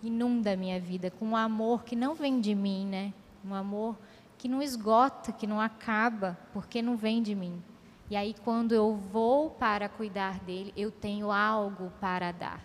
inunda 0.02 0.52
a 0.52 0.56
minha 0.56 0.80
vida 0.80 1.10
com 1.10 1.26
um 1.26 1.36
amor 1.36 1.84
que 1.84 1.96
não 1.96 2.14
vem 2.14 2.40
de 2.40 2.54
mim, 2.54 2.86
né? 2.86 3.12
um 3.44 3.54
amor 3.54 3.96
que 4.40 4.48
não 4.48 4.62
esgota, 4.62 5.32
que 5.32 5.46
não 5.46 5.60
acaba, 5.60 6.38
porque 6.50 6.80
não 6.80 6.96
vem 6.96 7.22
de 7.22 7.34
mim. 7.34 7.62
E 8.08 8.16
aí, 8.16 8.34
quando 8.42 8.72
eu 8.72 8.96
vou 8.96 9.50
para 9.50 9.86
cuidar 9.86 10.40
dele, 10.40 10.72
eu 10.74 10.90
tenho 10.90 11.30
algo 11.30 11.92
para 12.00 12.32
dar. 12.32 12.64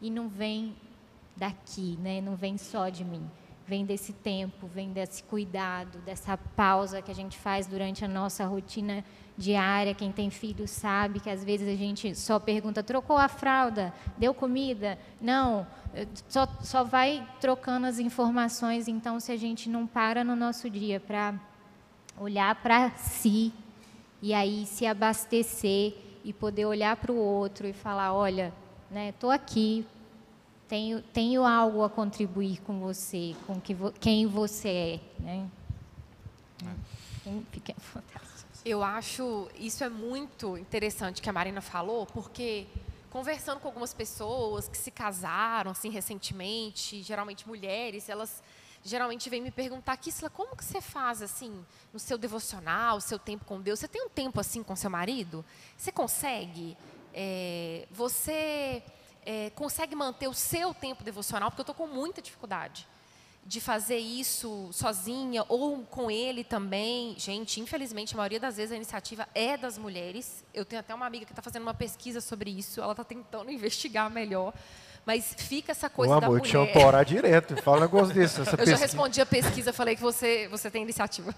E 0.00 0.10
não 0.10 0.28
vem 0.28 0.74
daqui, 1.36 1.96
né? 2.02 2.20
não 2.20 2.34
vem 2.34 2.58
só 2.58 2.88
de 2.88 3.04
mim. 3.04 3.30
vem 3.64 3.86
desse 3.86 4.12
tempo, 4.12 4.66
vem 4.66 4.92
desse 4.92 5.22
cuidado, 5.22 5.98
dessa 6.00 6.36
pausa 6.36 7.00
que 7.00 7.12
a 7.12 7.14
gente 7.14 7.38
faz 7.38 7.68
durante 7.68 8.04
a 8.04 8.08
nossa 8.08 8.44
rotina 8.44 9.04
diária. 9.36 9.94
Quem 9.94 10.12
tem 10.12 10.30
filho 10.30 10.66
sabe 10.68 11.20
que 11.20 11.30
às 11.30 11.44
vezes 11.44 11.68
a 11.68 11.76
gente 11.76 12.14
só 12.14 12.38
pergunta: 12.38 12.82
trocou 12.82 13.16
a 13.16 13.28
fralda? 13.28 13.92
Deu 14.16 14.34
comida? 14.34 14.98
Não. 15.20 15.66
Só, 16.28 16.46
só 16.62 16.82
vai 16.84 17.26
trocando 17.40 17.86
as 17.86 17.98
informações. 17.98 18.88
Então, 18.88 19.20
se 19.20 19.30
a 19.32 19.36
gente 19.36 19.68
não 19.68 19.86
para 19.86 20.24
no 20.24 20.34
nosso 20.34 20.70
dia 20.70 20.98
para 20.98 21.34
olhar 22.18 22.54
para 22.56 22.90
si 22.90 23.52
e 24.20 24.32
aí 24.32 24.66
se 24.66 24.86
abastecer 24.86 25.94
e 26.24 26.32
poder 26.32 26.66
olhar 26.66 26.96
para 26.96 27.12
o 27.12 27.16
outro 27.16 27.66
e 27.66 27.72
falar: 27.72 28.14
olha, 28.14 28.52
estou 29.08 29.30
né, 29.30 29.36
aqui, 29.36 29.84
tenho, 30.68 31.02
tenho 31.02 31.44
algo 31.44 31.82
a 31.82 31.90
contribuir 31.90 32.60
com 32.62 32.78
você, 32.78 33.34
com 33.46 33.60
que 33.60 33.74
vo, 33.74 33.92
quem 33.92 34.26
você 34.26 34.68
é. 34.68 35.00
Né? 35.22 35.48
É. 36.64 36.92
Eu 38.64 38.84
acho 38.84 39.50
isso 39.58 39.82
é 39.82 39.88
muito 39.88 40.56
interessante 40.56 41.20
que 41.20 41.28
a 41.28 41.32
Marina 41.32 41.60
falou, 41.60 42.06
porque 42.06 42.68
conversando 43.10 43.58
com 43.58 43.66
algumas 43.66 43.92
pessoas 43.92 44.68
que 44.68 44.78
se 44.78 44.92
casaram 44.92 45.72
assim 45.72 45.90
recentemente, 45.90 47.02
geralmente 47.02 47.46
mulheres, 47.48 48.08
elas 48.08 48.40
geralmente 48.84 49.28
vêm 49.28 49.42
me 49.42 49.50
perguntar, 49.50 49.96
Kisla, 49.96 50.30
como 50.30 50.56
que 50.56 50.64
você 50.64 50.80
faz 50.80 51.20
assim 51.22 51.64
no 51.92 51.98
seu 51.98 52.16
devocional, 52.16 53.00
seu 53.00 53.18
tempo 53.18 53.44
com 53.44 53.60
Deus? 53.60 53.80
Você 53.80 53.88
tem 53.88 54.06
um 54.06 54.08
tempo 54.08 54.38
assim 54.38 54.62
com 54.62 54.76
seu 54.76 54.88
marido? 54.88 55.44
Você 55.76 55.90
consegue? 55.90 56.76
É, 57.12 57.88
você 57.90 58.80
é, 59.26 59.50
consegue 59.56 59.96
manter 59.96 60.28
o 60.28 60.34
seu 60.34 60.72
tempo 60.72 61.02
devocional, 61.02 61.50
porque 61.50 61.62
eu 61.62 61.64
estou 61.64 61.74
com 61.74 61.88
muita 61.88 62.22
dificuldade 62.22 62.86
de 63.44 63.60
fazer 63.60 63.98
isso 63.98 64.68
sozinha 64.72 65.44
ou 65.48 65.82
com 65.84 66.10
ele 66.10 66.44
também. 66.44 67.14
Gente, 67.18 67.60
infelizmente, 67.60 68.14
a 68.14 68.16
maioria 68.16 68.38
das 68.40 68.56
vezes 68.56 68.72
a 68.72 68.76
iniciativa 68.76 69.28
é 69.34 69.56
das 69.56 69.76
mulheres. 69.76 70.44
Eu 70.54 70.64
tenho 70.64 70.80
até 70.80 70.94
uma 70.94 71.06
amiga 71.06 71.26
que 71.26 71.32
está 71.32 71.42
fazendo 71.42 71.62
uma 71.62 71.74
pesquisa 71.74 72.20
sobre 72.20 72.50
isso, 72.50 72.80
ela 72.80 72.92
está 72.92 73.04
tentando 73.04 73.50
investigar 73.52 74.10
melhor. 74.10 74.54
Mas 75.04 75.34
fica 75.36 75.72
essa 75.72 75.90
coisa 75.90 76.12
amor, 76.12 76.20
da 76.20 76.28
mulher. 76.28 76.40
Eu 76.40 76.66
te 76.66 76.72
chamo 76.72 77.04
direto, 77.04 77.60
fala 77.60 77.78
um 77.78 77.80
negócio 77.80 78.14
desse. 78.14 78.38
eu 78.40 78.44
pesquisa. 78.44 78.70
já 78.70 78.76
respondi 78.76 79.20
a 79.20 79.26
pesquisa, 79.26 79.72
falei 79.72 79.96
que 79.96 80.02
você, 80.02 80.46
você 80.48 80.70
tem 80.70 80.82
iniciativa. 80.82 81.34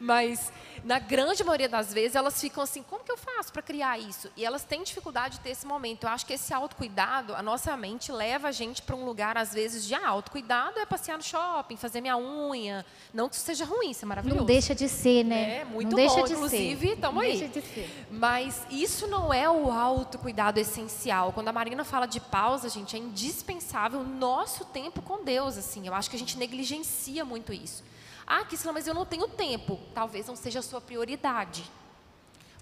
Mas 0.00 0.52
na 0.84 0.98
grande 0.98 1.42
maioria 1.42 1.68
das 1.68 1.92
vezes, 1.92 2.14
elas 2.14 2.40
ficam 2.40 2.62
assim: 2.62 2.82
como 2.82 3.04
que 3.04 3.10
eu 3.10 3.16
faço 3.16 3.52
para 3.52 3.62
criar 3.62 3.98
isso? 3.98 4.30
E 4.36 4.44
elas 4.44 4.64
têm 4.64 4.82
dificuldade 4.82 5.36
de 5.36 5.40
ter 5.40 5.50
esse 5.50 5.66
momento. 5.66 6.04
Eu 6.04 6.10
acho 6.10 6.24
que 6.24 6.32
esse 6.32 6.52
autocuidado, 6.54 7.34
a 7.34 7.42
nossa 7.42 7.76
mente 7.76 8.12
leva 8.12 8.48
a 8.48 8.52
gente 8.52 8.82
para 8.82 8.94
um 8.94 9.04
lugar, 9.04 9.36
às 9.36 9.52
vezes, 9.52 9.84
de 9.84 9.94
ah, 9.94 10.08
autocuidado 10.08 10.78
é 10.78 10.86
passear 10.86 11.16
no 11.16 11.24
shopping, 11.24 11.76
fazer 11.76 12.00
minha 12.00 12.16
unha. 12.16 12.84
Não 13.12 13.28
que 13.28 13.34
isso 13.34 13.44
seja 13.44 13.64
ruim, 13.64 13.90
isso 13.90 14.04
é 14.04 14.08
maravilhoso. 14.08 14.40
Não 14.40 14.46
deixa 14.46 14.74
de 14.74 14.88
ser, 14.88 15.24
né? 15.24 15.58
É, 15.58 15.64
muito 15.64 15.96
não 15.96 16.04
bom, 16.04 16.14
deixa 16.14 16.22
de 16.26 16.32
inclusive, 16.32 16.88
estamos 16.92 17.22
aí. 17.22 17.38
Deixa 17.38 17.48
de 17.48 17.66
ser. 17.66 18.06
Mas 18.10 18.66
isso 18.70 19.06
não 19.06 19.32
é 19.32 19.48
o 19.48 19.70
autocuidado 19.70 20.60
essencial. 20.60 21.32
Quando 21.32 21.48
a 21.48 21.52
Marina 21.52 21.84
fala 21.84 22.06
de 22.06 22.20
pausa, 22.20 22.68
gente, 22.68 22.96
é 22.96 22.98
indispensável 22.98 24.00
o 24.00 24.04
nosso 24.04 24.64
tempo 24.66 25.02
com 25.02 25.24
Deus. 25.24 25.58
assim. 25.58 25.86
Eu 25.86 25.94
acho 25.94 26.08
que 26.08 26.16
a 26.16 26.18
gente 26.18 26.38
negligencia 26.38 27.24
muito 27.24 27.52
isso. 27.52 27.82
Ah, 28.30 28.44
Kisla, 28.44 28.74
mas 28.74 28.86
eu 28.86 28.92
não 28.92 29.06
tenho 29.06 29.26
tempo. 29.26 29.80
Talvez 29.94 30.26
não 30.26 30.36
seja 30.36 30.58
a 30.58 30.62
sua 30.62 30.82
prioridade. 30.82 31.64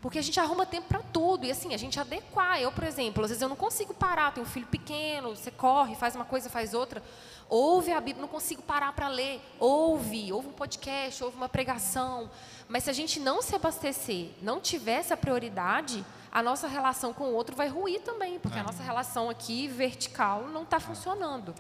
Porque 0.01 0.21
a 0.21 0.23
gente 0.23 0.39
arruma 0.39 0.65
tempo 0.65 0.87
para 0.87 1.01
tudo. 1.01 1.45
E 1.45 1.51
assim, 1.51 1.75
a 1.75 1.77
gente 1.77 1.99
adequar. 1.99 2.61
Eu, 2.61 2.71
por 2.71 2.85
exemplo, 2.85 3.25
às 3.25 3.31
vezes 3.31 3.43
eu 3.43 3.49
não 3.49 3.57
consigo 3.57 3.93
parar. 3.93 4.33
Tenho 4.33 4.47
um 4.47 4.49
filho 4.49 4.69
pequeno, 4.69 5.35
você 5.35 5.51
corre, 5.51 5.97
faz 5.97 6.15
uma 6.15 6.25
coisa, 6.25 6.49
faz 6.49 6.73
outra. 6.73 7.03
Ouve 7.49 7.91
a 7.91 8.01
Bíblia, 8.01 8.21
não 8.21 8.29
consigo 8.29 8.63
parar 8.63 8.93
para 8.93 9.09
ler. 9.09 9.41
Ouve, 9.59 10.33
ouve 10.33 10.47
um 10.47 10.53
podcast, 10.53 11.25
ouve 11.25 11.37
uma 11.37 11.49
pregação. 11.49 12.31
Mas 12.69 12.85
se 12.85 12.91
a 12.91 12.93
gente 12.93 13.19
não 13.19 13.43
se 13.43 13.57
abastecer, 13.57 14.29
não 14.41 14.61
tiver 14.61 15.01
essa 15.01 15.17
prioridade, 15.17 16.05
a 16.31 16.45
nossa 16.45 16.69
relação 16.69 17.13
com 17.13 17.25
o 17.25 17.35
outro 17.35 17.57
vai 17.57 17.67
ruir 17.67 18.01
também. 18.03 18.39
Porque 18.39 18.61
a 18.61 18.63
nossa 18.63 18.85
relação 18.85 19.29
aqui, 19.29 19.67
vertical, 19.67 20.43
não 20.53 20.63
está 20.63 20.79
funcionando. 20.79 21.53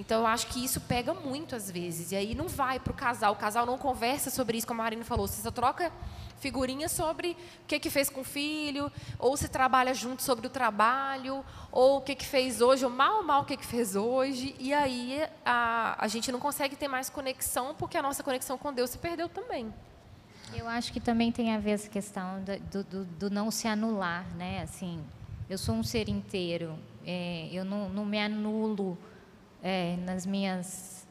Então, 0.00 0.20
eu 0.20 0.26
acho 0.26 0.46
que 0.46 0.64
isso 0.64 0.80
pega 0.80 1.12
muito 1.12 1.54
às 1.54 1.70
vezes. 1.70 2.10
E 2.10 2.16
aí 2.16 2.34
não 2.34 2.48
vai 2.48 2.80
para 2.80 2.90
o 2.90 2.96
casal. 2.96 3.34
O 3.34 3.36
casal 3.36 3.66
não 3.66 3.76
conversa 3.76 4.30
sobre 4.30 4.56
isso, 4.56 4.66
como 4.66 4.80
a 4.80 4.84
Marina 4.84 5.04
falou. 5.04 5.26
Você 5.26 5.42
só 5.42 5.50
troca 5.50 5.92
figurinhas 6.38 6.90
sobre 6.90 7.32
o 7.32 7.66
que, 7.66 7.78
que 7.78 7.90
fez 7.90 8.08
com 8.08 8.22
o 8.22 8.24
filho, 8.24 8.90
ou 9.18 9.36
se 9.36 9.46
trabalha 9.46 9.92
junto 9.92 10.22
sobre 10.22 10.46
o 10.46 10.50
trabalho, 10.50 11.44
ou 11.70 11.98
o 11.98 12.00
que, 12.00 12.14
que 12.14 12.24
fez 12.24 12.62
hoje, 12.62 12.82
ou 12.82 12.90
mal, 12.90 13.22
mal 13.22 13.42
o 13.42 13.44
que, 13.44 13.58
que 13.58 13.66
fez 13.66 13.94
hoje. 13.94 14.56
E 14.58 14.72
aí 14.72 15.22
a, 15.44 16.02
a 16.02 16.08
gente 16.08 16.32
não 16.32 16.40
consegue 16.40 16.74
ter 16.76 16.88
mais 16.88 17.10
conexão, 17.10 17.74
porque 17.74 17.98
a 17.98 18.02
nossa 18.02 18.22
conexão 18.22 18.56
com 18.56 18.72
Deus 18.72 18.88
se 18.88 18.96
perdeu 18.96 19.28
também. 19.28 19.70
Eu 20.54 20.66
acho 20.66 20.94
que 20.94 20.98
também 20.98 21.30
tem 21.30 21.54
a 21.54 21.58
ver 21.58 21.72
essa 21.72 21.90
questão 21.90 22.42
do, 22.42 22.82
do, 22.82 23.04
do 23.04 23.30
não 23.30 23.50
se 23.50 23.68
anular, 23.68 24.26
né? 24.34 24.62
Assim, 24.62 25.04
eu 25.48 25.58
sou 25.58 25.74
um 25.74 25.82
ser 25.82 26.08
inteiro, 26.08 26.78
é, 27.06 27.50
eu 27.52 27.66
não, 27.66 27.90
não 27.90 28.06
me 28.06 28.18
anulo 28.18 28.96
é, 29.62 29.96
nas 30.04 30.26
minhas 30.26 31.06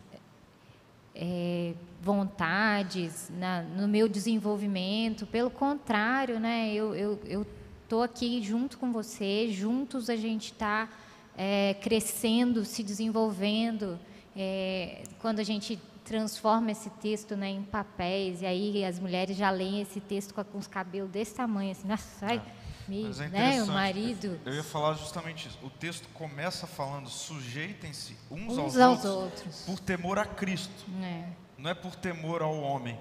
é, 1.15 1.73
vontades, 2.01 3.31
na, 3.37 3.61
no 3.61 3.87
meu 3.87 4.07
desenvolvimento. 4.07 5.25
Pelo 5.27 5.49
contrário, 5.49 6.39
né, 6.39 6.73
eu 6.73 7.45
estou 7.83 8.03
aqui 8.03 8.41
junto 8.41 8.77
com 8.77 8.91
você, 8.91 9.49
juntos 9.51 10.09
a 10.09 10.15
gente 10.15 10.51
está 10.51 10.89
é, 11.37 11.73
crescendo, 11.75 12.65
se 12.65 12.83
desenvolvendo. 12.83 13.99
É, 14.35 15.03
quando 15.19 15.39
a 15.39 15.43
gente 15.43 15.79
transforma 16.03 16.71
esse 16.71 16.89
texto 16.89 17.35
né, 17.35 17.49
em 17.49 17.61
papéis, 17.61 18.41
e 18.41 18.45
aí 18.45 18.83
as 18.83 18.99
mulheres 18.99 19.37
já 19.37 19.49
leem 19.51 19.81
esse 19.81 19.99
texto 19.99 20.33
com, 20.33 20.57
os 20.57 20.67
cabelos 20.67 21.09
desse 21.09 21.35
tamanho, 21.35 21.71
assim, 21.71 21.87
nossa, 21.87 22.25
ai, 22.25 22.41
mas 22.89 23.19
é 23.19 23.27
né, 23.29 23.63
o 23.63 23.67
marido. 23.67 24.39
Eu 24.45 24.53
ia 24.53 24.63
falar 24.63 24.93
justamente 24.95 25.47
isso. 25.47 25.59
O 25.61 25.69
texto 25.69 26.07
começa 26.09 26.65
falando: 26.65 27.09
sujeitem-se 27.09 28.17
uns, 28.29 28.53
uns 28.53 28.57
aos, 28.57 28.77
aos 28.77 29.05
outros, 29.05 29.45
outros, 29.45 29.61
por 29.61 29.79
temor 29.79 30.17
a 30.17 30.25
Cristo. 30.25 30.85
É. 31.03 31.29
Não 31.57 31.69
é 31.69 31.73
por 31.73 31.95
temor 31.95 32.41
ao 32.41 32.57
homem 32.59 32.99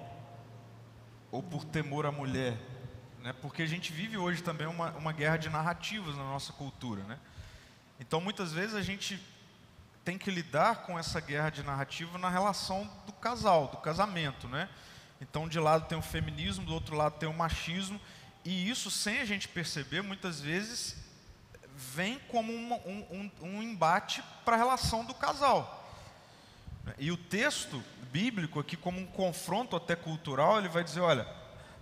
ou 1.31 1.41
por 1.41 1.63
temor 1.63 2.05
à 2.05 2.11
mulher, 2.11 2.57
né? 3.21 3.33
Porque 3.41 3.61
a 3.61 3.67
gente 3.67 3.91
vive 3.91 4.17
hoje 4.17 4.41
também 4.43 4.67
uma, 4.67 4.91
uma 4.91 5.13
guerra 5.13 5.37
de 5.37 5.49
narrativas 5.49 6.15
na 6.15 6.23
nossa 6.23 6.53
cultura, 6.53 7.03
né? 7.03 7.17
Então 7.99 8.19
muitas 8.21 8.51
vezes 8.51 8.75
a 8.75 8.81
gente 8.81 9.21
tem 10.03 10.17
que 10.17 10.31
lidar 10.31 10.83
com 10.83 10.97
essa 10.97 11.19
guerra 11.19 11.49
de 11.49 11.63
narrativa 11.63 12.17
na 12.17 12.29
relação 12.29 12.89
do 13.05 13.13
casal, 13.13 13.67
do 13.67 13.77
casamento, 13.77 14.47
né? 14.47 14.69
Então 15.21 15.47
de 15.47 15.59
lado 15.59 15.87
tem 15.87 15.97
o 15.97 16.01
feminismo, 16.01 16.65
do 16.65 16.73
outro 16.73 16.95
lado 16.95 17.17
tem 17.17 17.29
o 17.29 17.33
machismo 17.33 17.99
e 18.49 18.67
isso, 18.67 18.89
sem 18.89 19.19
a 19.19 19.25
gente 19.25 19.47
perceber, 19.47 20.01
muitas 20.01 20.41
vezes 20.41 20.95
vem 21.75 22.17
como 22.29 22.51
um, 22.51 22.73
um, 22.73 23.31
um 23.43 23.61
embate 23.61 24.23
para 24.43 24.55
a 24.55 24.57
relação 24.57 25.05
do 25.05 25.13
casal. 25.13 25.87
E 26.97 27.11
o 27.11 27.17
texto 27.17 27.83
bíblico 28.11 28.59
aqui, 28.59 28.75
como 28.75 28.99
um 28.99 29.05
confronto 29.05 29.75
até 29.75 29.95
cultural, 29.95 30.57
ele 30.57 30.67
vai 30.67 30.83
dizer: 30.83 30.99
olha, 30.99 31.27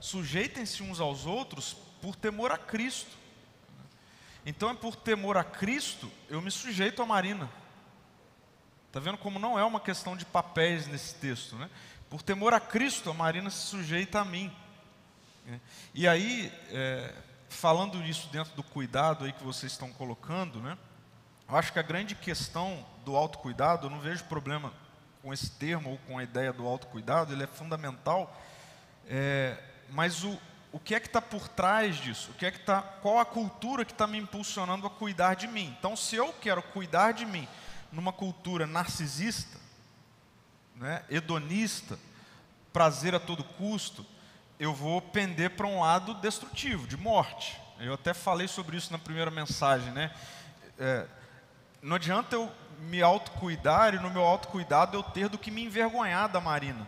sujeitem-se 0.01 0.83
uns 0.83 0.99
aos 0.99 1.25
outros 1.25 1.73
por 2.01 2.17
temor 2.17 2.51
a 2.51 2.57
Cristo. 2.57 3.15
Então 4.45 4.69
é 4.69 4.73
por 4.73 4.93
temor 4.93 5.37
a 5.37 5.45
Cristo 5.45 6.11
eu 6.27 6.41
me 6.41 6.51
sujeito 6.51 7.01
a 7.01 7.05
Marina. 7.05 7.49
Está 8.87 8.99
vendo 8.99 9.17
como 9.19 9.39
não 9.39 9.57
é 9.57 9.63
uma 9.63 9.79
questão 9.79 10.17
de 10.17 10.25
papéis 10.25 10.85
nesse 10.85 11.15
texto, 11.15 11.55
né? 11.55 11.69
Por 12.09 12.21
temor 12.21 12.53
a 12.53 12.59
Cristo, 12.59 13.09
a 13.09 13.13
Marina 13.13 13.49
se 13.49 13.67
sujeita 13.67 14.19
a 14.19 14.25
mim. 14.25 14.53
Né? 15.47 15.61
E 15.93 16.07
aí, 16.07 16.51
é, 16.69 17.13
falando 17.47 18.03
isso 18.03 18.27
dentro 18.27 18.53
do 18.53 18.61
cuidado 18.61 19.23
aí 19.23 19.31
que 19.31 19.43
vocês 19.43 19.71
estão 19.71 19.91
colocando, 19.93 20.59
né? 20.59 20.77
Eu 21.49 21.55
acho 21.55 21.71
que 21.71 21.79
a 21.79 21.83
grande 21.83 22.13
questão 22.13 22.85
do 23.05 23.15
autocuidado, 23.15 23.87
eu 23.87 23.89
não 23.89 24.01
vejo 24.01 24.25
problema 24.25 24.73
com 25.23 25.33
esse 25.33 25.49
termo 25.51 25.91
ou 25.91 25.97
com 25.99 26.17
a 26.17 26.23
ideia 26.23 26.51
do 26.51 26.67
autocuidado, 26.67 27.31
ele 27.31 27.43
é 27.43 27.47
fundamental. 27.47 28.37
É, 29.07 29.57
mas 29.89 30.25
o, 30.25 30.37
o 30.73 30.79
que 30.79 30.93
é 30.93 30.99
que 30.99 31.07
está 31.07 31.21
por 31.21 31.47
trás 31.47 31.95
disso? 31.95 32.31
O 32.31 32.33
que 32.33 32.45
é 32.45 32.51
que 32.51 32.59
tá, 32.59 32.81
qual 32.81 33.17
a 33.17 33.25
cultura 33.25 33.85
que 33.85 33.93
está 33.93 34.05
me 34.05 34.17
impulsionando 34.17 34.85
a 34.85 34.89
cuidar 34.89 35.35
de 35.35 35.47
mim? 35.47 35.73
Então, 35.79 35.95
se 35.95 36.17
eu 36.17 36.33
quero 36.33 36.61
cuidar 36.61 37.13
de 37.13 37.25
mim 37.25 37.47
numa 37.89 38.11
cultura 38.11 38.67
narcisista, 38.67 39.57
né, 40.75 41.05
hedonista, 41.09 41.97
prazer 42.73 43.15
a 43.15 43.19
todo 43.21 43.41
custo, 43.41 44.05
eu 44.59 44.73
vou 44.73 45.01
pender 45.01 45.51
para 45.51 45.67
um 45.67 45.81
lado 45.81 46.13
destrutivo, 46.15 46.87
de 46.87 46.97
morte. 46.97 47.59
Eu 47.79 47.93
até 47.93 48.13
falei 48.13 48.47
sobre 48.47 48.75
isso 48.75 48.91
na 48.91 48.97
primeira 48.97 49.29
mensagem, 49.29 49.91
né? 49.91 50.11
É, 50.79 51.05
não 51.81 51.95
adianta 51.95 52.35
eu 52.35 52.51
me 52.79 53.01
autocuidar 53.01 53.93
e 53.93 53.99
no 53.99 54.09
meu 54.09 54.23
autocuidado 54.23 54.97
eu 54.97 55.03
ter 55.03 55.29
do 55.29 55.37
que 55.37 55.51
me 55.51 55.63
envergonhar 55.63 56.29
da 56.29 56.39
Marina. 56.39 56.87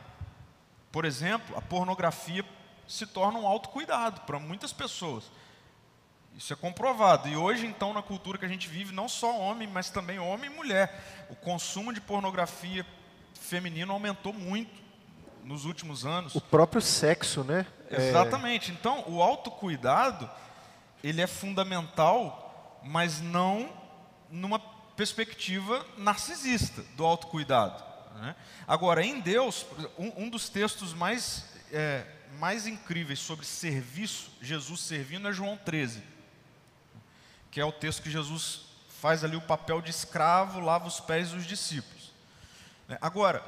Por 0.91 1.05
exemplo, 1.05 1.55
a 1.57 1.61
pornografia 1.61 2.43
se 2.87 3.05
torna 3.05 3.37
um 3.37 3.47
autocuidado 3.47 4.21
para 4.21 4.39
muitas 4.39 4.73
pessoas. 4.73 5.31
Isso 6.35 6.53
é 6.53 6.55
comprovado. 6.55 7.27
E 7.27 7.35
hoje, 7.35 7.67
então, 7.67 7.93
na 7.93 8.01
cultura 8.01 8.37
que 8.37 8.45
a 8.45 8.49
gente 8.49 8.67
vive, 8.67 8.93
não 8.93 9.07
só 9.07 9.37
homem, 9.37 9.67
mas 9.67 9.89
também 9.89 10.17
homem 10.17 10.49
e 10.49 10.53
mulher, 10.53 11.27
o 11.29 11.35
consumo 11.35 11.93
de 11.93 12.01
pornografia 12.01 12.85
feminino 13.33 13.93
aumentou 13.93 14.33
muito 14.33 14.88
nos 15.43 15.65
últimos 15.65 16.05
anos. 16.05 16.35
O 16.35 16.41
próprio 16.41 16.81
sexo, 16.81 17.43
né? 17.43 17.65
É... 17.89 18.09
Exatamente. 18.09 18.71
Então, 18.71 19.03
o 19.07 19.21
autocuidado, 19.21 20.29
ele 21.03 21.21
é 21.21 21.27
fundamental, 21.27 22.79
mas 22.83 23.21
não 23.21 23.69
numa 24.29 24.59
perspectiva 24.95 25.85
narcisista 25.97 26.83
do 26.95 27.05
autocuidado. 27.05 27.83
Né? 28.15 28.35
Agora, 28.67 29.03
em 29.03 29.19
Deus, 29.19 29.65
um, 29.97 30.25
um 30.25 30.29
dos 30.29 30.49
textos 30.49 30.93
mais, 30.93 31.45
é, 31.71 32.05
mais 32.37 32.67
incríveis 32.67 33.19
sobre 33.19 33.45
serviço, 33.45 34.31
Jesus 34.41 34.81
servindo, 34.81 35.27
é 35.27 35.31
João 35.31 35.57
13, 35.57 36.03
que 37.49 37.59
é 37.59 37.65
o 37.65 37.71
texto 37.71 38.03
que 38.03 38.11
Jesus 38.11 38.65
faz 39.01 39.23
ali 39.23 39.35
o 39.35 39.41
papel 39.41 39.81
de 39.81 39.89
escravo, 39.89 40.59
lava 40.59 40.87
os 40.87 40.99
pés 40.99 41.31
dos 41.31 41.45
discípulos. 41.45 42.13
Né? 42.87 42.97
Agora, 43.01 43.43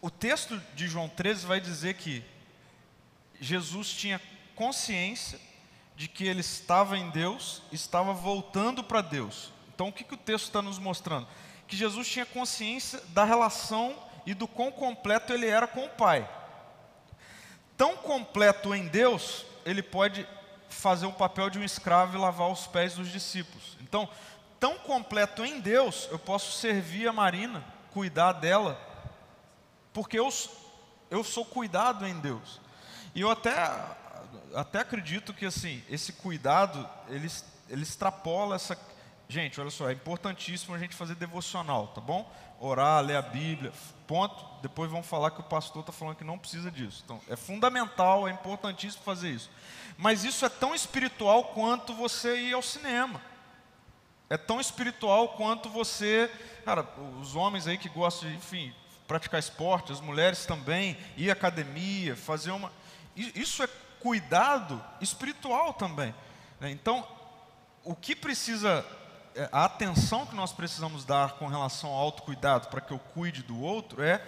o 0.00 0.10
texto 0.10 0.60
de 0.74 0.86
João 0.86 1.08
13 1.08 1.46
vai 1.46 1.60
dizer 1.60 1.94
que 1.94 2.24
Jesus 3.40 3.90
tinha 3.90 4.20
consciência 4.54 5.38
de 5.96 6.06
que 6.08 6.24
ele 6.24 6.40
estava 6.40 6.96
em 6.96 7.10
Deus, 7.10 7.62
estava 7.72 8.12
voltando 8.12 8.84
para 8.84 9.00
Deus. 9.00 9.52
Então, 9.74 9.88
o 9.88 9.92
que, 9.92 10.04
que 10.04 10.14
o 10.14 10.18
texto 10.18 10.46
está 10.46 10.62
nos 10.62 10.78
mostrando? 10.78 11.26
Que 11.66 11.76
Jesus 11.76 12.08
tinha 12.08 12.24
consciência 12.24 13.02
da 13.08 13.24
relação 13.24 13.96
e 14.24 14.34
do 14.34 14.46
quão 14.46 14.70
completo 14.70 15.32
ele 15.32 15.46
era 15.46 15.66
com 15.66 15.84
o 15.84 15.90
Pai. 15.90 16.28
Tão 17.76 17.96
completo 17.96 18.74
em 18.74 18.86
Deus, 18.86 19.44
ele 19.64 19.82
pode 19.82 20.26
fazer 20.68 21.06
o 21.06 21.12
papel 21.12 21.50
de 21.50 21.58
um 21.58 21.64
escravo 21.64 22.16
e 22.16 22.20
lavar 22.20 22.48
os 22.48 22.66
pés 22.66 22.94
dos 22.94 23.10
discípulos. 23.10 23.76
Então, 23.80 24.08
tão 24.60 24.78
completo 24.78 25.44
em 25.44 25.60
Deus, 25.60 26.08
eu 26.10 26.18
posso 26.18 26.58
servir 26.58 27.08
a 27.08 27.12
Marina, 27.12 27.64
cuidar 27.92 28.32
dela, 28.32 28.80
porque 29.98 30.16
eu, 30.16 30.28
eu 31.10 31.24
sou 31.24 31.44
cuidado 31.44 32.06
em 32.06 32.20
Deus. 32.20 32.60
E 33.16 33.20
eu 33.20 33.28
até, 33.28 33.52
até 34.54 34.78
acredito 34.78 35.34
que 35.34 35.44
assim, 35.44 35.82
esse 35.90 36.12
cuidado, 36.12 36.88
ele, 37.08 37.28
ele 37.68 37.82
extrapola 37.82 38.54
essa. 38.54 38.78
Gente, 39.28 39.60
olha 39.60 39.70
só, 39.70 39.90
é 39.90 39.92
importantíssimo 39.92 40.72
a 40.72 40.78
gente 40.78 40.94
fazer 40.94 41.16
devocional, 41.16 41.88
tá 41.88 42.00
bom? 42.00 42.32
Orar, 42.60 43.02
ler 43.02 43.16
a 43.16 43.22
Bíblia, 43.22 43.72
ponto. 44.06 44.46
Depois 44.62 44.88
vão 44.88 45.02
falar 45.02 45.32
que 45.32 45.40
o 45.40 45.44
pastor 45.44 45.80
está 45.80 45.92
falando 45.92 46.14
que 46.14 46.22
não 46.22 46.38
precisa 46.38 46.70
disso. 46.70 47.02
Então, 47.04 47.20
é 47.28 47.34
fundamental, 47.34 48.28
é 48.28 48.30
importantíssimo 48.30 49.02
fazer 49.02 49.30
isso. 49.30 49.50
Mas 49.96 50.22
isso 50.22 50.46
é 50.46 50.48
tão 50.48 50.76
espiritual 50.76 51.46
quanto 51.46 51.92
você 51.92 52.38
ir 52.38 52.54
ao 52.54 52.62
cinema. 52.62 53.20
É 54.30 54.36
tão 54.36 54.60
espiritual 54.60 55.30
quanto 55.30 55.68
você, 55.68 56.30
cara, 56.64 56.86
os 57.20 57.34
homens 57.34 57.66
aí 57.66 57.76
que 57.76 57.88
gostam 57.88 58.28
de, 58.28 58.36
enfim, 58.36 58.72
praticar 59.08 59.40
esporte, 59.40 59.90
as 59.90 60.02
mulheres 60.02 60.44
também, 60.44 60.96
ir 61.16 61.30
à 61.30 61.32
academia, 61.32 62.14
fazer 62.14 62.50
uma. 62.50 62.70
Isso 63.16 63.62
é 63.62 63.68
cuidado 63.98 64.84
espiritual 65.00 65.72
também. 65.72 66.14
Né? 66.60 66.70
Então, 66.70 67.08
o 67.82 67.96
que 67.96 68.14
precisa, 68.14 68.84
é, 69.34 69.48
a 69.50 69.64
atenção 69.64 70.26
que 70.26 70.36
nós 70.36 70.52
precisamos 70.52 71.06
dar 71.06 71.32
com 71.32 71.46
relação 71.46 71.90
ao 71.90 71.96
autocuidado 71.96 72.68
para 72.68 72.82
que 72.82 72.92
eu 72.92 72.98
cuide 72.98 73.42
do 73.42 73.58
outro 73.58 74.02
é 74.02 74.22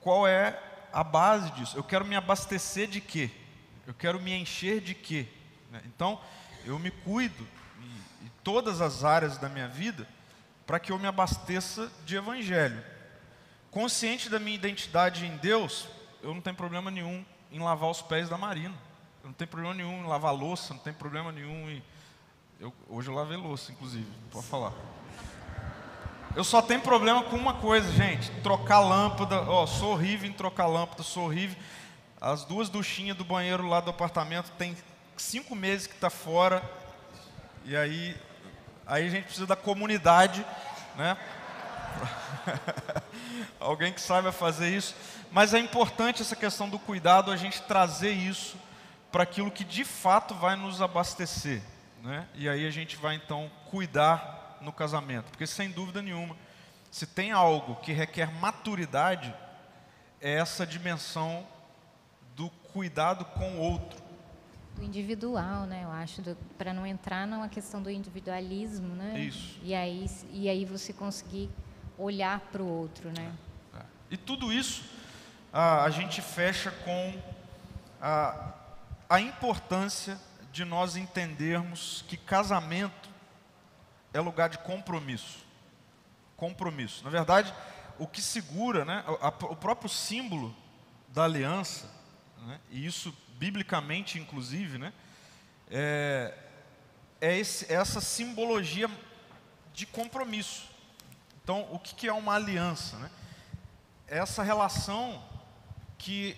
qual 0.00 0.26
é 0.26 0.60
a 0.92 1.04
base 1.04 1.52
disso. 1.52 1.76
Eu 1.76 1.84
quero 1.84 2.04
me 2.04 2.16
abastecer 2.16 2.88
de 2.88 3.00
quê? 3.00 3.30
Eu 3.86 3.94
quero 3.94 4.20
me 4.20 4.34
encher 4.34 4.80
de 4.80 4.94
quê? 4.94 5.28
Né? 5.70 5.80
Então, 5.86 6.20
eu 6.64 6.78
me 6.80 6.90
cuido 6.90 7.46
em 8.22 8.30
todas 8.42 8.80
as 8.80 9.04
áreas 9.04 9.38
da 9.38 9.48
minha 9.48 9.68
vida 9.68 10.06
para 10.66 10.80
que 10.80 10.90
eu 10.90 10.98
me 10.98 11.06
abasteça 11.06 11.90
de 12.04 12.16
evangelho. 12.16 12.93
Consciente 13.74 14.30
da 14.30 14.38
minha 14.38 14.54
identidade 14.54 15.26
em 15.26 15.36
Deus, 15.38 15.88
eu 16.22 16.32
não 16.32 16.40
tenho 16.40 16.54
problema 16.54 16.92
nenhum 16.92 17.24
em 17.50 17.58
lavar 17.58 17.90
os 17.90 18.00
pés 18.00 18.28
da 18.28 18.38
Marina. 18.38 18.74
Eu 19.20 19.26
não 19.26 19.32
tenho 19.32 19.48
problema 19.48 19.74
nenhum 19.74 20.04
em 20.04 20.06
lavar 20.06 20.32
louça, 20.32 20.72
não 20.72 20.80
tenho 20.80 20.94
problema 20.94 21.32
nenhum 21.32 21.68
em. 21.68 21.82
Eu, 22.60 22.72
hoje 22.88 23.08
eu 23.08 23.14
lavei 23.14 23.36
louça, 23.36 23.72
inclusive, 23.72 24.06
pode 24.30 24.46
falar. 24.46 24.72
Eu 26.36 26.44
só 26.44 26.62
tenho 26.62 26.82
problema 26.82 27.24
com 27.24 27.34
uma 27.34 27.54
coisa, 27.54 27.90
gente: 27.90 28.30
trocar 28.42 28.78
lâmpada. 28.78 29.42
Ó, 29.42 29.66
sou 29.66 29.94
horrível 29.94 30.30
em 30.30 30.32
trocar 30.32 30.68
lâmpada, 30.68 31.02
sou 31.02 31.24
horrível. 31.24 31.56
As 32.20 32.44
duas 32.44 32.68
duchinhas 32.68 33.16
do 33.16 33.24
banheiro 33.24 33.66
lá 33.66 33.80
do 33.80 33.90
apartamento 33.90 34.52
tem 34.52 34.76
cinco 35.16 35.56
meses 35.56 35.88
que 35.88 35.94
está 35.94 36.08
fora. 36.08 36.62
E 37.64 37.74
aí, 37.74 38.16
aí 38.86 39.04
a 39.04 39.10
gente 39.10 39.24
precisa 39.24 39.48
da 39.48 39.56
comunidade, 39.56 40.46
né? 40.94 41.16
Alguém 43.64 43.92
que 43.92 44.00
saiba 44.00 44.30
fazer 44.30 44.68
isso. 44.68 44.94
Mas 45.30 45.54
é 45.54 45.58
importante 45.58 46.22
essa 46.22 46.36
questão 46.36 46.68
do 46.68 46.78
cuidado, 46.78 47.30
a 47.30 47.36
gente 47.36 47.62
trazer 47.62 48.12
isso 48.12 48.56
para 49.10 49.22
aquilo 49.22 49.50
que 49.50 49.64
de 49.64 49.84
fato 49.84 50.34
vai 50.34 50.54
nos 50.54 50.82
abastecer. 50.82 51.62
Né? 52.02 52.28
E 52.34 52.48
aí 52.48 52.66
a 52.66 52.70
gente 52.70 52.96
vai 52.96 53.14
então 53.14 53.50
cuidar 53.70 54.58
no 54.60 54.72
casamento. 54.72 55.30
Porque 55.30 55.46
sem 55.46 55.70
dúvida 55.70 56.02
nenhuma, 56.02 56.36
se 56.90 57.06
tem 57.06 57.32
algo 57.32 57.76
que 57.76 57.92
requer 57.92 58.32
maturidade, 58.40 59.34
é 60.20 60.34
essa 60.34 60.66
dimensão 60.66 61.46
do 62.36 62.50
cuidado 62.72 63.24
com 63.24 63.56
o 63.56 63.60
outro. 63.60 64.02
Do 64.76 64.82
individual, 64.84 65.64
né? 65.66 65.84
Eu 65.84 65.90
acho, 65.90 66.22
para 66.58 66.72
não 66.72 66.86
entrar 66.86 67.26
numa 67.26 67.48
questão 67.48 67.80
do 67.80 67.90
individualismo, 67.90 68.94
né? 68.94 69.20
Isso. 69.20 69.58
E 69.62 69.74
aí, 69.74 70.06
e 70.30 70.48
aí 70.48 70.64
você 70.64 70.92
conseguir 70.92 71.50
olhar 71.96 72.40
para 72.40 72.62
o 72.62 72.66
outro, 72.66 73.10
né? 73.10 73.32
E 74.10 74.16
tudo 74.16 74.52
isso 74.52 74.84
a, 75.52 75.84
a 75.84 75.90
gente 75.90 76.20
fecha 76.20 76.70
com 76.70 77.22
a, 78.00 78.52
a 79.08 79.20
importância 79.20 80.18
de 80.52 80.64
nós 80.64 80.96
entendermos 80.96 82.04
que 82.08 82.16
casamento 82.16 83.08
é 84.12 84.20
lugar 84.20 84.48
de 84.48 84.58
compromisso. 84.58 85.44
Compromisso. 86.36 87.02
Na 87.04 87.10
verdade, 87.10 87.52
o 87.98 88.06
que 88.06 88.22
segura, 88.22 88.84
né, 88.84 89.04
a, 89.20 89.28
o 89.28 89.56
próprio 89.56 89.88
símbolo 89.88 90.54
da 91.08 91.24
aliança, 91.24 91.90
né? 92.46 92.60
e 92.70 92.84
isso 92.84 93.16
biblicamente 93.38 94.18
inclusive, 94.18 94.78
né? 94.78 94.92
é, 95.70 96.34
é, 97.20 97.36
esse, 97.36 97.72
é 97.72 97.76
essa 97.76 98.00
simbologia 98.00 98.90
de 99.72 99.86
compromisso. 99.86 100.68
Então, 101.42 101.66
o 101.70 101.78
que, 101.78 101.94
que 101.94 102.08
é 102.08 102.12
uma 102.12 102.34
aliança? 102.34 102.96
Né? 102.98 103.10
Essa 104.06 104.42
relação 104.42 105.22
que 105.98 106.36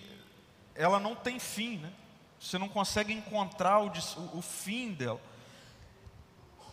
ela 0.75 0.99
não 0.99 1.15
tem 1.15 1.39
fim, 1.39 1.77
né? 1.77 1.91
você 2.39 2.57
não 2.57 2.69
consegue 2.69 3.11
encontrar 3.11 3.79
o, 3.81 3.91
o 4.33 4.41
fim 4.41 4.93
dela. 4.93 5.19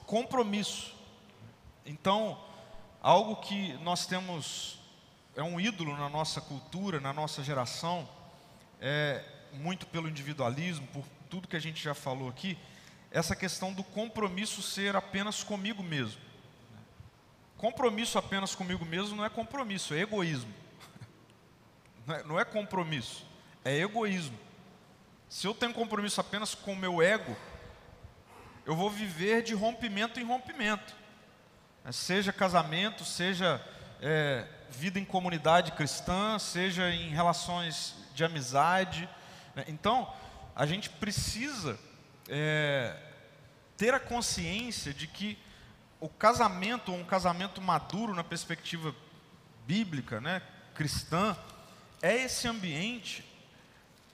Compromisso. 0.07 0.95
Então, 1.87 2.39
algo 3.01 3.37
que 3.37 3.73
nós 3.79 4.07
temos, 4.07 4.79
é 5.35 5.43
um 5.43 5.59
ídolo 5.59 5.97
na 5.97 6.09
nossa 6.09 6.41
cultura, 6.41 7.01
na 7.01 7.13
nossa 7.13 7.43
geração, 7.43 8.09
é, 8.81 9.25
muito 9.53 9.87
pelo 9.87 10.09
individualismo, 10.09 10.87
por 10.89 11.05
tudo 11.31 11.49
que 11.49 11.57
a 11.57 11.61
gente 11.61 11.83
já 11.83 11.95
falou 11.95 12.29
aqui, 12.29 12.59
essa 13.11 13.35
questão 13.35 13.73
do 13.73 13.83
compromisso 13.83 14.61
ser 14.63 14.95
apenas 14.97 15.43
comigo 15.43 15.83
mesmo. 15.83 16.21
Compromisso 17.57 18.19
apenas 18.19 18.55
comigo 18.55 18.85
mesmo 18.85 19.17
não 19.17 19.25
é 19.25 19.31
compromisso, 19.31 19.95
é 19.95 20.01
egoísmo. 20.01 20.53
Não 22.25 22.39
é, 22.39 22.43
é 22.43 22.45
compromisso, 22.45 23.27
é 23.65 23.77
egoísmo. 23.79 24.39
Se 25.29 25.47
eu 25.47 25.55
tenho 25.55 25.73
compromisso 25.73 26.21
apenas 26.21 26.55
com 26.55 26.73
o 26.73 26.77
meu 26.77 27.03
ego, 27.03 27.37
eu 28.67 28.77
vou 28.77 28.91
viver 28.91 29.43
de 29.43 29.55
rompimento 29.55 30.21
em 30.21 30.25
rompimento. 30.25 30.95
Seja 31.91 32.33
casamento, 32.33 33.05
seja 33.05 33.63
é, 34.01 34.47
vida 34.71 34.99
em 34.99 35.05
comunidade 35.05 35.73
cristã, 35.73 36.39
seja 36.39 36.91
em 36.91 37.11
relações 37.11 37.95
de 38.15 38.25
amizade. 38.25 39.09
Né? 39.55 39.65
Então, 39.69 40.11
a 40.55 40.65
gente 40.67 40.89
precisa 40.89 41.79
é, 42.29 42.97
ter 43.77 43.93
a 43.93 44.01
consciência 44.01 44.95
de 44.95 45.07
que 45.07 45.39
o 46.01 46.09
casamento, 46.09 46.93
um 46.93 47.05
casamento 47.05 47.61
maduro 47.61 48.15
na 48.15 48.23
perspectiva 48.23 48.95
bíblica, 49.67 50.21
né, 50.21 50.43
cristã, 50.75 51.37
é 52.05 52.23
esse 52.23 52.47
ambiente 52.47 53.25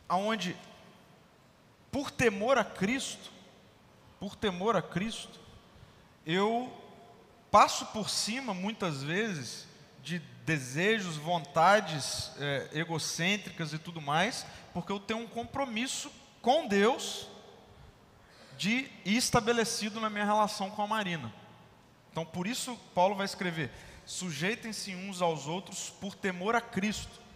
onde, 0.09 0.57
por 1.91 2.09
temor 2.09 2.57
a 2.57 2.65
Cristo, 2.65 3.33
por 4.21 4.37
temor 4.37 4.77
a 4.77 4.83
Cristo, 4.83 5.41
eu 6.25 6.73
passo 7.51 7.87
por 7.87 8.09
cima 8.09 8.55
muitas 8.55 9.03
vezes 9.03 9.67
de 10.05 10.21
desejos, 10.47 11.17
vontades 11.17 12.31
é, 12.39 12.69
egocêntricas 12.75 13.73
e 13.73 13.79
tudo 13.79 14.01
mais, 14.01 14.47
porque 14.73 14.93
eu 14.93 15.01
tenho 15.01 15.25
um 15.25 15.27
compromisso 15.27 16.13
com 16.41 16.69
Deus 16.69 17.27
de 18.57 18.89
estabelecido 19.05 19.99
na 19.99 20.09
minha 20.09 20.25
relação 20.25 20.71
com 20.71 20.83
a 20.83 20.87
Marina. 20.87 21.35
Então, 22.13 22.25
por 22.25 22.47
isso 22.47 22.79
Paulo 22.95 23.17
vai 23.17 23.27
escrever: 23.27 23.73
sujeitem-se 24.07 24.95
uns 24.95 25.21
aos 25.21 25.49
outros 25.49 25.91
por 25.91 26.15
temor 26.15 26.55
a 26.55 26.61
Cristo. 26.61 27.30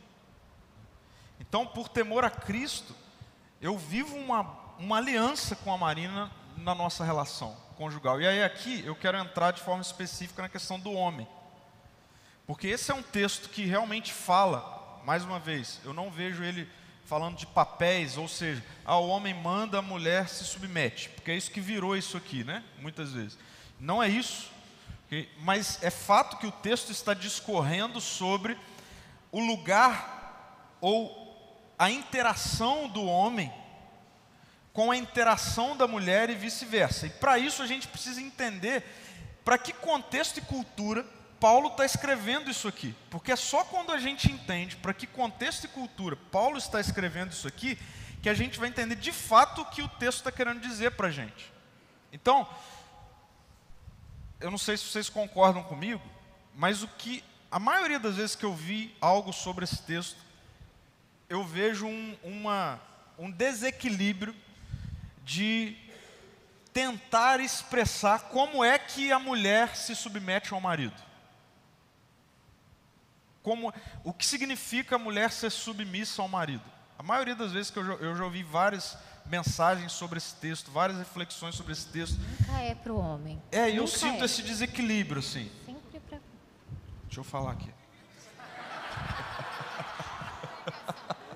Então, 1.40 1.66
por 1.66 1.88
temor 1.88 2.24
a 2.24 2.30
Cristo, 2.30 2.94
eu 3.60 3.76
vivo 3.76 4.16
uma, 4.16 4.42
uma 4.78 4.96
aliança 4.98 5.56
com 5.56 5.72
a 5.72 5.78
Marina 5.78 6.30
na 6.56 6.74
nossa 6.74 7.04
relação 7.04 7.56
conjugal. 7.76 8.20
E 8.20 8.26
aí, 8.26 8.42
aqui, 8.42 8.82
eu 8.84 8.94
quero 8.94 9.18
entrar 9.18 9.50
de 9.50 9.60
forma 9.60 9.82
específica 9.82 10.42
na 10.42 10.48
questão 10.48 10.78
do 10.78 10.92
homem. 10.92 11.26
Porque 12.46 12.68
esse 12.68 12.90
é 12.90 12.94
um 12.94 13.02
texto 13.02 13.48
que 13.48 13.64
realmente 13.64 14.12
fala, 14.12 15.00
mais 15.04 15.24
uma 15.24 15.38
vez, 15.38 15.80
eu 15.84 15.92
não 15.92 16.10
vejo 16.10 16.42
ele 16.42 16.68
falando 17.04 17.36
de 17.36 17.46
papéis, 17.46 18.16
ou 18.16 18.28
seja, 18.28 18.64
ah, 18.84 18.96
o 18.96 19.08
homem 19.08 19.34
manda, 19.34 19.78
a 19.78 19.82
mulher 19.82 20.28
se 20.28 20.44
submete, 20.44 21.10
porque 21.10 21.30
é 21.30 21.36
isso 21.36 21.50
que 21.50 21.60
virou 21.60 21.96
isso 21.96 22.16
aqui, 22.16 22.44
né? 22.44 22.64
Muitas 22.78 23.12
vezes. 23.12 23.38
Não 23.78 24.02
é 24.02 24.08
isso, 24.08 24.50
okay? 25.06 25.30
mas 25.40 25.82
é 25.82 25.90
fato 25.90 26.38
que 26.38 26.46
o 26.46 26.52
texto 26.52 26.90
está 26.90 27.12
discorrendo 27.12 28.00
sobre 28.00 28.58
o 29.30 29.40
lugar 29.40 30.76
ou 30.80 31.23
a 31.78 31.90
interação 31.90 32.88
do 32.88 33.04
homem 33.04 33.52
com 34.72 34.90
a 34.90 34.96
interação 34.96 35.76
da 35.76 35.86
mulher 35.86 36.30
e 36.30 36.34
vice-versa. 36.34 37.06
E 37.06 37.10
para 37.10 37.38
isso 37.38 37.62
a 37.62 37.66
gente 37.66 37.86
precisa 37.86 38.20
entender 38.20 38.84
para 39.44 39.56
que 39.56 39.72
contexto 39.72 40.38
e 40.38 40.40
cultura 40.40 41.04
Paulo 41.38 41.68
está 41.68 41.84
escrevendo 41.84 42.50
isso 42.50 42.66
aqui. 42.66 42.94
Porque 43.08 43.30
é 43.30 43.36
só 43.36 43.64
quando 43.64 43.92
a 43.92 43.98
gente 43.98 44.30
entende 44.30 44.76
para 44.76 44.94
que 44.94 45.06
contexto 45.06 45.64
e 45.64 45.68
cultura 45.68 46.16
Paulo 46.16 46.58
está 46.58 46.80
escrevendo 46.80 47.32
isso 47.32 47.46
aqui 47.46 47.78
que 48.22 48.28
a 48.28 48.34
gente 48.34 48.58
vai 48.58 48.68
entender 48.68 48.96
de 48.96 49.12
fato 49.12 49.60
o 49.60 49.66
que 49.66 49.82
o 49.82 49.88
texto 49.88 50.18
está 50.18 50.32
querendo 50.32 50.60
dizer 50.60 50.92
para 50.92 51.08
a 51.08 51.10
gente. 51.10 51.52
Então, 52.10 52.48
eu 54.40 54.50
não 54.50 54.56
sei 54.56 54.76
se 54.76 54.84
vocês 54.84 55.10
concordam 55.10 55.62
comigo, 55.62 56.02
mas 56.54 56.82
o 56.82 56.88
que 56.88 57.22
a 57.50 57.58
maioria 57.58 57.98
das 57.98 58.16
vezes 58.16 58.34
que 58.34 58.44
eu 58.44 58.54
vi 58.54 58.96
algo 59.00 59.30
sobre 59.32 59.64
esse 59.64 59.82
texto, 59.82 60.23
eu 61.28 61.44
vejo 61.44 61.86
um, 61.86 62.16
uma, 62.22 62.80
um 63.18 63.30
desequilíbrio 63.30 64.34
de 65.24 65.76
tentar 66.72 67.40
expressar 67.40 68.24
como 68.24 68.64
é 68.64 68.78
que 68.78 69.12
a 69.12 69.18
mulher 69.18 69.76
se 69.76 69.94
submete 69.94 70.52
ao 70.52 70.60
marido. 70.60 71.00
Como, 73.42 73.72
o 74.02 74.12
que 74.12 74.26
significa 74.26 74.96
a 74.96 74.98
mulher 74.98 75.30
ser 75.30 75.50
submissa 75.50 76.22
ao 76.22 76.28
marido? 76.28 76.64
A 76.98 77.02
maioria 77.02 77.34
das 77.34 77.52
vezes 77.52 77.70
que 77.70 77.78
eu 77.78 77.84
já, 77.84 77.92
eu 77.94 78.16
já 78.16 78.24
ouvi 78.24 78.42
várias 78.42 78.96
mensagens 79.26 79.92
sobre 79.92 80.18
esse 80.18 80.34
texto, 80.36 80.70
várias 80.70 80.98
reflexões 80.98 81.54
sobre 81.54 81.72
esse 81.72 81.86
texto. 81.88 82.18
Nunca 82.18 82.60
é 82.60 82.74
para 82.74 82.92
o 82.92 82.98
homem. 82.98 83.42
É, 83.52 83.70
eu 83.70 83.86
sinto 83.86 84.22
é. 84.22 84.24
esse 84.24 84.42
desequilíbrio, 84.42 85.20
assim. 85.20 85.50
Sempre 85.66 86.00
para. 86.00 86.18
Deixa 87.04 87.20
eu 87.20 87.24
falar 87.24 87.52
aqui. 87.52 87.70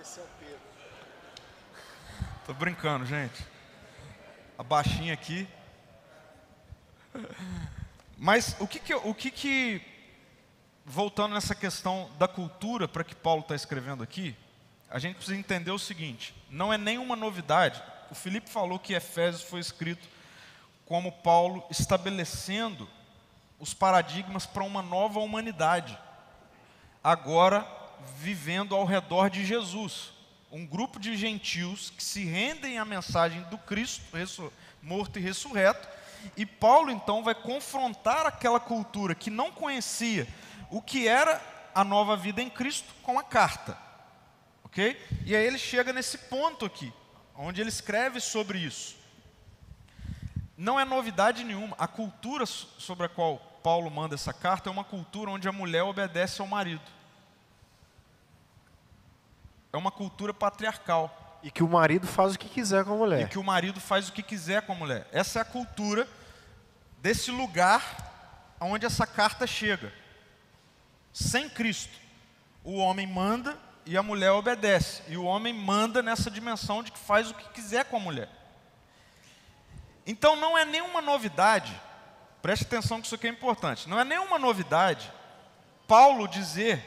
Esse 0.00 0.20
é 0.20 0.22
o 0.22 0.26
Pedro. 0.38 0.60
Tô 2.48 2.54
brincando, 2.54 3.04
gente. 3.04 3.44
A 4.56 4.62
baixinha 4.62 5.12
aqui. 5.12 5.46
Mas 8.16 8.56
o 8.58 8.66
que 8.66 8.80
que, 8.80 8.94
o 8.94 9.14
que, 9.14 9.30
que 9.30 9.82
voltando 10.82 11.34
nessa 11.34 11.54
questão 11.54 12.10
da 12.18 12.26
cultura 12.26 12.88
para 12.88 13.04
que 13.04 13.14
Paulo 13.14 13.42
está 13.42 13.54
escrevendo 13.54 14.02
aqui, 14.02 14.34
a 14.88 14.98
gente 14.98 15.16
precisa 15.16 15.36
entender 15.36 15.70
o 15.70 15.78
seguinte: 15.78 16.34
não 16.48 16.72
é 16.72 16.78
nenhuma 16.78 17.14
novidade. 17.14 17.82
O 18.10 18.14
Felipe 18.14 18.48
falou 18.48 18.78
que 18.78 18.94
Efésios 18.94 19.42
foi 19.42 19.60
escrito 19.60 20.08
como 20.86 21.12
Paulo 21.12 21.62
estabelecendo 21.68 22.88
os 23.58 23.74
paradigmas 23.74 24.46
para 24.46 24.64
uma 24.64 24.80
nova 24.80 25.20
humanidade, 25.20 25.98
agora 27.04 27.66
vivendo 28.16 28.74
ao 28.74 28.86
redor 28.86 29.28
de 29.28 29.44
Jesus. 29.44 30.16
Um 30.50 30.66
grupo 30.66 30.98
de 30.98 31.16
gentios 31.16 31.90
que 31.90 32.02
se 32.02 32.24
rendem 32.24 32.78
à 32.78 32.84
mensagem 32.84 33.42
do 33.44 33.58
Cristo 33.58 34.02
morto 34.82 35.18
e 35.18 35.22
ressurreto, 35.22 35.88
e 36.36 36.46
Paulo 36.46 36.90
então 36.90 37.22
vai 37.22 37.34
confrontar 37.34 38.26
aquela 38.26 38.58
cultura 38.58 39.14
que 39.14 39.30
não 39.30 39.52
conhecia 39.52 40.26
o 40.70 40.80
que 40.80 41.06
era 41.06 41.40
a 41.74 41.84
nova 41.84 42.16
vida 42.16 42.42
em 42.42 42.50
Cristo 42.50 42.92
com 43.02 43.18
a 43.18 43.22
carta. 43.22 43.76
Ok? 44.64 45.00
E 45.24 45.34
aí 45.34 45.46
ele 45.46 45.58
chega 45.58 45.92
nesse 45.92 46.18
ponto 46.18 46.64
aqui, 46.64 46.92
onde 47.34 47.60
ele 47.60 47.68
escreve 47.68 48.20
sobre 48.20 48.58
isso. 48.58 48.96
Não 50.56 50.78
é 50.78 50.84
novidade 50.84 51.44
nenhuma. 51.44 51.76
A 51.78 51.86
cultura 51.86 52.44
sobre 52.46 53.06
a 53.06 53.08
qual 53.08 53.38
Paulo 53.62 53.90
manda 53.90 54.14
essa 54.14 54.32
carta 54.32 54.68
é 54.68 54.72
uma 54.72 54.84
cultura 54.84 55.30
onde 55.30 55.48
a 55.48 55.52
mulher 55.52 55.82
obedece 55.84 56.40
ao 56.40 56.46
marido. 56.46 56.97
É 59.72 59.76
uma 59.76 59.90
cultura 59.90 60.32
patriarcal. 60.32 61.40
E 61.42 61.50
que 61.50 61.62
o 61.62 61.68
marido 61.68 62.06
faz 62.06 62.34
o 62.34 62.38
que 62.38 62.48
quiser 62.48 62.84
com 62.84 62.94
a 62.94 62.96
mulher. 62.96 63.20
E 63.22 63.28
que 63.28 63.38
o 63.38 63.44
marido 63.44 63.80
faz 63.80 64.08
o 64.08 64.12
que 64.12 64.22
quiser 64.22 64.62
com 64.62 64.72
a 64.72 64.74
mulher. 64.74 65.08
Essa 65.12 65.38
é 65.38 65.42
a 65.42 65.44
cultura 65.44 66.08
desse 66.98 67.30
lugar 67.30 68.56
onde 68.60 68.84
essa 68.86 69.06
carta 69.06 69.46
chega. 69.46 69.92
Sem 71.12 71.48
Cristo, 71.48 71.96
o 72.64 72.76
homem 72.76 73.06
manda 73.06 73.56
e 73.86 73.96
a 73.96 74.02
mulher 74.02 74.32
obedece. 74.32 75.02
E 75.08 75.16
o 75.16 75.24
homem 75.24 75.54
manda 75.54 76.02
nessa 76.02 76.30
dimensão 76.30 76.82
de 76.82 76.90
que 76.90 76.98
faz 76.98 77.30
o 77.30 77.34
que 77.34 77.48
quiser 77.50 77.84
com 77.84 77.96
a 77.96 78.00
mulher. 78.00 78.28
Então 80.06 80.34
não 80.36 80.56
é 80.56 80.64
nenhuma 80.64 81.02
novidade, 81.02 81.78
preste 82.40 82.64
atenção 82.64 82.98
que 82.98 83.06
isso 83.06 83.14
aqui 83.14 83.26
é 83.26 83.30
importante, 83.30 83.88
não 83.88 84.00
é 84.00 84.04
nenhuma 84.04 84.38
novidade 84.38 85.12
Paulo 85.88 86.28
dizer 86.28 86.84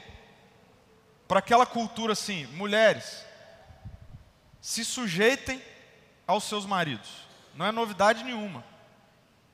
para 1.31 1.39
aquela 1.39 1.65
cultura 1.65 2.11
assim: 2.11 2.45
mulheres, 2.47 3.25
se 4.59 4.83
sujeitem 4.83 5.63
aos 6.27 6.43
seus 6.43 6.65
maridos. 6.65 7.25
Não 7.55 7.65
é 7.65 7.71
novidade 7.71 8.21
nenhuma. 8.21 8.65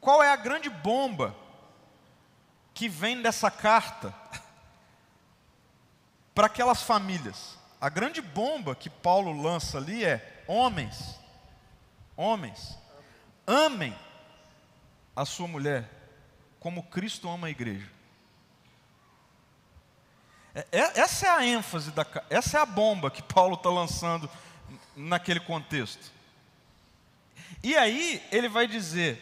Qual 0.01 0.23
é 0.23 0.31
a 0.31 0.35
grande 0.35 0.71
bomba 0.71 1.35
que 2.73 2.89
vem 2.89 3.21
dessa 3.21 3.51
carta 3.51 4.11
para 6.33 6.47
aquelas 6.47 6.81
famílias. 6.81 7.59
A 7.79 7.89
grande 7.89 8.21
bomba 8.21 8.73
que 8.73 8.89
Paulo 8.89 9.39
lança 9.39 9.77
ali 9.77 10.03
é: 10.03 10.43
homens, 10.47 11.19
homens, 12.15 12.75
amem 13.45 13.95
a 15.15 15.25
sua 15.25 15.47
mulher 15.47 15.87
como 16.59 16.81
Cristo 16.81 17.29
ama 17.29 17.45
a 17.45 17.51
igreja. 17.51 17.96
É, 20.57 20.65
é, 20.71 20.99
essa 21.01 21.27
é 21.27 21.29
a 21.29 21.45
ênfase, 21.45 21.91
da, 21.91 22.03
essa 22.31 22.57
é 22.57 22.61
a 22.61 22.65
bomba 22.65 23.11
que 23.11 23.21
Paulo 23.21 23.53
está 23.53 23.69
lançando 23.69 24.27
naquele 24.95 25.39
contexto. 25.39 26.11
E 27.61 27.77
aí 27.77 28.23
ele 28.31 28.49
vai 28.49 28.65
dizer 28.65 29.21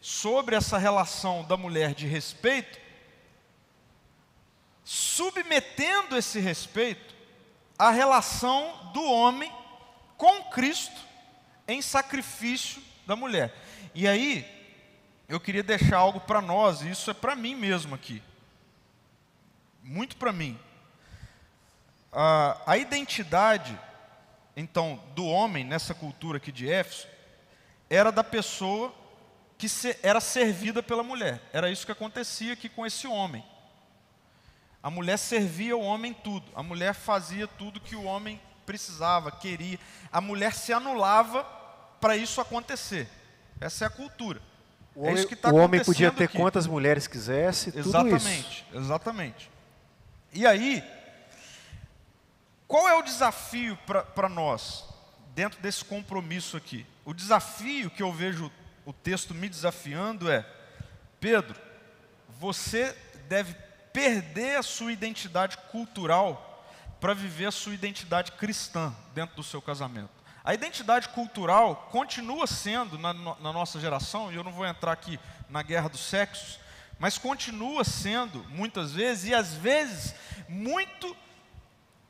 sobre 0.00 0.54
essa 0.54 0.78
relação 0.78 1.42
da 1.42 1.56
mulher 1.56 1.92
de 1.92 2.06
respeito, 2.06 2.78
submetendo 4.84 6.16
esse 6.16 6.38
respeito 6.38 7.16
à 7.76 7.90
relação 7.90 8.92
do 8.92 9.02
homem 9.02 9.52
com 10.16 10.44
Cristo 10.44 11.00
em 11.66 11.82
sacrifício 11.82 12.80
da 13.04 13.16
mulher. 13.16 13.52
E 13.92 14.06
aí, 14.06 14.46
eu 15.28 15.40
queria 15.40 15.64
deixar 15.64 15.96
algo 15.96 16.20
para 16.20 16.40
nós, 16.40 16.82
e 16.82 16.90
isso 16.90 17.10
é 17.10 17.14
para 17.14 17.34
mim 17.34 17.56
mesmo 17.56 17.92
aqui. 17.92 18.22
Muito 19.82 20.16
para 20.16 20.32
mim. 20.32 20.56
A 22.12 22.76
identidade, 22.76 23.78
então, 24.56 25.02
do 25.14 25.26
homem 25.26 25.64
nessa 25.64 25.94
cultura 25.94 26.38
aqui 26.38 26.50
de 26.50 26.70
Éfeso, 26.70 27.06
era 27.90 28.10
da 28.10 28.24
pessoa 28.24 28.94
que 29.58 29.66
era 30.02 30.20
servida 30.20 30.82
pela 30.82 31.02
mulher. 31.02 31.40
Era 31.52 31.70
isso 31.70 31.86
que 31.86 31.92
acontecia 31.92 32.52
aqui 32.52 32.68
com 32.68 32.84
esse 32.86 33.06
homem. 33.06 33.44
A 34.82 34.90
mulher 34.90 35.18
servia 35.18 35.76
o 35.76 35.80
homem 35.80 36.12
tudo. 36.12 36.46
A 36.54 36.62
mulher 36.62 36.94
fazia 36.94 37.46
tudo 37.46 37.80
que 37.80 37.96
o 37.96 38.04
homem 38.04 38.40
precisava, 38.64 39.30
queria. 39.30 39.78
A 40.12 40.20
mulher 40.20 40.52
se 40.54 40.72
anulava 40.72 41.44
para 42.00 42.16
isso 42.16 42.40
acontecer. 42.40 43.08
Essa 43.60 43.84
é 43.84 43.86
a 43.88 43.90
cultura. 43.90 44.40
O 44.94 45.06
é 45.06 45.10
homem, 45.10 45.26
tá 45.26 45.50
o 45.50 45.56
homem 45.56 45.84
podia 45.84 46.10
ter 46.10 46.24
aqui. 46.24 46.38
quantas 46.38 46.66
mulheres 46.66 47.06
quisesse, 47.06 47.76
exatamente, 47.76 48.18
tudo 48.18 48.30
isso. 48.30 48.64
Exatamente. 48.74 49.50
E 50.32 50.46
aí, 50.46 50.82
qual 52.66 52.88
é 52.88 52.94
o 52.94 53.02
desafio 53.02 53.78
para 54.14 54.28
nós, 54.28 54.84
dentro 55.34 55.60
desse 55.60 55.84
compromisso 55.84 56.56
aqui? 56.56 56.86
O 57.04 57.14
desafio 57.14 57.90
que 57.90 58.02
eu 58.02 58.12
vejo 58.12 58.50
o 58.84 58.92
texto 58.92 59.34
me 59.34 59.48
desafiando 59.48 60.30
é: 60.30 60.44
Pedro, 61.20 61.56
você 62.38 62.96
deve 63.28 63.54
perder 63.92 64.58
a 64.58 64.62
sua 64.62 64.92
identidade 64.92 65.56
cultural 65.70 66.64
para 67.00 67.14
viver 67.14 67.46
a 67.46 67.52
sua 67.52 67.74
identidade 67.74 68.32
cristã 68.32 68.94
dentro 69.14 69.36
do 69.36 69.42
seu 69.42 69.62
casamento. 69.62 70.10
A 70.44 70.54
identidade 70.54 71.08
cultural 71.08 71.88
continua 71.90 72.46
sendo, 72.46 72.96
na, 72.98 73.12
na, 73.12 73.52
nossa 73.52 73.80
geração, 73.80 74.32
e 74.32 74.36
eu 74.36 74.44
não 74.44 74.52
vou 74.52 74.64
entrar 74.64 74.92
aqui 74.92 75.18
na 75.48 75.62
guerra 75.62 75.88
dos 75.88 76.00
sexos, 76.00 76.60
mas 76.98 77.18
continua 77.18 77.84
sendo, 77.84 78.44
muitas 78.50 78.92
vezes, 78.92 79.30
e 79.30 79.34
às 79.34 79.54
vezes, 79.54 80.14
muito 80.48 81.16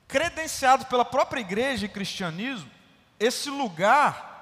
credenciado 0.08 0.86
pela 0.86 1.04
própria 1.04 1.40
igreja 1.40 1.86
e 1.86 1.88
cristianismo, 1.88 2.70
esse 3.18 3.50
lugar 3.50 4.34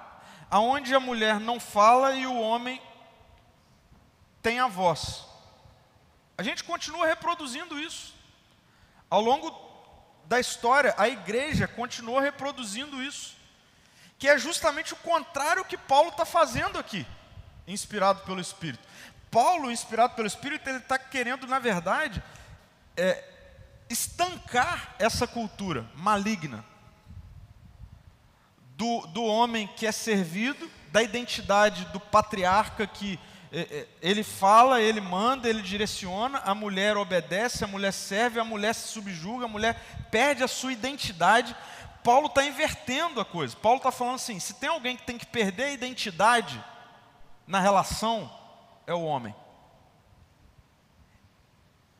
aonde 0.50 0.94
a 0.94 1.00
mulher 1.00 1.40
não 1.40 1.58
fala 1.58 2.14
e 2.14 2.26
o 2.26 2.38
homem 2.38 2.80
tem 4.42 4.60
a 4.60 4.66
voz. 4.66 5.24
A 6.36 6.42
gente 6.42 6.62
continua 6.64 7.06
reproduzindo 7.06 7.78
isso. 7.78 8.14
Ao 9.08 9.20
longo 9.20 9.52
da 10.26 10.40
história, 10.40 10.94
a 10.98 11.08
igreja 11.08 11.68
continua 11.68 12.20
reproduzindo 12.20 13.02
isso, 13.02 13.36
que 14.18 14.28
é 14.28 14.38
justamente 14.38 14.92
o 14.92 14.96
contrário 14.96 15.64
que 15.64 15.76
Paulo 15.76 16.10
está 16.10 16.24
fazendo 16.24 16.78
aqui, 16.78 17.06
inspirado 17.66 18.20
pelo 18.22 18.40
Espírito. 18.40 18.86
Paulo, 19.30 19.70
inspirado 19.70 20.14
pelo 20.14 20.26
Espírito, 20.28 20.68
ele 20.68 20.78
está 20.78 20.98
querendo, 20.98 21.46
na 21.46 21.58
verdade, 21.58 22.22
é, 22.96 23.33
estancar 23.88 24.94
essa 24.98 25.26
cultura 25.26 25.86
maligna 25.94 26.64
do, 28.76 29.06
do 29.08 29.24
homem 29.24 29.68
que 29.76 29.86
é 29.86 29.92
servido, 29.92 30.70
da 30.90 31.02
identidade 31.02 31.84
do 31.86 32.00
patriarca 32.00 32.86
que 32.86 33.18
é, 33.52 33.60
é, 33.60 33.88
ele 34.02 34.24
fala, 34.24 34.80
ele 34.80 35.00
manda, 35.00 35.48
ele 35.48 35.62
direciona, 35.62 36.38
a 36.38 36.54
mulher 36.56 36.96
obedece, 36.96 37.62
a 37.62 37.68
mulher 37.68 37.92
serve, 37.92 38.40
a 38.40 38.44
mulher 38.44 38.74
se 38.74 38.88
subjuga, 38.88 39.44
a 39.44 39.48
mulher 39.48 39.80
perde 40.10 40.42
a 40.42 40.48
sua 40.48 40.72
identidade. 40.72 41.54
Paulo 42.02 42.26
está 42.26 42.44
invertendo 42.44 43.20
a 43.20 43.24
coisa. 43.24 43.56
Paulo 43.56 43.76
está 43.76 43.92
falando 43.92 44.16
assim: 44.16 44.40
se 44.40 44.54
tem 44.54 44.68
alguém 44.68 44.96
que 44.96 45.04
tem 45.04 45.16
que 45.16 45.26
perder 45.26 45.64
a 45.64 45.72
identidade 45.72 46.62
na 47.46 47.60
relação, 47.60 48.28
é 48.88 48.92
o 48.92 49.04
homem. 49.04 49.32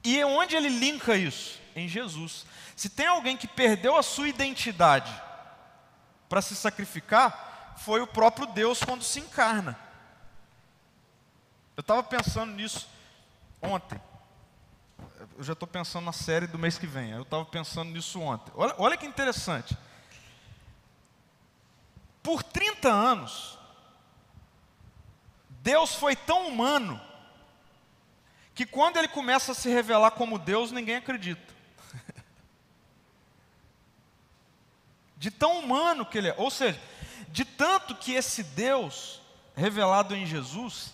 E 0.02 0.22
onde 0.24 0.56
ele 0.56 0.68
linka 0.68 1.16
isso? 1.16 1.63
Em 1.74 1.88
Jesus. 1.88 2.46
Se 2.76 2.88
tem 2.88 3.06
alguém 3.06 3.36
que 3.36 3.48
perdeu 3.48 3.96
a 3.96 4.02
sua 4.02 4.28
identidade 4.28 5.12
para 6.28 6.42
se 6.42 6.54
sacrificar, 6.54 7.74
foi 7.78 8.00
o 8.00 8.06
próprio 8.06 8.46
Deus 8.46 8.82
quando 8.82 9.02
se 9.02 9.20
encarna. 9.20 9.78
Eu 11.76 11.80
estava 11.80 12.02
pensando 12.02 12.52
nisso 12.52 12.88
ontem. 13.60 14.00
Eu 15.36 15.42
já 15.42 15.52
estou 15.52 15.66
pensando 15.66 16.04
na 16.04 16.12
série 16.12 16.46
do 16.46 16.58
mês 16.58 16.78
que 16.78 16.86
vem. 16.86 17.10
Eu 17.10 17.22
estava 17.22 17.44
pensando 17.44 17.90
nisso 17.90 18.20
ontem. 18.20 18.52
Olha, 18.54 18.74
olha 18.78 18.96
que 18.96 19.06
interessante. 19.06 19.76
Por 22.22 22.42
30 22.42 22.88
anos, 22.88 23.58
Deus 25.48 25.94
foi 25.94 26.14
tão 26.14 26.46
humano 26.48 27.00
que 28.54 28.64
quando 28.64 28.96
ele 28.96 29.08
começa 29.08 29.52
a 29.52 29.54
se 29.54 29.68
revelar 29.68 30.12
como 30.12 30.38
Deus, 30.38 30.70
ninguém 30.70 30.96
acredita. 30.96 31.53
De 35.24 35.30
tão 35.30 35.58
humano 35.58 36.04
que 36.04 36.18
ele 36.18 36.28
é, 36.28 36.34
ou 36.36 36.50
seja, 36.50 36.78
de 37.28 37.46
tanto 37.46 37.94
que 37.94 38.12
esse 38.12 38.42
Deus 38.42 39.22
revelado 39.56 40.14
em 40.14 40.26
Jesus, 40.26 40.92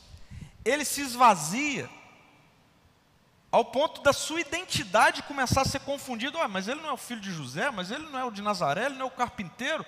ele 0.65 0.85
se 0.85 1.01
esvazia 1.01 1.91
ao 3.51 3.65
ponto 3.65 4.01
da 4.03 4.13
sua 4.13 4.41
identidade 4.41 5.25
começar 5.25 5.63
a 5.63 5.65
ser 5.65 5.81
confundida. 5.81 6.41
Ah, 6.41 6.47
mas 6.47 6.69
ele 6.69 6.81
não 6.81 6.91
é 6.91 6.93
o 6.93 6.97
filho 6.97 7.21
de 7.21 7.33
José, 7.33 7.73
mas 7.73 7.91
ele 7.91 8.09
não 8.09 8.21
é 8.21 8.25
o 8.25 8.31
de 8.31 8.41
Nazaré, 8.41 8.85
ele 8.85 8.95
não 8.95 9.07
é 9.07 9.09
o 9.09 9.11
carpinteiro. 9.11 9.85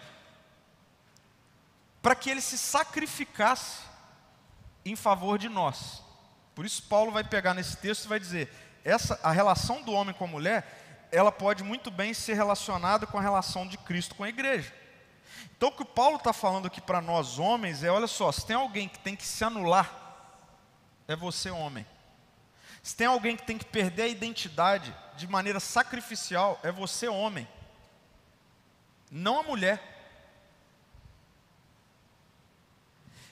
Para 2.02 2.16
que 2.16 2.28
ele 2.28 2.40
se 2.40 2.58
sacrificasse 2.58 3.82
em 4.84 4.96
favor 4.96 5.38
de 5.38 5.48
nós. 5.48 6.02
Por 6.52 6.66
isso 6.66 6.82
Paulo 6.88 7.12
vai 7.12 7.22
pegar 7.22 7.54
nesse 7.54 7.76
texto 7.76 8.06
e 8.06 8.08
vai 8.08 8.18
dizer: 8.18 8.52
essa 8.84 9.20
a 9.22 9.30
relação 9.30 9.82
do 9.82 9.92
homem 9.92 10.12
com 10.12 10.24
a 10.24 10.26
mulher, 10.26 10.81
ela 11.12 11.30
pode 11.30 11.62
muito 11.62 11.90
bem 11.90 12.14
ser 12.14 12.32
relacionada 12.32 13.06
com 13.06 13.18
a 13.18 13.20
relação 13.20 13.68
de 13.68 13.76
Cristo 13.76 14.14
com 14.14 14.24
a 14.24 14.28
igreja. 14.30 14.74
Então 15.54 15.68
o 15.68 15.72
que 15.72 15.82
o 15.82 15.86
Paulo 15.86 16.16
está 16.16 16.32
falando 16.32 16.66
aqui 16.66 16.80
para 16.80 17.02
nós 17.02 17.38
homens 17.38 17.84
é: 17.84 17.90
olha 17.90 18.06
só, 18.06 18.32
se 18.32 18.46
tem 18.46 18.56
alguém 18.56 18.88
que 18.88 18.98
tem 18.98 19.14
que 19.14 19.26
se 19.26 19.44
anular, 19.44 19.94
é 21.06 21.14
você 21.14 21.50
homem. 21.50 21.86
Se 22.82 22.96
tem 22.96 23.06
alguém 23.06 23.36
que 23.36 23.44
tem 23.44 23.58
que 23.58 23.66
perder 23.66 24.02
a 24.02 24.08
identidade 24.08 24.92
de 25.16 25.28
maneira 25.28 25.60
sacrificial, 25.60 26.58
é 26.62 26.72
você 26.72 27.06
homem, 27.06 27.46
não 29.10 29.38
a 29.38 29.42
mulher. 29.42 29.90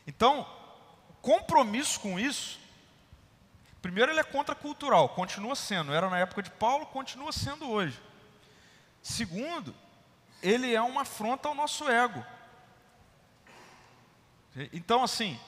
Então, 0.07 0.47
compromisso 1.22 1.99
com 2.01 2.20
isso 2.20 2.59
Primeiro, 3.83 4.12
ele 4.12 4.20
é 4.20 4.24
contracultural, 4.24 5.09
continua 5.11 5.57
sendo, 5.57 5.93
era 5.93 6.11
na 6.11 6.18
época 6.18 6.43
de 6.43 6.51
Paulo, 6.51 6.87
continua 6.87 7.33
sendo 7.33 7.68
hoje. 7.68 7.99
Segundo, 9.03 9.74
ele 10.43 10.74
é 10.74 10.81
uma 10.81 11.03
afronta 11.03 11.49
ao 11.49 11.55
nosso 11.55 11.89
ego. 11.89 12.24
Então, 14.72 15.03
assim, 15.03 15.39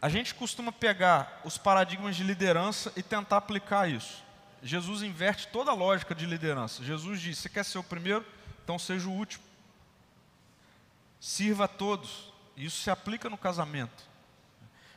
a 0.00 0.08
gente 0.08 0.34
costuma 0.34 0.72
pegar 0.72 1.40
os 1.44 1.58
paradigmas 1.58 2.16
de 2.16 2.22
liderança 2.22 2.92
e 2.96 3.02
tentar 3.02 3.38
aplicar 3.38 3.90
isso. 3.90 4.22
Jesus 4.62 5.02
inverte 5.02 5.48
toda 5.48 5.70
a 5.70 5.74
lógica 5.74 6.14
de 6.14 6.24
liderança. 6.24 6.84
Jesus 6.84 7.20
diz: 7.20 7.38
você 7.38 7.48
quer 7.48 7.64
ser 7.64 7.78
o 7.78 7.84
primeiro? 7.84 8.24
Então 8.64 8.78
seja 8.78 9.08
o 9.08 9.12
último. 9.12 9.44
Sirva 11.20 11.64
a 11.64 11.68
todos. 11.68 12.32
Isso 12.56 12.82
se 12.82 12.90
aplica 12.90 13.28
no 13.28 13.38
casamento. 13.38 14.04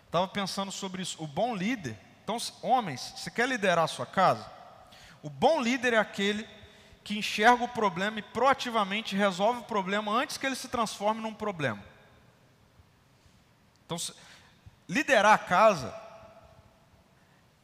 Estava 0.06 0.28
pensando 0.28 0.72
sobre 0.72 1.02
isso. 1.02 1.22
O 1.22 1.28
bom 1.28 1.56
líder 1.56 1.98
então, 2.24 2.38
homens, 2.62 3.14
você 3.16 3.32
quer 3.32 3.48
liderar 3.48 3.86
a 3.86 3.88
sua 3.88 4.06
casa? 4.06 4.50
O 5.22 5.30
bom 5.30 5.62
líder 5.62 5.94
é 5.94 5.98
aquele 5.98 6.48
que 7.04 7.18
enxerga 7.18 7.64
o 7.64 7.68
problema 7.68 8.20
e 8.20 8.22
proativamente 8.22 9.16
resolve 9.16 9.62
o 9.62 9.64
problema 9.64 10.12
antes 10.12 10.38
que 10.38 10.46
ele 10.46 10.56
se 10.56 10.68
transforme 10.68 11.22
num 11.22 11.34
problema. 11.34 11.84
Então, 13.86 13.98
liderar 14.88 15.34
a 15.34 15.38
casa 15.38 15.94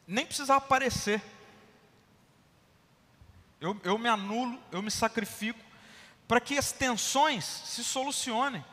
nem 0.06 0.26
precisa 0.26 0.56
aparecer. 0.56 1.22
Eu, 3.60 3.78
eu 3.84 3.98
me 3.98 4.08
anulo, 4.08 4.60
eu 4.72 4.82
me 4.82 4.90
sacrifico 4.90 5.58
para 6.26 6.40
que 6.40 6.58
as 6.58 6.72
tensões 6.72 7.44
se 7.44 7.82
solucionem 7.82 8.64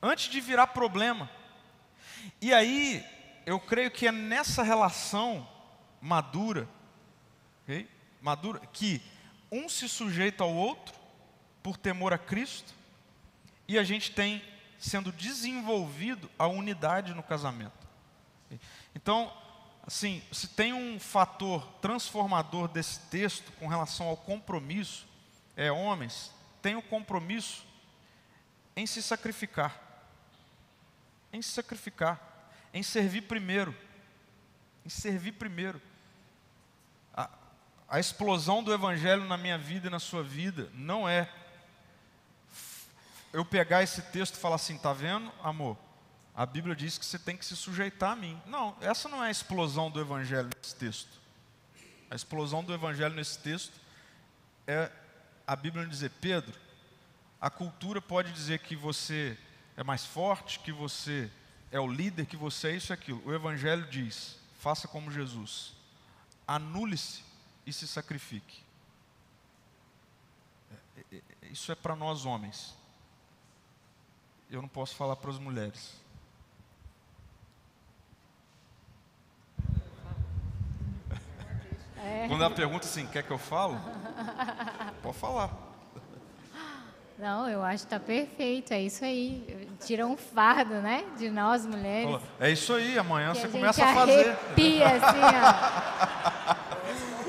antes 0.00 0.30
de 0.30 0.40
virar 0.40 0.68
problema. 0.68 1.30
E 2.40 2.52
aí, 2.52 3.04
eu 3.44 3.58
creio 3.58 3.90
que 3.90 4.06
é 4.06 4.12
nessa 4.12 4.62
relação 4.62 5.48
madura, 6.00 6.68
okay? 7.62 7.88
madura, 8.20 8.60
que 8.72 9.02
um 9.50 9.68
se 9.68 9.88
sujeita 9.88 10.44
ao 10.44 10.52
outro 10.52 10.94
por 11.62 11.76
temor 11.76 12.12
a 12.12 12.18
Cristo 12.18 12.74
e 13.68 13.78
a 13.78 13.84
gente 13.84 14.12
tem 14.12 14.42
sendo 14.78 15.12
desenvolvido 15.12 16.30
a 16.38 16.46
unidade 16.46 17.14
no 17.14 17.22
casamento. 17.22 17.86
Okay? 18.46 18.60
Então, 18.94 19.32
assim, 19.86 20.22
se 20.32 20.48
tem 20.48 20.72
um 20.72 20.98
fator 20.98 21.66
transformador 21.80 22.68
desse 22.68 23.00
texto 23.08 23.52
com 23.52 23.66
relação 23.66 24.08
ao 24.08 24.16
compromisso, 24.16 25.06
é 25.56 25.70
homens, 25.70 26.32
tem 26.60 26.74
o 26.76 26.82
compromisso 26.82 27.64
em 28.74 28.86
se 28.86 29.02
sacrificar. 29.02 29.80
Em 31.32 31.40
se 31.42 31.50
sacrificar 31.50 32.31
em 32.72 32.82
servir 32.82 33.22
primeiro. 33.22 33.74
Em 34.84 34.88
servir 34.88 35.32
primeiro. 35.32 35.80
A, 37.14 37.28
a 37.88 38.00
explosão 38.00 38.62
do 38.62 38.72
Evangelho 38.72 39.24
na 39.24 39.36
minha 39.36 39.58
vida 39.58 39.86
e 39.86 39.90
na 39.90 39.98
sua 39.98 40.22
vida 40.22 40.70
não 40.74 41.08
é 41.08 41.28
eu 43.32 43.44
pegar 43.44 43.82
esse 43.82 44.02
texto 44.02 44.34
e 44.34 44.38
falar 44.38 44.56
assim: 44.56 44.76
está 44.76 44.92
vendo, 44.92 45.32
amor? 45.42 45.76
A 46.34 46.46
Bíblia 46.46 46.74
diz 46.74 46.96
que 46.96 47.04
você 47.04 47.18
tem 47.18 47.36
que 47.36 47.44
se 47.44 47.54
sujeitar 47.54 48.12
a 48.12 48.16
mim. 48.16 48.40
Não, 48.46 48.76
essa 48.80 49.08
não 49.08 49.22
é 49.22 49.28
a 49.28 49.30
explosão 49.30 49.90
do 49.90 50.00
Evangelho 50.00 50.48
nesse 50.56 50.74
texto. 50.74 51.20
A 52.10 52.14
explosão 52.14 52.64
do 52.64 52.72
Evangelho 52.72 53.14
nesse 53.14 53.38
texto 53.38 53.72
é 54.66 54.90
a 55.46 55.54
Bíblia 55.54 55.86
dizer: 55.86 56.10
Pedro, 56.20 56.58
a 57.40 57.50
cultura 57.50 58.00
pode 58.00 58.32
dizer 58.32 58.60
que 58.60 58.74
você 58.74 59.36
é 59.76 59.82
mais 59.82 60.04
forte, 60.04 60.60
que 60.60 60.72
você 60.72 61.30
é 61.72 61.80
o 61.80 61.86
líder, 61.86 62.26
que 62.26 62.36
você 62.36 62.68
é 62.68 62.76
isso 62.76 62.92
e 62.92 62.94
aquilo. 62.94 63.22
O 63.24 63.34
Evangelho 63.34 63.86
diz: 63.88 64.36
faça 64.60 64.86
como 64.86 65.10
Jesus, 65.10 65.72
anule-se 66.46 67.24
e 67.66 67.72
se 67.72 67.88
sacrifique. 67.88 68.62
É, 70.70 71.16
é, 71.16 71.16
é, 71.16 71.48
isso 71.48 71.72
é 71.72 71.74
para 71.74 71.96
nós 71.96 72.26
homens. 72.26 72.74
Eu 74.50 74.60
não 74.60 74.68
posso 74.68 74.94
falar 74.94 75.16
para 75.16 75.30
as 75.30 75.38
mulheres. 75.38 75.94
É. 81.96 82.28
Quando 82.28 82.44
ela 82.44 82.54
pergunta 82.54 82.84
assim, 82.84 83.06
quer 83.06 83.22
que 83.22 83.30
eu 83.30 83.38
falo? 83.38 83.80
Pode 85.02 85.16
falar. 85.16 85.71
Não, 87.18 87.48
eu 87.48 87.62
acho 87.62 87.86
que 87.86 87.94
está 87.94 88.00
perfeito, 88.00 88.72
é 88.72 88.80
isso 88.80 89.04
aí. 89.04 89.68
tira 89.84 90.06
um 90.06 90.16
fardo, 90.16 90.74
né? 90.74 91.04
De 91.16 91.30
nós 91.30 91.64
mulheres. 91.64 92.20
É 92.40 92.50
isso 92.50 92.72
aí, 92.74 92.98
amanhã 92.98 93.32
que 93.32 93.40
você 93.40 93.46
a 93.46 93.50
começa 93.50 93.84
a 93.84 93.94
fazer. 93.94 94.28
arrepia, 94.28 94.86
assim, 94.86 95.20
ó. 96.58 96.62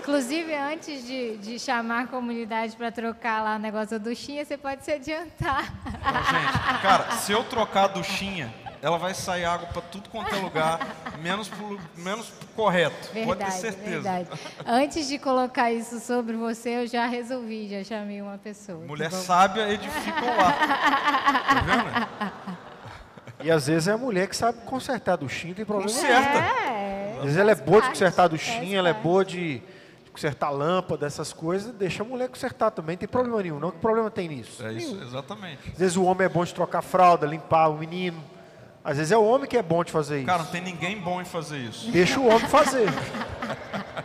Inclusive, 0.03 0.53
antes 0.53 1.05
de, 1.07 1.37
de 1.37 1.57
chamar 1.57 2.03
a 2.03 2.07
comunidade 2.07 2.75
para 2.75 2.91
trocar 2.91 3.41
lá 3.41 3.55
o 3.55 3.59
negócio 3.59 3.97
da 3.97 4.03
duchinha, 4.03 4.43
você 4.43 4.57
pode 4.57 4.83
se 4.83 4.91
adiantar. 4.91 5.71
Então, 5.87 6.23
gente, 6.25 6.81
cara, 6.81 7.11
se 7.11 7.31
eu 7.31 7.41
trocar 7.45 7.85
a 7.85 7.87
duchinha, 7.87 8.53
ela 8.83 8.97
vai 8.97 9.13
sair 9.13 9.45
água 9.45 9.65
para 9.67 9.81
tudo 9.83 10.09
quanto 10.09 10.35
é 10.35 10.39
lugar, 10.39 10.77
menos 11.21 11.47
pro, 11.47 11.79
menos 11.95 12.27
pro 12.27 12.47
correto. 12.49 12.95
pode 13.07 13.13
ter 13.13 13.25
Verdade, 13.25 13.53
certeza. 13.53 13.89
verdade. 14.01 14.29
Antes 14.65 15.07
de 15.07 15.17
colocar 15.17 15.71
isso 15.71 16.01
sobre 16.01 16.35
você, 16.35 16.81
eu 16.81 16.87
já 16.87 17.05
resolvi, 17.05 17.69
já 17.69 17.81
chamei 17.81 18.21
uma 18.21 18.37
pessoa. 18.37 18.79
tá 18.81 18.85
Mulher 18.85 19.09
bom? 19.09 19.15
sábia 19.15 19.69
edifica 19.69 20.21
o 20.21 20.35
lar. 20.37 20.57
Tá 21.47 21.61
vendo? 21.61 23.45
E 23.45 23.49
às 23.51 23.67
vezes 23.67 23.87
é 23.87 23.93
a 23.93 23.97
mulher 23.97 24.27
que 24.27 24.35
sabe 24.35 24.59
consertar 24.65 25.13
a 25.13 25.15
duchinha, 25.15 25.51
não 25.51 25.55
tem 25.55 25.65
problema. 25.65 25.89
nenhum. 25.89 26.01
Conserta. 26.05 26.37
É, 26.37 27.15
Às 27.19 27.23
vezes 27.23 27.37
ela 27.37 27.51
é 27.51 27.55
boa 27.55 27.81
de 27.81 27.87
consertar 27.87 28.23
a 28.25 28.27
faz 28.29 28.31
duchinha, 28.31 28.79
ela 28.79 28.89
é 28.89 28.93
boa 28.93 29.23
de, 29.23 29.59
de 30.03 30.11
consertar 30.11 30.49
lâmpada, 30.49 31.05
essas 31.07 31.31
coisas, 31.31 31.71
deixa 31.73 32.03
a 32.03 32.05
mulher 32.05 32.27
consertar 32.27 32.69
também, 32.71 32.95
não 32.95 32.99
tem 32.99 33.07
problema 33.07 33.41
nenhum. 33.41 33.59
Não, 33.61 33.71
que 33.71 33.77
problema 33.79 34.11
tem 34.11 34.27
nisso? 34.27 34.61
É 34.65 34.73
isso, 34.73 34.99
exatamente. 35.01 35.69
Às 35.71 35.77
vezes 35.77 35.95
o 35.95 36.03
homem 36.03 36.25
é 36.25 36.29
bom 36.29 36.43
de 36.43 36.53
trocar 36.53 36.81
fralda, 36.81 37.25
limpar 37.25 37.69
o 37.69 37.77
menino. 37.77 38.21
Às 38.83 38.97
vezes 38.97 39.11
é 39.11 39.17
o 39.17 39.23
homem 39.23 39.47
que 39.47 39.55
é 39.55 39.63
bom 39.63 39.83
de 39.83 39.91
fazer 39.91 40.17
isso. 40.17 40.25
Cara, 40.25 40.43
não 40.43 40.51
tem 40.51 40.61
ninguém 40.61 40.99
bom 40.99 41.21
em 41.21 41.25
fazer 41.25 41.57
isso. 41.57 41.89
Deixa 41.89 42.19
o 42.19 42.27
homem 42.27 42.47
fazer. 42.49 42.87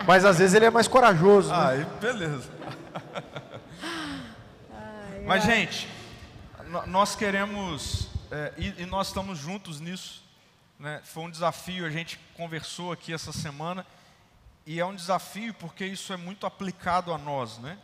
Mas 0.06 0.24
às 0.24 0.38
vezes 0.38 0.54
ele 0.54 0.66
é 0.66 0.70
mais 0.70 0.86
corajoso? 0.86 1.52
Ah, 1.52 1.70
aí 1.70 1.84
beleza. 2.00 2.48
Mas, 5.26 5.44
gente, 5.44 5.88
nós 6.86 7.14
queremos, 7.16 8.08
é, 8.30 8.52
e, 8.56 8.82
e 8.82 8.86
nós 8.86 9.08
estamos 9.08 9.38
juntos 9.38 9.80
nisso. 9.80 10.22
Né? 10.78 11.00
Foi 11.04 11.24
um 11.24 11.30
desafio, 11.30 11.84
a 11.84 11.90
gente 11.90 12.18
conversou 12.34 12.92
aqui 12.92 13.12
essa 13.12 13.32
semana, 13.32 13.84
e 14.64 14.78
é 14.78 14.86
um 14.86 14.94
desafio 14.94 15.52
porque 15.54 15.84
isso 15.84 16.12
é 16.12 16.16
muito 16.16 16.46
aplicado 16.46 17.12
a 17.12 17.18
nós. 17.18 17.58
Né? 17.58 17.76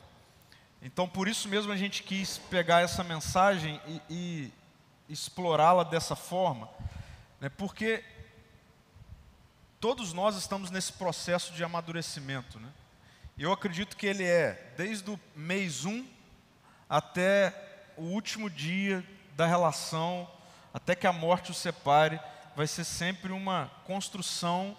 Então, 0.81 1.09
por 1.09 1.27
isso 1.27 1.49
mesmo 1.49 1.73
a 1.73 1.77
gente 1.77 2.03
quis 2.03 2.39
pegar 2.39 2.83
essa 2.83 3.03
mensagem 3.03 3.81
e, 3.87 4.01
e 4.09 4.53
explorá-la 5.09 5.85
dessa 5.85 6.17
forma, 6.17 6.69
né? 7.41 7.49
porque 7.49 8.05
todos 9.81 10.13
nós 10.13 10.37
estamos 10.37 10.71
nesse 10.71 10.93
processo 10.93 11.53
de 11.53 11.63
amadurecimento. 11.63 12.59
Né? 12.59 12.69
Eu 13.37 13.53
acredito 13.53 13.97
que 13.97 14.07
ele 14.07 14.25
é 14.25 14.73
desde 14.77 15.11
o 15.11 15.21
mês 15.37 15.85
1 15.85 16.07
até 16.89 17.55
o 17.97 18.03
último 18.03 18.49
dia 18.49 19.05
da 19.37 19.47
relação, 19.47 20.29
até 20.73 20.95
que 20.95 21.07
a 21.07 21.13
morte 21.13 21.51
o 21.51 21.55
separe, 21.55 22.21
vai 22.57 22.67
ser 22.67 22.85
sempre 22.85 23.33
uma 23.33 23.71
construção 23.85 24.77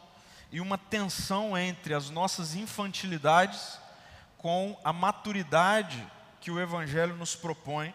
e 0.52 0.62
uma 0.62 0.78
tensão 0.78 1.58
entre 1.58 1.94
as 1.94 2.10
nossas 2.10 2.56
infantilidades 2.56 3.80
com 4.38 4.80
a 4.84 4.94
maturidade 4.94 6.06
que 6.40 6.52
o 6.52 6.60
Evangelho 6.60 7.16
nos 7.16 7.36
propõe, 7.36 7.94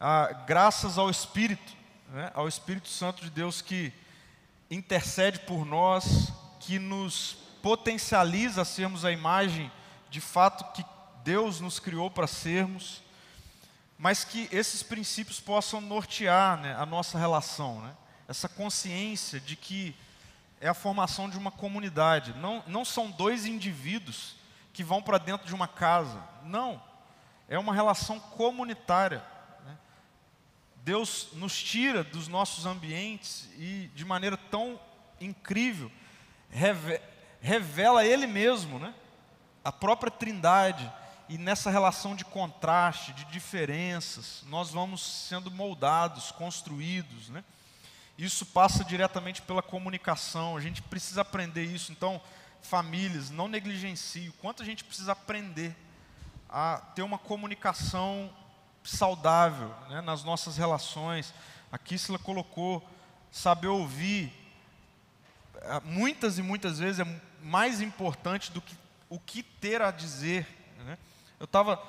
ah, 0.00 0.30
graças 0.46 0.98
ao 0.98 1.08
Espírito, 1.08 1.72
né, 2.08 2.30
ao 2.34 2.48
Espírito 2.48 2.88
Santo 2.88 3.24
de 3.24 3.30
Deus 3.30 3.62
que 3.62 3.92
intercede 4.70 5.40
por 5.40 5.64
nós, 5.64 6.32
que 6.60 6.78
nos 6.78 7.36
potencializa 7.62 8.62
a 8.62 8.64
sermos 8.64 9.04
a 9.04 9.12
imagem 9.12 9.70
de 10.10 10.20
fato 10.20 10.72
que 10.72 10.84
Deus 11.22 11.60
nos 11.60 11.78
criou 11.78 12.10
para 12.10 12.26
sermos, 12.26 13.02
mas 13.98 14.24
que 14.24 14.48
esses 14.52 14.82
princípios 14.82 15.40
possam 15.40 15.80
nortear 15.80 16.58
né, 16.58 16.74
a 16.78 16.84
nossa 16.84 17.18
relação, 17.18 17.80
né? 17.80 17.96
essa 18.28 18.48
consciência 18.48 19.40
de 19.40 19.56
que 19.56 19.96
é 20.60 20.68
a 20.68 20.74
formação 20.74 21.28
de 21.28 21.38
uma 21.38 21.50
comunidade, 21.50 22.34
não, 22.34 22.62
não 22.66 22.84
são 22.84 23.10
dois 23.10 23.46
indivíduos 23.46 24.36
que 24.72 24.82
vão 24.82 25.02
para 25.02 25.18
dentro 25.18 25.46
de 25.46 25.54
uma 25.54 25.68
casa, 25.68 26.22
não, 26.42 26.82
é 27.48 27.58
uma 27.58 27.74
relação 27.74 28.18
comunitária. 28.18 29.22
Deus 30.84 31.28
nos 31.32 31.60
tira 31.62 32.04
dos 32.04 32.28
nossos 32.28 32.66
ambientes 32.66 33.48
e, 33.56 33.90
de 33.94 34.04
maneira 34.04 34.36
tão 34.36 34.78
incrível, 35.18 35.90
reve- 36.50 37.00
revela 37.40 38.04
Ele 38.04 38.26
mesmo, 38.26 38.78
né? 38.78 38.94
a 39.64 39.72
própria 39.72 40.10
Trindade, 40.10 40.92
e 41.26 41.38
nessa 41.38 41.70
relação 41.70 42.14
de 42.14 42.22
contraste, 42.22 43.14
de 43.14 43.24
diferenças, 43.24 44.44
nós 44.46 44.70
vamos 44.70 45.00
sendo 45.00 45.50
moldados, 45.50 46.30
construídos. 46.30 47.30
Né? 47.30 47.42
Isso 48.18 48.44
passa 48.44 48.84
diretamente 48.84 49.40
pela 49.40 49.62
comunicação, 49.62 50.54
a 50.54 50.60
gente 50.60 50.82
precisa 50.82 51.22
aprender 51.22 51.64
isso. 51.64 51.92
Então, 51.92 52.20
famílias, 52.60 53.30
não 53.30 53.48
negligenciem 53.48 54.28
o 54.28 54.32
quanto 54.34 54.62
a 54.62 54.66
gente 54.66 54.84
precisa 54.84 55.12
aprender 55.12 55.74
a 56.46 56.76
ter 56.94 57.00
uma 57.00 57.16
comunicação 57.16 58.30
saudável 58.84 59.74
né, 59.88 60.00
nas 60.00 60.22
nossas 60.22 60.56
relações. 60.56 61.32
A 61.72 61.78
Kissla 61.78 62.18
colocou 62.18 62.86
saber 63.32 63.66
ouvir, 63.68 64.32
ah, 65.62 65.80
muitas 65.84 66.38
e 66.38 66.42
muitas 66.42 66.78
vezes 66.78 67.00
é 67.00 67.20
mais 67.42 67.80
importante 67.80 68.52
do 68.52 68.60
que 68.60 68.76
o 69.08 69.18
que 69.18 69.42
ter 69.42 69.80
a 69.82 69.90
dizer. 69.90 70.46
né? 70.84 70.98
Eu 71.38 71.44
estava 71.44 71.80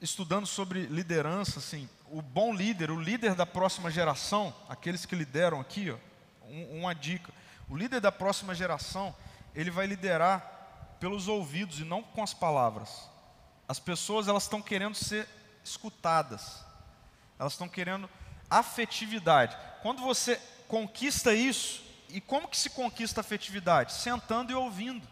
estudando 0.00 0.46
sobre 0.46 0.86
liderança, 0.86 1.58
assim, 1.58 1.88
o 2.10 2.20
bom 2.20 2.54
líder, 2.54 2.90
o 2.90 3.00
líder 3.00 3.34
da 3.34 3.46
próxima 3.46 3.90
geração, 3.90 4.54
aqueles 4.68 5.04
que 5.06 5.14
lideram 5.14 5.60
aqui, 5.60 5.90
ó, 5.90 5.96
um- 6.48 6.80
uma 6.80 6.94
dica: 6.94 7.32
o 7.68 7.76
líder 7.76 8.00
da 8.00 8.12
próxima 8.12 8.54
geração, 8.54 9.14
ele 9.54 9.70
vai 9.70 9.86
liderar 9.86 10.96
pelos 11.00 11.28
ouvidos 11.28 11.80
e 11.80 11.84
não 11.84 12.02
com 12.02 12.22
as 12.22 12.32
palavras. 12.34 13.08
As 13.68 13.78
pessoas 13.78 14.28
elas 14.28 14.44
estão 14.44 14.62
querendo 14.62 14.94
ser 14.94 15.28
escutadas, 15.68 16.64
elas 17.38 17.52
estão 17.52 17.68
querendo 17.68 18.08
afetividade. 18.48 19.56
Quando 19.82 20.02
você 20.02 20.36
conquista 20.68 21.34
isso, 21.34 21.82
e 22.08 22.20
como 22.20 22.48
que 22.48 22.56
se 22.56 22.70
conquista 22.70 23.20
afetividade? 23.20 23.92
Sentando 23.92 24.52
e 24.52 24.54
ouvindo. 24.54 25.06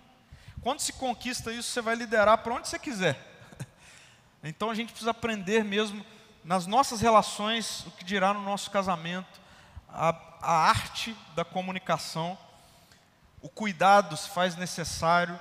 Quando 0.63 0.81
se 0.81 0.93
conquista 0.93 1.53
isso, 1.53 1.71
você 1.71 1.83
vai 1.83 1.95
liderar 1.95 2.39
para 2.39 2.55
onde 2.55 2.69
você 2.69 2.79
quiser. 2.79 3.19
Então 4.47 4.69
a 4.69 4.75
gente 4.75 4.91
precisa 4.91 5.11
aprender 5.11 5.65
mesmo 5.65 6.05
nas 6.45 6.67
nossas 6.67 7.01
relações, 7.01 7.81
o 7.87 7.91
que 7.93 8.05
dirá 8.05 8.35
no 8.35 8.43
nosso 8.43 8.71
casamento, 8.71 9.41
a, 9.89 10.15
a 10.43 10.69
arte 10.69 11.17
da 11.35 11.47
comunicação, 11.47 12.37
o 13.41 13.49
cuidado 13.49 14.15
se 14.19 14.29
faz 14.29 14.55
necessário, 14.55 15.41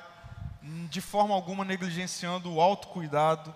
de 0.90 1.02
forma 1.02 1.36
alguma 1.36 1.66
negligenciando 1.66 2.54
o 2.54 2.62
autocuidado, 2.62 3.54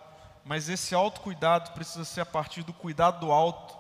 mas 0.48 0.70
esse 0.70 0.96
autocuidado 0.96 1.72
precisa 1.72 2.06
ser 2.06 2.22
a 2.22 2.26
partir 2.26 2.64
do 2.64 2.72
cuidado 2.72 3.20
do 3.20 3.32
alto. 3.32 3.76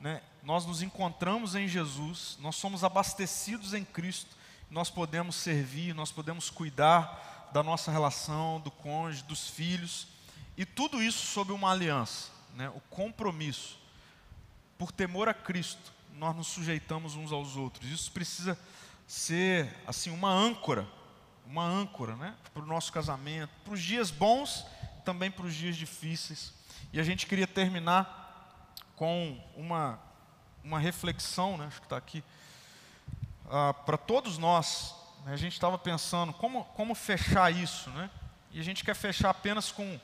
Né? 0.00 0.20
Nós 0.42 0.66
nos 0.66 0.82
encontramos 0.82 1.54
em 1.54 1.68
Jesus, 1.68 2.36
nós 2.40 2.56
somos 2.56 2.82
abastecidos 2.82 3.72
em 3.72 3.84
Cristo, 3.84 4.36
nós 4.68 4.90
podemos 4.90 5.36
servir, 5.36 5.94
nós 5.94 6.10
podemos 6.10 6.50
cuidar 6.50 7.48
da 7.52 7.62
nossa 7.62 7.92
relação, 7.92 8.60
do 8.60 8.70
cônjuge, 8.70 9.22
dos 9.22 9.48
filhos, 9.48 10.08
e 10.56 10.66
tudo 10.66 11.00
isso 11.00 11.24
sob 11.24 11.52
uma 11.52 11.70
aliança, 11.70 12.30
né? 12.54 12.68
o 12.70 12.80
compromisso. 12.90 13.78
Por 14.76 14.90
temor 14.90 15.28
a 15.28 15.34
Cristo, 15.34 15.92
nós 16.14 16.34
nos 16.34 16.48
sujeitamos 16.48 17.14
uns 17.14 17.30
aos 17.30 17.56
outros. 17.56 17.88
Isso 17.90 18.10
precisa 18.10 18.58
ser 19.06 19.72
assim 19.86 20.10
uma 20.10 20.30
âncora, 20.30 20.86
uma 21.46 21.64
âncora, 21.64 22.14
né, 22.16 22.34
para 22.52 22.62
o 22.62 22.66
nosso 22.66 22.92
casamento, 22.92 23.50
para 23.64 23.72
os 23.72 23.82
dias 23.82 24.10
bons, 24.10 24.66
também 25.08 25.30
para 25.30 25.46
os 25.46 25.54
dias 25.54 25.74
difíceis. 25.74 26.52
E 26.92 27.00
a 27.00 27.02
gente 27.02 27.26
queria 27.26 27.46
terminar 27.46 28.76
com 28.94 29.42
uma 29.56 29.98
uma 30.62 30.78
reflexão, 30.78 31.56
né, 31.56 31.64
acho 31.66 31.80
que 31.80 31.86
está 31.86 31.96
aqui, 31.96 32.22
ah, 33.50 33.72
para 33.72 33.96
todos 33.96 34.36
nós. 34.36 34.94
né, 35.24 35.32
a 35.32 35.36
gente 35.36 35.54
estava 35.54 35.78
pensando 35.78 36.34
como 36.34 36.62
como 36.76 36.94
fechar 36.94 37.50
isso, 37.50 37.88
né? 37.90 38.10
E 38.52 38.60
a 38.60 38.62
gente 38.62 38.84
quer 38.84 38.94
fechar 38.94 39.30
apenas 39.30 39.72
com 39.72 39.98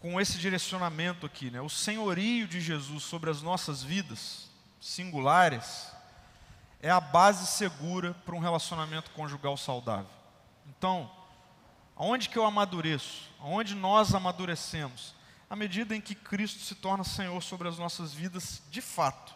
com 0.00 0.20
esse 0.20 0.38
direcionamento 0.38 1.24
aqui, 1.24 1.48
né? 1.48 1.60
O 1.60 1.68
senhorio 1.68 2.48
de 2.48 2.60
Jesus 2.60 3.04
sobre 3.04 3.30
as 3.30 3.40
nossas 3.42 3.80
vidas 3.80 4.50
singulares 4.80 5.86
é 6.82 6.90
a 6.90 7.00
base 7.00 7.46
segura 7.46 8.12
para 8.24 8.34
um 8.34 8.40
relacionamento 8.40 9.12
conjugal 9.12 9.56
saudável. 9.56 10.10
Então, 10.66 11.08
aonde 12.00 12.30
que 12.30 12.38
eu 12.38 12.46
amadureço? 12.46 13.28
Aonde 13.38 13.74
nós 13.74 14.14
amadurecemos? 14.14 15.14
À 15.50 15.54
medida 15.54 15.94
em 15.94 16.00
que 16.00 16.14
Cristo 16.14 16.60
se 16.60 16.74
torna 16.74 17.04
Senhor 17.04 17.42
sobre 17.42 17.68
as 17.68 17.76
nossas 17.76 18.14
vidas 18.14 18.62
de 18.70 18.80
fato. 18.80 19.34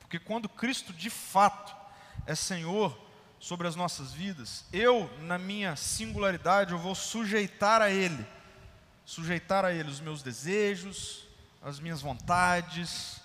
Porque 0.00 0.18
quando 0.18 0.48
Cristo 0.48 0.90
de 0.90 1.10
fato 1.10 1.76
é 2.24 2.34
Senhor 2.34 2.98
sobre 3.38 3.68
as 3.68 3.76
nossas 3.76 4.10
vidas, 4.10 4.64
eu, 4.72 5.10
na 5.20 5.36
minha 5.36 5.76
singularidade, 5.76 6.72
eu 6.72 6.78
vou 6.78 6.94
sujeitar 6.94 7.82
a 7.82 7.90
Ele, 7.90 8.26
sujeitar 9.04 9.62
a 9.62 9.70
Ele 9.74 9.90
os 9.90 10.00
meus 10.00 10.22
desejos, 10.22 11.26
as 11.60 11.78
minhas 11.78 12.00
vontades, 12.00 13.20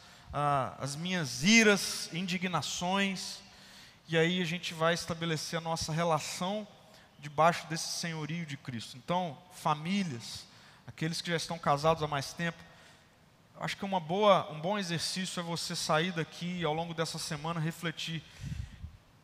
as 0.78 0.94
minhas 0.94 1.42
iras, 1.42 2.10
indignações, 2.12 3.40
e 4.10 4.18
aí 4.18 4.42
a 4.42 4.46
gente 4.46 4.74
vai 4.74 4.94
estabelecer 4.94 5.58
a 5.58 5.62
nossa 5.62 5.94
relação 5.94 6.68
debaixo 7.20 7.68
desse 7.68 7.88
senhorio 7.88 8.46
de 8.46 8.58
Cristo. 8.58 8.98
Então, 8.98 9.38
famílias, 9.52 10.46
aqueles 10.86 11.22
que 11.22 11.32
já 11.32 11.38
estão 11.38 11.58
casados 11.58 12.04
há 12.04 12.08
mais 12.08 12.34
tempo, 12.34 12.64
acho 13.60 13.76
que 13.76 13.86
uma 13.86 14.00
boa, 14.00 14.50
um 14.52 14.60
bom 14.60 14.78
exercício 14.78 15.40
é 15.40 15.44
você 15.44 15.76
sair 15.76 16.12
daqui 16.12 16.64
ao 16.64 16.74
longo 16.74 16.94
dessa 16.94 17.18
semana 17.18 17.60
refletir: 17.60 18.24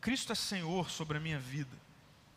Cristo 0.01 0.31
é 0.31 0.35
Senhor 0.35 0.89
sobre 0.89 1.17
a 1.17 1.21
minha 1.21 1.39
vida, 1.39 1.75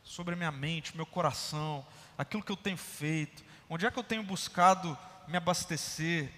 sobre 0.04 0.34
a 0.34 0.36
minha 0.36 0.52
mente, 0.52 0.96
meu 0.96 1.06
coração, 1.06 1.84
aquilo 2.16 2.42
que 2.42 2.52
eu 2.52 2.56
tenho 2.56 2.76
feito, 2.76 3.42
onde 3.68 3.86
é 3.86 3.90
que 3.90 3.98
eu 3.98 4.04
tenho 4.04 4.22
buscado 4.22 4.96
me 5.26 5.36
abastecer, 5.36 6.30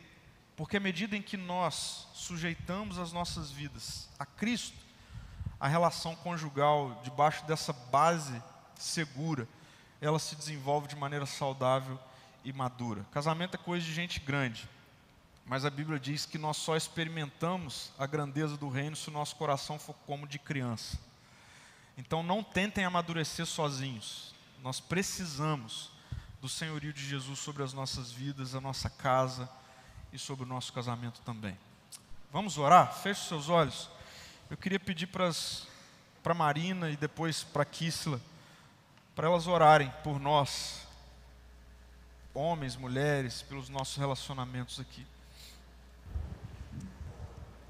porque 0.56 0.76
à 0.78 0.80
medida 0.80 1.16
em 1.16 1.22
que 1.22 1.36
nós 1.36 2.08
sujeitamos 2.14 2.98
as 2.98 3.12
nossas 3.12 3.50
vidas 3.50 4.08
a 4.18 4.24
Cristo, 4.24 4.76
a 5.60 5.68
relação 5.68 6.14
conjugal, 6.16 7.00
debaixo 7.04 7.44
dessa 7.46 7.72
base 7.72 8.42
segura, 8.78 9.46
ela 10.00 10.18
se 10.18 10.34
desenvolve 10.34 10.88
de 10.88 10.96
maneira 10.96 11.26
saudável 11.26 11.98
e 12.44 12.52
madura. 12.52 13.04
Casamento 13.12 13.56
é 13.56 13.58
coisa 13.58 13.84
de 13.84 13.92
gente 13.92 14.20
grande, 14.20 14.68
mas 15.44 15.64
a 15.64 15.70
Bíblia 15.70 15.98
diz 15.98 16.24
que 16.24 16.38
nós 16.38 16.56
só 16.56 16.76
experimentamos 16.76 17.92
a 17.98 18.06
grandeza 18.06 18.56
do 18.56 18.68
reino 18.68 18.96
se 18.96 19.08
o 19.08 19.12
nosso 19.12 19.36
coração 19.36 19.78
for 19.78 19.94
como 20.06 20.26
de 20.26 20.38
criança. 20.38 20.98
Então 21.96 22.22
não 22.22 22.42
tentem 22.42 22.84
amadurecer 22.84 23.44
sozinhos. 23.44 24.34
Nós 24.62 24.80
precisamos 24.80 25.90
do 26.40 26.48
senhorio 26.48 26.92
de 26.92 27.04
Jesus 27.04 27.38
sobre 27.38 27.62
as 27.62 27.72
nossas 27.72 28.12
vidas, 28.12 28.54
a 28.54 28.60
nossa 28.60 28.88
casa, 28.88 29.50
e 30.12 30.18
sobre 30.18 30.44
o 30.44 30.48
nosso 30.48 30.72
casamento 30.72 31.20
também. 31.20 31.56
Vamos 32.32 32.58
orar? 32.58 32.94
Feche 32.94 33.26
seus 33.26 33.48
olhos. 33.48 33.90
Eu 34.50 34.56
queria 34.56 34.80
pedir 34.80 35.06
para 35.06 36.34
Marina 36.34 36.90
e 36.90 36.96
depois 36.96 37.42
para 37.42 37.64
Kisla, 37.64 38.20
para 39.18 39.26
elas 39.26 39.48
orarem 39.48 39.92
por 40.04 40.20
nós, 40.20 40.86
homens, 42.32 42.76
mulheres, 42.76 43.42
pelos 43.42 43.68
nossos 43.68 43.96
relacionamentos 43.96 44.78
aqui. 44.78 45.04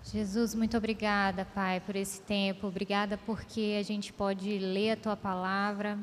Jesus, 0.05 0.55
muito 0.55 0.76
obrigada, 0.76 1.46
Pai, 1.46 1.80
por 1.80 1.96
esse 1.96 2.20
tempo. 2.20 2.66
Obrigada 2.66 3.16
porque 3.16 3.78
a 3.80 3.82
gente 3.82 4.12
pode 4.12 4.59
ler 4.59 4.90
a 4.90 4.96
tua 4.99 5.16
palavra, 5.16 5.99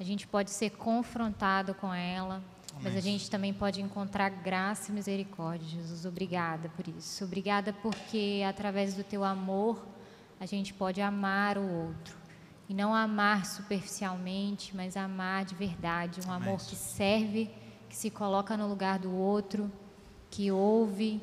a 0.00 0.04
gente 0.04 0.26
pode 0.26 0.50
ser 0.50 0.70
confrontado 0.70 1.74
com 1.74 1.92
ela. 1.92 2.42
Mas 2.80 2.96
a 2.96 3.00
gente 3.00 3.28
também 3.28 3.52
pode 3.52 3.82
encontrar 3.82 4.30
graça 4.30 4.90
e 4.90 4.94
misericórdia, 4.94 5.68
Jesus. 5.68 6.06
Obrigada 6.06 6.70
por 6.70 6.88
isso. 6.88 7.24
Obrigada 7.24 7.74
porque 7.74 8.42
através 8.48 8.94
do 8.94 9.04
teu 9.04 9.22
amor 9.22 9.86
a 10.40 10.46
gente 10.46 10.72
pode 10.72 11.02
amar 11.02 11.58
o 11.58 11.88
outro. 11.88 12.17
E 12.68 12.74
não 12.74 12.94
amar 12.94 13.46
superficialmente, 13.46 14.76
mas 14.76 14.96
amar 14.96 15.44
de 15.44 15.54
verdade. 15.54 16.20
Um 16.26 16.32
Amém. 16.32 16.48
amor 16.48 16.60
que 16.60 16.76
serve, 16.76 17.50
que 17.88 17.96
se 17.96 18.10
coloca 18.10 18.56
no 18.56 18.68
lugar 18.68 18.98
do 18.98 19.10
outro, 19.10 19.72
que 20.30 20.50
ouve, 20.52 21.20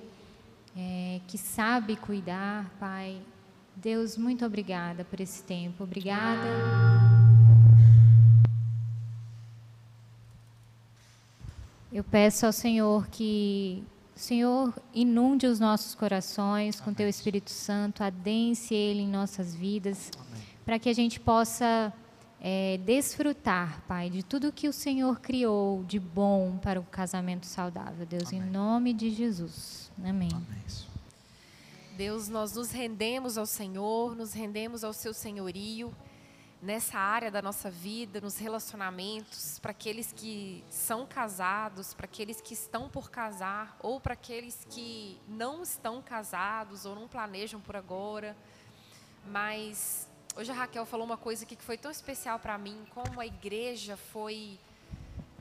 é, 0.75 1.21
que 1.27 1.37
sabe 1.37 1.95
cuidar, 1.95 2.69
Pai. 2.79 3.21
Deus, 3.75 4.17
muito 4.17 4.45
obrigada 4.45 5.03
por 5.03 5.19
esse 5.19 5.43
tempo. 5.43 5.83
Obrigada. 5.83 6.47
Eu 11.91 12.03
peço 12.03 12.45
ao 12.45 12.51
Senhor 12.51 13.07
que 13.07 13.83
o 14.15 14.19
Senhor 14.19 14.73
inunde 14.93 15.45
os 15.45 15.59
nossos 15.59 15.95
corações 15.95 16.75
Amém. 16.75 16.85
com 16.85 16.93
Teu 16.93 17.07
Espírito 17.07 17.51
Santo, 17.51 18.03
adense 18.03 18.73
Ele 18.73 19.01
em 19.01 19.07
nossas 19.07 19.55
vidas, 19.55 20.11
para 20.65 20.79
que 20.79 20.89
a 20.89 20.93
gente 20.93 21.19
possa 21.19 21.93
é, 22.41 22.77
desfrutar, 22.79 23.81
Pai, 23.87 24.09
de 24.09 24.23
tudo 24.23 24.51
que 24.51 24.67
o 24.67 24.73
Senhor 24.73 25.19
criou 25.19 25.83
de 25.83 25.99
bom 25.99 26.57
para 26.57 26.79
o 26.79 26.83
casamento 26.83 27.45
saudável. 27.45 28.05
Deus, 28.05 28.29
Amém. 28.29 28.41
em 28.41 28.51
nome 28.51 28.93
de 28.93 29.11
Jesus. 29.11 29.91
Amém. 29.97 30.29
Amém. 30.33 30.45
Deus, 31.95 32.27
nós 32.27 32.53
nos 32.53 32.71
rendemos 32.71 33.37
ao 33.37 33.45
Senhor, 33.45 34.15
nos 34.15 34.33
rendemos 34.33 34.83
ao 34.83 34.91
Seu 34.91 35.13
senhorio 35.13 35.95
nessa 36.61 36.97
área 36.97 37.29
da 37.29 37.41
nossa 37.41 37.69
vida, 37.69 38.19
nos 38.19 38.37
relacionamentos, 38.37 39.59
para 39.59 39.71
aqueles 39.71 40.11
que 40.11 40.63
são 40.69 41.05
casados, 41.05 41.93
para 41.93 42.05
aqueles 42.05 42.41
que 42.41 42.53
estão 42.53 42.89
por 42.89 43.11
casar, 43.11 43.77
ou 43.81 44.01
para 44.01 44.13
aqueles 44.13 44.65
que 44.69 45.19
não 45.27 45.61
estão 45.61 46.01
casados 46.01 46.85
ou 46.85 46.95
não 46.95 47.07
planejam 47.07 47.61
por 47.61 47.75
agora. 47.75 48.35
Mas 49.27 50.09
hoje 50.35 50.51
a 50.51 50.53
Raquel 50.53 50.85
falou 50.85 51.05
uma 51.05 51.17
coisa 51.17 51.43
aqui 51.43 51.55
que 51.55 51.63
foi 51.63 51.77
tão 51.77 51.91
especial 51.91 52.39
para 52.39 52.57
mim, 52.57 52.85
como 52.91 53.19
a 53.19 53.25
igreja 53.25 53.97
foi 53.97 54.59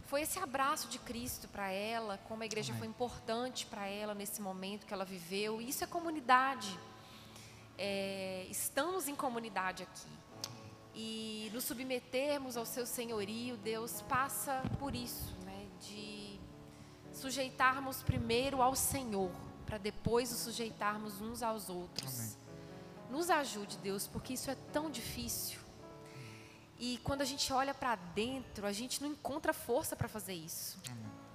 foi 0.07 0.21
esse 0.23 0.39
abraço 0.39 0.89
de 0.89 0.99
Cristo 0.99 1.49
para 1.49 1.71
ela, 1.71 2.19
como 2.29 2.43
a 2.43 2.47
igreja 2.47 2.73
Amém. 2.73 2.81
foi 2.81 2.89
importante 2.89 3.67
para 3.67 3.87
ela 3.87 4.15
nesse 4.15 4.41
momento 4.41 4.87
que 4.87 4.93
ela 4.93 5.05
viveu. 5.05 5.61
E 5.61 5.69
isso 5.69 5.83
é 5.83 5.87
comunidade. 5.87 6.79
É, 7.79 8.47
estamos 8.51 9.09
em 9.09 9.17
comunidade 9.17 9.83
aqui 9.83 10.25
e 10.95 11.51
nos 11.53 11.65
submetermos 11.65 12.57
ao 12.57 12.65
seu 12.65 12.87
senhorio, 12.87 13.57
Deus 13.57 14.03
passa 14.03 14.63
por 14.79 14.95
isso, 14.95 15.35
né, 15.45 15.67
de 15.81 16.39
sujeitarmos 17.13 18.03
primeiro 18.03 18.63
ao 18.63 18.77
Senhor, 18.77 19.31
para 19.67 19.77
depois 19.77 20.31
nos 20.31 20.41
sujeitarmos 20.41 21.21
uns 21.21 21.43
aos 21.43 21.69
outros. 21.69 22.19
Amém. 22.19 22.44
Nos 23.11 23.31
ajude, 23.31 23.79
Deus, 23.79 24.07
porque 24.07 24.35
isso 24.35 24.51
é 24.51 24.55
tão 24.73 24.91
difícil. 24.91 25.59
E 26.79 26.99
quando 27.05 27.23
a 27.23 27.25
gente 27.25 27.53
olha 27.53 27.73
para 27.73 27.95
dentro, 27.95 28.67
a 28.67 28.73
gente 28.73 29.03
não 29.03 29.11
encontra 29.11 29.53
força 29.53 29.95
para 29.95 30.09
fazer 30.09 30.35
isso. 30.35 30.79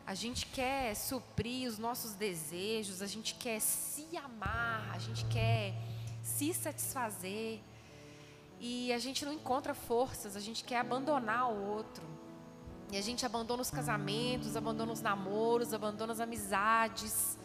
A 0.05 0.13
gente 0.13 0.45
quer 0.47 0.95
suprir 0.95 1.69
os 1.69 1.77
nossos 1.77 2.13
desejos, 2.13 3.01
a 3.01 3.07
gente 3.07 3.35
quer 3.35 3.59
se 3.61 4.17
amar, 4.17 4.91
a 4.93 4.99
gente 4.99 5.23
quer 5.25 5.73
se 6.21 6.53
satisfazer 6.53 7.59
e 8.59 8.91
a 8.91 8.97
gente 8.97 9.23
não 9.23 9.31
encontra 9.31 9.73
forças, 9.73 10.35
a 10.35 10.39
gente 10.39 10.63
quer 10.63 10.79
abandonar 10.79 11.51
o 11.51 11.63
outro. 11.75 12.03
E 12.91 12.97
a 12.97 13.01
gente 13.01 13.25
abandona 13.25 13.61
os 13.61 13.71
casamentos, 13.71 14.55
abandona 14.55 14.91
os 14.91 14.99
namoros, 14.99 15.73
abandona 15.73 16.11
as 16.11 16.19
amizades, 16.19 17.37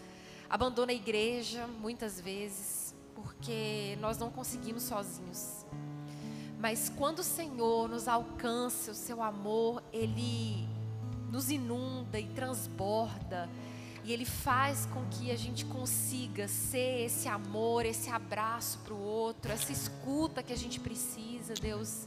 abandona 0.49 0.91
a 0.91 0.95
igreja 0.95 1.67
muitas 1.67 2.21
vezes, 2.21 2.84
porque 3.15 3.97
nós 4.01 4.19
não 4.19 4.31
conseguimos 4.31 4.83
sozinhos. 4.83 5.65
Mas 6.59 6.89
quando 6.89 7.19
o 7.21 7.25
Senhor 7.25 7.89
nos 7.89 8.09
alcança, 8.09 8.93
o 8.93 8.95
seu 8.95 9.23
amor, 9.23 9.83
ele 9.93 10.67
nos 11.31 11.51
inunda 11.51 12.19
e 12.19 12.27
transborda 12.29 13.49
e 14.05 14.13
Ele 14.13 14.27
faz 14.27 14.85
com 14.93 15.03
que 15.07 15.31
a 15.31 15.37
gente 15.37 15.65
consiga 15.65 16.47
ser 16.47 17.07
esse 17.07 17.27
amor, 17.27 17.87
esse 17.87 18.11
abraço 18.11 18.79
para 18.81 18.93
o 18.93 19.01
outro, 19.01 19.51
essa 19.51 19.73
escuta 19.73 20.43
que 20.43 20.53
a 20.53 20.57
gente 20.57 20.79
precisa, 20.79 21.55
Deus. 21.55 22.07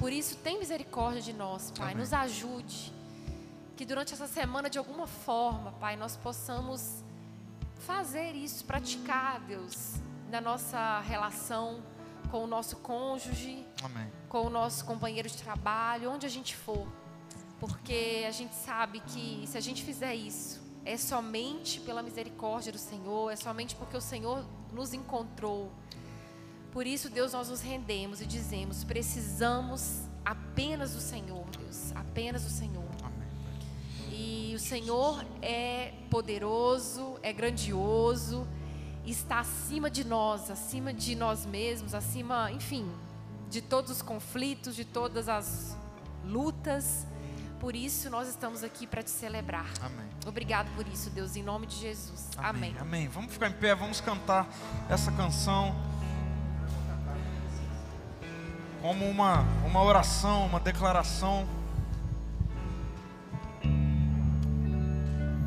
Por 0.00 0.12
isso, 0.12 0.36
tem 0.38 0.58
misericórdia 0.58 1.22
de 1.22 1.32
nós, 1.32 1.70
Pai. 1.70 1.92
Amém. 1.92 1.98
Nos 1.98 2.12
ajude. 2.12 2.92
Que 3.76 3.84
durante 3.84 4.14
essa 4.14 4.26
semana, 4.26 4.68
de 4.68 4.78
alguma 4.78 5.06
forma, 5.06 5.70
Pai, 5.72 5.94
nós 5.94 6.16
possamos 6.16 7.04
fazer 7.86 8.32
isso, 8.32 8.64
praticar, 8.64 9.40
Deus, 9.42 9.94
na 10.30 10.40
nossa 10.40 11.00
relação 11.00 11.82
com 12.30 12.44
o 12.44 12.46
nosso 12.46 12.76
cônjuge, 12.76 13.64
Amém. 13.82 14.10
com 14.28 14.42
o 14.42 14.50
nosso 14.50 14.84
companheiro 14.84 15.28
de 15.28 15.36
trabalho, 15.36 16.10
onde 16.10 16.26
a 16.26 16.28
gente 16.28 16.56
for. 16.56 16.86
Porque 17.60 18.24
a 18.26 18.30
gente 18.30 18.54
sabe 18.54 19.00
que 19.00 19.44
se 19.46 19.56
a 19.56 19.60
gente 19.60 19.82
fizer 19.82 20.14
isso, 20.14 20.60
é 20.84 20.96
somente 20.96 21.80
pela 21.80 22.02
misericórdia 22.02 22.72
do 22.72 22.78
Senhor, 22.78 23.30
é 23.30 23.36
somente 23.36 23.74
porque 23.76 23.96
o 23.96 24.00
Senhor 24.00 24.44
nos 24.72 24.92
encontrou. 24.92 25.72
Por 26.72 26.86
isso, 26.86 27.08
Deus, 27.08 27.32
nós 27.32 27.48
nos 27.48 27.60
rendemos 27.60 28.20
e 28.20 28.26
dizemos: 28.26 28.84
precisamos 28.84 30.02
apenas 30.24 30.92
do 30.92 31.00
Senhor, 31.00 31.44
Deus, 31.58 31.92
apenas 31.94 32.44
do 32.44 32.50
Senhor. 32.50 32.84
E 34.18 34.54
o 34.54 34.58
Senhor 34.58 35.22
é 35.42 35.92
poderoso, 36.10 37.18
é 37.22 37.34
grandioso, 37.34 38.48
está 39.06 39.40
acima 39.40 39.90
de 39.90 40.04
nós, 40.04 40.50
acima 40.50 40.92
de 40.92 41.14
nós 41.14 41.46
mesmos, 41.46 41.94
acima, 41.94 42.50
enfim, 42.50 42.90
de 43.48 43.60
todos 43.60 43.90
os 43.90 44.02
conflitos, 44.02 44.74
de 44.74 44.84
todas 44.84 45.28
as 45.28 45.76
lutas. 46.24 47.06
Por 47.60 47.74
isso 47.74 48.10
nós 48.10 48.28
estamos 48.28 48.62
aqui 48.62 48.86
para 48.86 49.02
te 49.02 49.10
celebrar. 49.10 49.66
Amém. 49.80 50.06
Obrigado 50.26 50.68
por 50.74 50.86
isso, 50.88 51.08
Deus, 51.10 51.36
em 51.36 51.42
nome 51.42 51.66
de 51.66 51.76
Jesus. 51.76 52.30
Amém. 52.36 52.70
Amém. 52.70 52.76
Amém. 52.80 53.08
Vamos 53.08 53.32
ficar 53.32 53.48
em 53.48 53.52
pé, 53.52 53.74
vamos 53.74 54.00
cantar 54.00 54.46
essa 54.90 55.10
canção 55.12 55.74
como 58.82 59.08
uma, 59.08 59.40
uma 59.64 59.82
oração, 59.82 60.46
uma 60.46 60.60
declaração 60.60 61.48